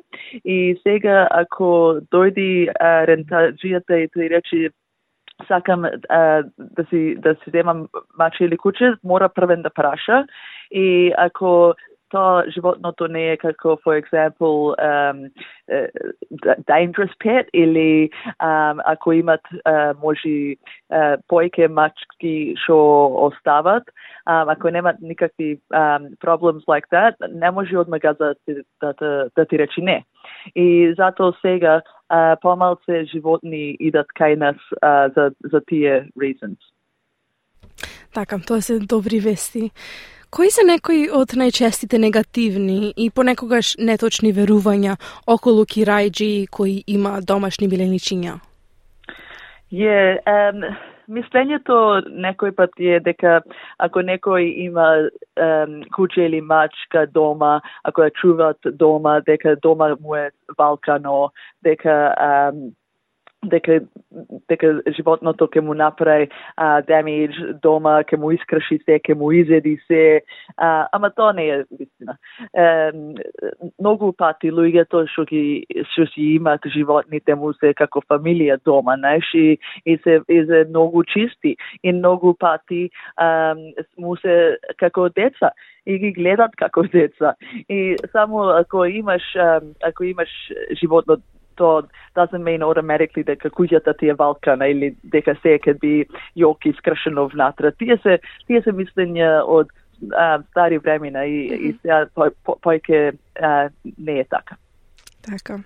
И 0.45 0.79
сега, 0.83 1.27
ако 1.31 2.01
дојди 2.11 2.67
рентаджијата 2.81 4.03
и 4.03 4.09
тој 4.11 4.29
рече 4.35 4.69
сакам 5.47 5.85
а, 5.85 6.43
да 6.57 6.83
си 6.89 7.15
да 7.21 7.35
си 7.43 7.51
земам 7.51 7.87
маче 8.17 8.45
или 8.45 8.57
куче, 8.57 8.93
мора 9.03 9.29
првен 9.29 9.61
да 9.61 9.69
праша 9.69 10.25
и 10.71 11.13
ако 11.17 11.73
То 12.09 12.43
животното 12.53 13.07
не 13.07 13.33
е 13.33 13.37
како, 13.37 13.75
for 13.83 13.95
example, 13.99 14.75
um, 14.79 15.27
dangerous 16.67 17.11
pet 17.19 17.49
или 17.53 18.09
um, 18.41 18.79
ако 18.85 19.11
имат 19.13 19.41
uh, 19.67 19.93
може 20.03 20.55
uh, 20.91 21.17
појке 21.27 21.67
мачки 21.67 22.55
што 22.63 22.77
остават, 23.27 23.83
um, 24.29 24.47
ако 24.47 24.69
немат 24.69 25.01
никакви 25.01 25.59
um, 25.73 26.07
problems 26.23 26.63
like 26.67 26.87
that, 26.91 27.19
не 27.33 27.51
може 27.51 27.77
од 27.77 27.87
магаза 27.87 28.35
да, 28.47 28.55
да, 28.81 28.93
да, 28.93 29.29
да 29.35 29.45
ти 29.45 29.57
речи 29.57 29.81
не. 29.81 30.05
И 30.55 30.93
затоа 30.97 31.33
сега 31.41 31.81
uh, 32.11 32.35
помалце 32.41 33.03
животни 33.11 33.75
идат 33.79 34.07
кај 34.15 34.35
нас 34.35 34.55
uh, 34.83 35.11
за, 35.15 35.31
за 35.43 35.61
тие 35.67 36.07
reasons. 36.15 36.57
Така, 38.13 38.39
тоа 38.39 38.61
се 38.61 38.79
добри 38.79 39.19
вести. 39.19 39.71
Кои 40.29 40.49
се 40.51 40.65
некои 40.67 41.05
од 41.07 41.31
најчестите 41.39 41.97
негативни 42.03 42.91
и 42.99 43.07
понекогаш 43.09 43.77
неточни 43.79 44.33
верувања 44.35 44.97
околу 45.27 45.63
кирајджи 45.63 46.49
кои 46.51 46.83
има 46.87 47.21
домашни 47.21 47.69
биленичиња? 47.71 48.33
Е, 49.71 49.79
yeah, 49.79 50.19
um, 50.27 50.65
мислењето 51.07 51.77
некој 52.11 52.51
пат 52.59 52.75
е 52.79 52.99
дека 53.03 53.39
ако 53.79 54.03
некој 54.03 54.51
има 54.65 54.87
um, 55.07 55.79
куче 55.95 56.25
или 56.27 56.41
мачка 56.41 57.05
дома, 57.07 57.61
ако 57.83 58.03
ја 58.03 58.11
чуваат 58.19 58.71
дома, 58.75 59.21
дека 59.27 59.55
дома 59.63 59.95
му 59.99 60.15
е 60.15 60.29
валкано, 60.57 61.29
дека 61.63 61.95
um, 62.19 62.71
дека 63.45 63.79
дека 64.49 64.69
животното 64.95 65.47
ќе 65.47 65.61
му 65.61 65.75
направи 65.77 66.27
а, 66.55 66.81
damage 66.87 67.53
дома, 67.61 67.99
ќе 68.09 68.17
му 68.17 68.31
искрши 68.33 68.79
се, 68.85 68.97
ќе 68.99 69.15
му 69.15 69.29
изеди 69.35 69.75
се, 69.87 70.21
а, 70.57 70.87
ама 70.91 71.11
тоа 71.15 71.33
не 71.37 71.47
е 71.47 71.57
вистина. 71.71 72.17
Е, 72.53 72.65
многу 73.79 74.11
пати 74.17 74.51
луѓето 74.51 75.05
што 75.13 75.27
ги 75.29 75.65
што 75.93 76.07
си 76.13 76.33
имаат 76.39 76.65
животните 76.73 77.35
му 77.35 77.53
се 77.59 77.73
како 77.77 78.01
фамилија 78.09 78.57
дома, 78.65 78.97
знаеш, 78.97 79.29
и, 79.33 79.57
и 79.85 79.97
се 80.03 80.19
и 80.27 80.43
се 80.49 80.65
многу 80.69 81.03
чисти 81.03 81.55
и 81.83 81.93
многу 81.93 82.33
пати 82.33 82.89
а, 83.17 83.55
му 83.97 84.15
се 84.17 84.57
како 84.77 85.09
деца 85.09 85.53
и 85.85 85.99
ги 85.99 86.11
гледат 86.11 86.55
како 86.57 86.83
деца. 86.91 87.35
И 87.69 87.95
само 88.11 88.49
ако 88.57 88.85
имаш 88.85 89.23
ако 89.83 90.03
имаш 90.03 90.29
животно 90.81 91.17
тоа 91.57 91.83
doesn't 92.15 92.43
mean 92.43 92.63
automatically 92.65 93.25
дека 93.27 93.49
куќата 93.49 93.97
ти 93.99 94.11
е 94.13 94.17
валкана 94.17 94.69
или 94.71 94.93
дека 95.03 95.35
се 95.41 95.57
ќе 95.57 95.77
би 95.81 95.93
јоки 96.37 96.75
скршено 96.77 97.27
внатре. 97.33 97.73
Тие 97.79 97.97
се 98.03 98.19
тие 98.47 98.61
се 98.61 98.71
мислења 98.71 99.41
од 99.43 99.73
а, 100.13 100.39
стари 100.51 100.77
времена 100.77 101.25
и, 101.25 101.69
и 101.69 101.73
сега 101.81 102.05
појке 102.15 103.17
не 103.97 104.19
е 104.19 104.25
така. 104.29 104.57
Така. 105.21 105.59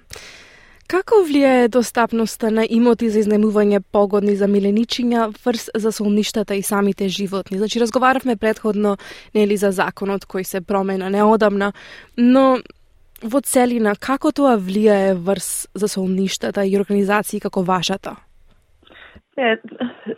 Како 0.91 1.21
влијае 1.23 1.69
достапноста 1.71 2.49
на 2.51 2.65
имоти 2.67 3.07
за 3.09 3.21
изнемување 3.21 3.79
погодни 3.95 4.33
за 4.35 4.49
миленичиња 4.51 5.29
врз 5.45 5.69
за 5.79 5.91
солништата 5.95 6.55
и 6.55 6.63
самите 6.67 7.07
животни? 7.07 7.57
Значи, 7.57 7.79
разговаравме 7.79 8.35
предходно 8.35 8.97
нели 9.33 9.55
за 9.57 9.71
законот 9.71 10.27
кој 10.27 10.43
се 10.43 10.59
промена 10.61 11.09
неодамна, 11.09 11.71
но 12.17 12.59
во 13.23 13.41
целина, 13.41 13.93
како 13.95 14.31
тоа 14.31 14.57
влијае 14.57 15.13
врз 15.15 15.67
засолништата 15.77 16.65
и 16.65 16.77
организации 16.79 17.39
како 17.39 17.63
вашата? 17.63 18.17
Е, 19.37 19.55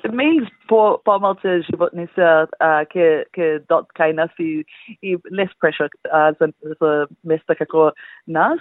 means 0.09 0.49
по 0.67 0.97
помалце 1.05 1.61
животни 1.69 2.07
се 2.15 2.29
ке 2.89 3.25
ке 3.35 3.59
дот 3.69 3.85
кај 3.93 4.15
нас 4.17 4.31
и, 4.39 4.65
и 5.01 5.15
less 5.29 5.53
pressure 5.61 5.89
за, 6.39 6.49
за 6.81 7.07
места 7.23 7.55
како 7.55 7.91
нас. 8.27 8.59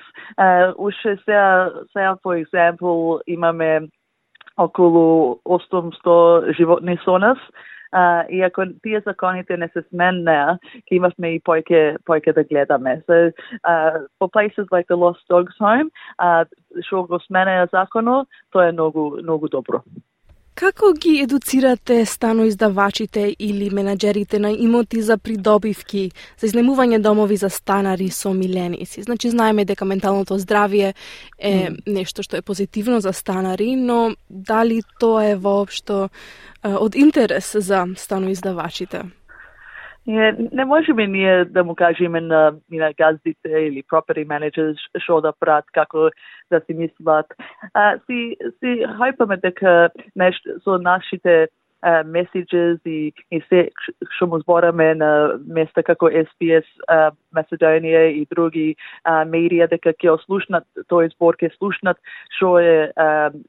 уште 0.77 1.17
сега, 1.25 1.73
сега, 1.93 2.17
for 2.23 2.37
example, 2.37 3.21
имаме 3.27 3.89
околу 4.57 5.41
800 5.45 6.57
животни 6.57 6.99
со 7.05 7.19
нас, 7.19 7.39
Uh, 7.93 8.27
и 8.29 8.43
ако 8.43 8.65
тие 8.83 9.03
законите 9.07 9.57
не 9.57 9.69
се 9.69 9.83
сменнеа, 9.89 10.57
ќе 10.89 10.97
имавме 10.97 11.35
и 11.37 11.41
појке, 11.41 11.99
појке 12.09 12.33
да 12.33 12.45
гледаме. 12.45 13.03
So, 13.09 13.33
uh, 13.69 14.09
for 14.19 14.29
places 14.29 14.67
like 14.73 14.89
the 14.89 14.97
Lost 14.97 15.21
Dogs 15.29 15.59
Home, 15.61 15.91
uh, 16.19 16.45
што 16.87 17.05
го 17.05 17.21
сменеа 17.21 17.69
законот, 17.73 18.29
тоа 18.53 18.71
е 18.71 18.73
многу, 18.73 19.11
многу 19.21 19.53
добро. 19.53 19.83
Како 20.55 20.91
ги 20.93 21.15
едуцирате 21.23 22.03
станоиздавачите 22.05 23.31
или 23.39 23.71
менаџерите 23.73 24.37
на 24.39 24.51
имоти 24.53 25.01
за 25.03 25.17
придобивки, 25.17 26.11
за 26.39 26.47
изнемување 26.51 26.99
домови 27.01 27.39
за 27.41 27.49
станари 27.49 28.11
со 28.13 28.35
миленици? 28.37 29.03
Значи, 29.03 29.31
знаеме 29.33 29.65
дека 29.65 29.89
менталното 29.89 30.37
здравје 30.39 30.93
е 31.39 31.55
нешто 31.87 32.23
што 32.23 32.37
е 32.37 32.45
позитивно 32.45 33.01
за 33.01 33.13
станари, 33.17 33.77
но 33.77 34.13
дали 34.29 34.83
тоа 35.01 35.33
е 35.33 35.41
воопшто 35.41 36.09
од 36.63 37.01
интерес 37.01 37.57
за 37.57 37.87
станоиздавачите? 37.97 39.09
Не, 40.07 40.37
не 40.53 40.65
можеме 40.65 41.07
ние 41.07 41.45
да 41.45 41.65
му 41.65 41.75
кажеме 41.75 42.21
на, 42.21 42.55
на 42.71 42.93
газдите 42.93 43.49
или 43.49 43.83
property 43.83 44.27
managers 44.27 44.79
што 44.99 45.21
да 45.21 45.33
прават, 45.33 45.65
како 45.73 46.11
да 46.51 46.61
си 46.67 46.75
мислат. 46.75 47.27
А, 47.75 47.99
си, 48.07 48.35
си 48.59 48.83
хајпаме 48.99 49.39
дека 49.41 49.91
нешто 50.17 50.59
со 50.65 50.79
нашите 50.79 51.49
uh, 51.83 52.03
messages 52.05 52.81
и, 52.85 53.13
и 53.31 53.41
се 53.49 53.69
што 54.17 54.27
му 54.27 54.41
збораме 54.43 54.95
на 54.95 55.39
места 55.47 55.83
како 55.83 56.11
SPS 56.11 56.67
uh, 56.89 57.11
Macedonија 57.35 58.05
и 58.13 58.27
други 58.31 58.75
uh, 58.75 59.23
медија 59.29 59.69
дека 59.71 59.95
ќе 59.95 60.15
ослушнат 60.17 60.67
тој 60.93 61.13
збор 61.15 61.39
ќе 61.41 61.53
слушнат 61.57 62.01
што 62.37 62.59
е 62.59 62.91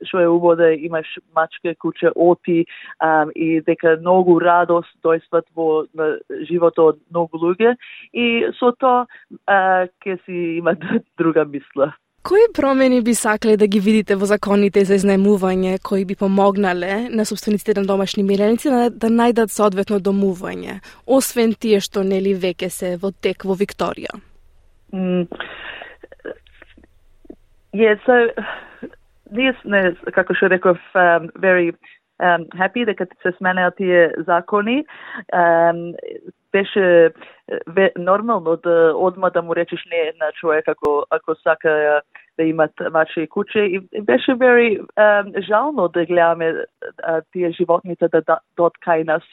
што 0.07 0.21
е 0.21 0.27
убаво 0.27 0.55
да 0.59 0.71
имаш 0.73 1.17
мачка 1.35 1.75
куче 1.79 2.11
оти 2.15 2.65
um, 3.01 3.31
и 3.35 3.61
дека 3.61 3.97
многу 4.01 4.39
радост 4.39 4.93
дојстват 5.03 5.47
во 5.55 5.85
на 5.93 6.17
животот 6.49 6.83
од 6.83 7.01
многу 7.11 7.41
луѓе 7.41 7.75
и 8.13 8.27
со 8.59 8.71
тоа 8.79 9.05
uh, 9.05 9.89
ќе 10.03 10.17
си 10.25 10.39
имат 10.59 10.83
друга 11.19 11.45
мисла. 11.45 11.93
Кои 12.23 12.39
промени 12.55 13.01
би 13.01 13.13
сакле 13.13 13.57
да 13.57 13.67
ги 13.67 13.79
видите 13.79 14.15
во 14.15 14.25
законите 14.25 14.85
за 14.87 14.95
изнајмување 14.95 15.75
кои 15.83 16.05
би 16.07 16.15
помогнале 16.15 17.09
на 17.11 17.25
собствениците 17.27 17.75
на 17.79 17.83
домашни 17.83 18.23
миленици 18.23 18.71
да, 18.71 19.09
најдат 19.11 19.51
соодветно 19.51 19.99
домување, 19.99 20.79
освен 21.05 21.51
тие 21.59 21.81
што 21.83 22.03
нели 22.07 22.31
веќе 22.31 22.69
се 22.71 22.93
во 23.01 23.11
тек 23.11 23.43
во 23.43 23.57
Викторија? 23.59 24.15
Mm. 24.93 25.27
Yeah, 27.75 27.99
so 28.07 28.15
ние 29.31 29.51
сме, 29.61 29.91
како 30.15 30.35
што 30.37 30.47
реков, 30.47 30.79
um, 30.95 31.27
very 31.43 31.73
um, 32.23 32.47
happy 32.55 32.85
дека 32.87 33.09
се 33.23 33.35
сменеа 33.35 33.75
тие 33.75 34.13
закони. 34.27 34.85
Um, 35.33 35.91
беше 36.53 37.11
нормално 37.97 38.57
да 38.57 38.93
одма 38.95 39.29
да 39.29 39.41
му 39.41 39.55
речеш 39.55 39.85
не 39.91 40.13
на 40.25 40.31
човек 40.31 40.67
ако, 40.67 41.05
ако 41.09 41.35
сака 41.35 42.01
да 42.37 42.43
има 42.43 42.69
маче 42.91 43.21
и 43.21 43.27
куче 43.27 43.59
и 43.59 43.81
беше 44.01 44.31
very 44.31 44.79
um, 44.81 45.45
жално 45.47 45.87
да 45.87 46.05
гледаме 46.05 46.53
uh, 47.07 47.21
тие 47.31 47.51
животните 47.51 48.07
да, 48.07 48.21
да 48.21 48.39
дот 48.57 48.73
кај 48.85 49.05
нас. 49.05 49.23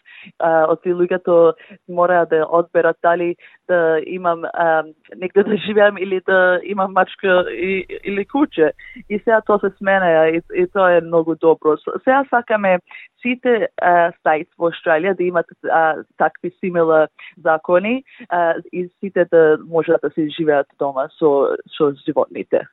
Uh, 0.43 0.69
од 0.69 0.83
тие 0.83 0.95
луѓето 0.95 1.55
мора 1.89 2.27
да 2.31 2.45
одберат 2.51 2.97
дали 3.03 3.37
да 3.69 4.01
имам 4.07 4.45
um, 4.45 4.95
негде 5.17 5.43
да 5.43 5.57
живеам 5.57 5.97
или 5.99 6.21
да 6.27 6.61
имам 6.65 6.93
мачка 6.93 7.47
и, 7.51 7.87
или 8.05 8.25
куче. 8.25 8.73
И 9.09 9.19
сега 9.19 9.41
тоа 9.41 9.59
се 9.59 9.71
сменеа 9.79 10.29
и, 10.29 10.43
и 10.55 10.67
тоа 10.73 10.93
е 10.93 11.01
многу 11.01 11.35
добро. 11.35 11.77
Сега 12.05 12.25
сакаме 12.31 12.79
сите 13.23 13.69
uh, 13.83 14.13
сайт 14.23 14.49
во 14.59 14.69
Австралија 14.71 15.17
да 15.17 15.25
имат 15.25 15.47
uh, 15.65 16.05
такви 16.19 16.53
симила 16.61 17.09
закони 17.43 18.05
uh, 18.33 18.63
и 18.73 18.89
сите 19.01 19.25
да 19.31 19.59
можат 19.69 20.01
да 20.03 20.11
се 20.11 20.29
живеат 20.29 20.67
дома 20.79 21.09
со, 21.19 21.57
со 21.77 21.93
животните. 22.07 22.67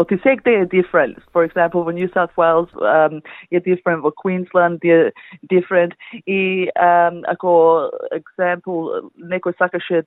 Okay, 0.00 0.16
sec 0.22 0.44
they 0.44 0.54
are 0.54 0.64
different. 0.64 1.18
For 1.34 1.44
example, 1.44 1.84
for 1.84 1.92
New 1.92 2.08
South 2.14 2.30
Wales, 2.34 2.68
um, 2.80 3.20
are 3.52 3.60
different. 3.60 4.00
For 4.00 4.10
Queensland, 4.10 4.80
they're 4.82 5.12
different. 5.50 5.92
И 6.26 6.70
um, 6.80 7.22
ако 7.28 7.90
example 8.10 9.04
некој 9.20 9.52
сакаше 9.58 10.04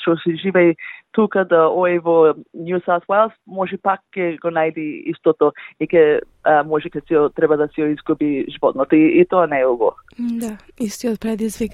што 0.00 0.16
се 0.24 0.36
живее 0.40 0.72
тука 1.12 1.44
да 1.44 1.68
ое 1.68 2.00
во 2.00 2.32
New 2.54 2.80
South 2.88 3.04
Wales, 3.08 3.36
може 3.46 3.76
пак 3.76 4.00
ќе 4.16 4.40
го 4.40 4.48
најди 4.48 5.04
истото 5.12 5.52
и 5.80 5.84
ќе 5.84 6.24
може 6.66 6.88
ќе 6.88 7.02
се 7.08 7.34
треба 7.34 7.56
да 7.56 7.68
се 7.74 7.82
изгуби 7.82 8.46
животното 8.48 8.96
и, 8.96 9.20
и 9.20 9.26
тоа 9.26 9.46
не 9.46 9.60
е 9.60 9.66
убаво. 9.66 9.96
Да, 10.18 10.56
истиот 10.80 11.20
предизвик. 11.20 11.72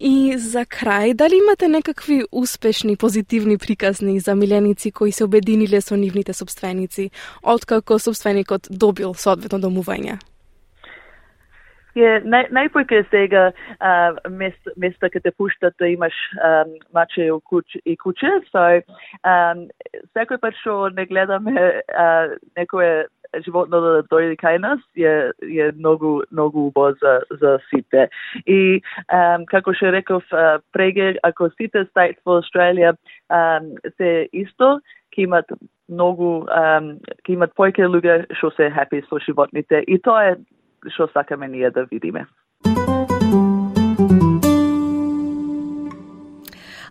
И 0.00 0.34
за 0.38 0.64
крај, 0.66 1.14
дали 1.14 1.38
имате 1.38 1.68
некакви 1.68 2.22
успешни, 2.32 2.96
позитивни 2.96 3.58
приказни 3.58 4.20
за 4.20 4.34
миленици 4.34 4.92
кои 4.92 5.12
се 5.12 5.24
обединиле 5.24 5.80
со 5.80 5.96
нивните 5.96 6.32
собственици, 6.32 7.10
откако 7.42 7.98
собственикот 7.98 8.68
добил 8.70 9.14
соодветно 9.14 9.60
домување? 9.60 10.18
Naj, 11.94 12.50
najprej 12.50 13.06
сега 13.10 13.52
uh, 13.78 14.18
места, 14.28 14.70
места 14.76 15.10
каде 15.10 15.30
пуштат 15.30 15.74
да 15.78 15.86
имаш 15.86 16.12
um, 16.42 16.74
маче 16.92 17.22
и, 17.22 17.30
куч, 17.44 17.66
и 17.86 17.96
куче, 17.96 18.26
so 18.50 18.82
um, 19.22 19.70
секој 20.10 20.40
пат 20.42 20.58
што 20.58 20.90
не 20.90 21.06
гледаме 21.06 21.54
некое 22.58 23.06
животно 23.44 23.80
да 23.80 23.92
дојде 24.10 24.36
кај 24.40 24.60
нас 24.62 24.80
е, 24.96 25.32
е 25.42 25.70
многу, 25.78 26.22
многу 26.30 26.68
убо 26.68 26.90
за, 27.00 27.20
за 27.40 27.58
сите. 27.70 28.08
И 28.46 28.80
um, 29.08 29.46
како 29.50 29.74
што 29.74 29.92
реков 29.94 30.24
uh, 30.32 30.60
преге, 30.72 31.14
ако 31.22 31.50
сите 31.56 31.86
стајт 31.90 32.20
во 32.24 32.40
Австралија 32.42 32.94
um, 32.94 33.74
се 33.98 34.28
исто, 34.32 34.78
ќе 35.14 35.26
имат 35.28 35.50
многу, 35.88 36.44
um, 36.48 36.94
ќе 37.24 37.36
имат 37.36 37.54
појке 37.58 37.88
луѓе 37.88 38.24
што 38.38 38.52
се 38.56 38.70
happy 38.70 39.04
со 39.08 39.20
животните. 39.26 39.84
И 39.88 39.98
тоа 39.98 40.34
е 40.34 40.38
што 40.92 41.08
сакаме 41.12 41.48
ние 41.48 41.70
да 41.70 41.86
видиме. 41.90 42.26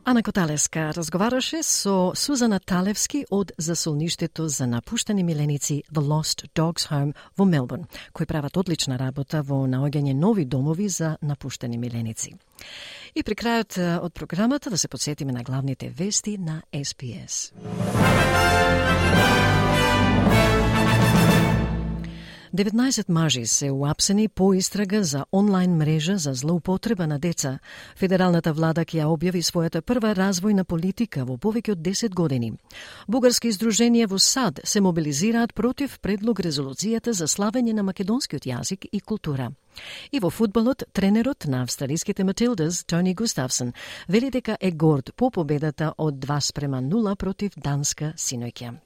Ана 0.06 0.24
Коталеска 0.24 0.94
разговараше 0.94 1.64
со 1.64 2.12
Сузана 2.16 2.60
Талевски 2.60 3.24
од 3.32 3.52
засолништето 3.58 4.48
за 4.48 4.68
напуштени 4.68 5.24
миленици 5.24 5.84
The 5.94 6.02
Lost 6.02 6.44
Dogs 6.56 6.90
Home 6.92 7.14
во 7.38 7.46
Мелбурн, 7.46 7.86
кои 8.14 8.26
прават 8.26 8.58
одлична 8.58 9.00
работа 9.00 9.42
во 9.42 9.64
наоѓање 9.64 10.14
нови 10.14 10.46
домови 10.46 10.90
за 10.90 11.16
напуштени 11.22 11.78
миленици. 11.78 12.36
И 13.16 13.24
при 13.24 13.36
крајот 13.36 13.80
од 14.04 14.14
програмата 14.14 14.70
да 14.70 14.78
се 14.78 14.88
подсетиме 14.88 15.32
на 15.32 15.44
главните 15.44 15.90
вести 15.90 16.38
на 16.38 16.62
SPS. 16.74 17.54
19 22.54 23.10
мажи 23.10 23.46
се 23.46 23.72
уапсени 23.72 24.28
по 24.28 24.54
истрага 24.54 25.04
за 25.04 25.26
онлайн 25.32 25.76
мрежа 25.76 26.18
за 26.18 26.34
злоупотреба 26.34 27.08
на 27.08 27.20
деца. 27.20 27.60
Федералната 27.96 28.54
влада 28.54 28.86
ќе 28.86 29.00
ја 29.02 29.08
објави 29.10 29.42
својата 29.42 29.82
прва 29.82 30.14
развојна 30.14 30.64
политика 30.64 31.26
во 31.26 31.38
повеќе 31.38 31.72
од 31.72 31.82
10 31.82 32.14
години. 32.14 32.54
Бугарски 33.08 33.50
издруженија 33.50 34.06
во 34.06 34.20
САД 34.20 34.62
се 34.64 34.82
мобилизираат 34.82 35.54
против 35.54 35.98
предлог 36.00 36.46
резолуцијата 36.46 37.10
за 37.10 37.26
славење 37.26 37.74
на 37.74 37.84
македонскиот 37.84 38.46
јазик 38.46 38.86
и 38.92 39.02
култура. 39.02 39.50
И 40.12 40.20
во 40.20 40.30
фудбалот, 40.30 40.84
тренерот 40.94 41.46
на 41.48 41.64
австралиските 41.64 42.24
Матилдас, 42.24 42.84
Тони 42.86 43.16
Густавсон, 43.16 43.74
вели 44.08 44.30
дека 44.30 44.58
е 44.62 44.72
горд 44.72 45.10
по 45.16 45.32
победата 45.32 45.94
од 45.98 46.22
2 46.22 46.40
спрема 46.40 46.82
0 46.82 47.16
против 47.16 47.58
Данска 47.58 48.14
синоќа. 48.16 48.78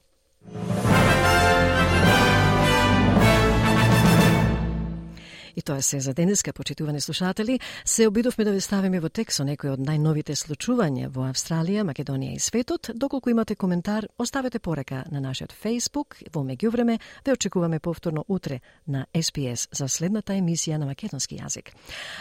И 5.58 5.62
тоа 5.62 5.82
се 5.82 6.00
за 6.00 6.14
денеска, 6.14 6.52
почитувани 6.52 7.00
слушатели. 7.00 7.60
Се 7.84 8.06
обидовме 8.06 8.44
да 8.44 8.52
ви 8.52 8.60
ставиме 8.60 9.00
во 9.00 9.08
текст 9.08 9.40
со 9.40 9.44
некои 9.44 9.72
од 9.74 9.80
најновите 9.82 10.36
случувања 10.38 11.08
во 11.10 11.24
Австралија, 11.26 11.82
Македонија 11.82 12.36
и 12.36 12.38
светот. 12.38 12.92
Доколку 12.94 13.30
имате 13.30 13.56
коментар, 13.58 14.06
оставете 14.18 14.60
порека 14.62 15.02
на 15.10 15.18
нашиот 15.20 15.50
Facebook. 15.50 16.22
Во 16.30 16.44
меѓувреме, 16.46 17.00
ве 17.26 17.32
очекуваме 17.32 17.80
повторно 17.80 18.24
утре 18.28 18.60
на 18.86 19.06
SPS 19.10 19.66
за 19.74 19.88
следната 19.88 20.38
емисија 20.38 20.78
на 20.78 20.86
македонски 20.86 21.42
јазик. 21.42 21.74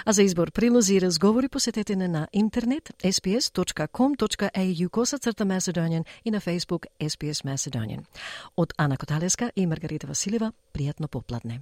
А 0.05 0.13
за 0.13 0.23
избор 0.23 0.51
прилози 0.51 0.95
и 0.95 1.01
разговори 1.01 1.47
посетете 1.47 1.95
не 1.95 2.07
на 2.07 2.27
интернет 2.33 2.89
sps.com.au 3.03 4.89
косацрта 4.89 5.45
Macedonian 5.45 6.05
и 6.25 6.31
на 6.31 6.41
Facebook 6.41 6.85
SPS 6.99 7.45
Macedonian. 7.45 8.01
Од 8.57 8.73
Ана 8.77 8.97
Коталеска 8.97 9.51
и 9.55 9.67
Маргарита 9.67 10.07
Василева, 10.07 10.53
пријатно 10.73 11.07
попладне. 11.07 11.61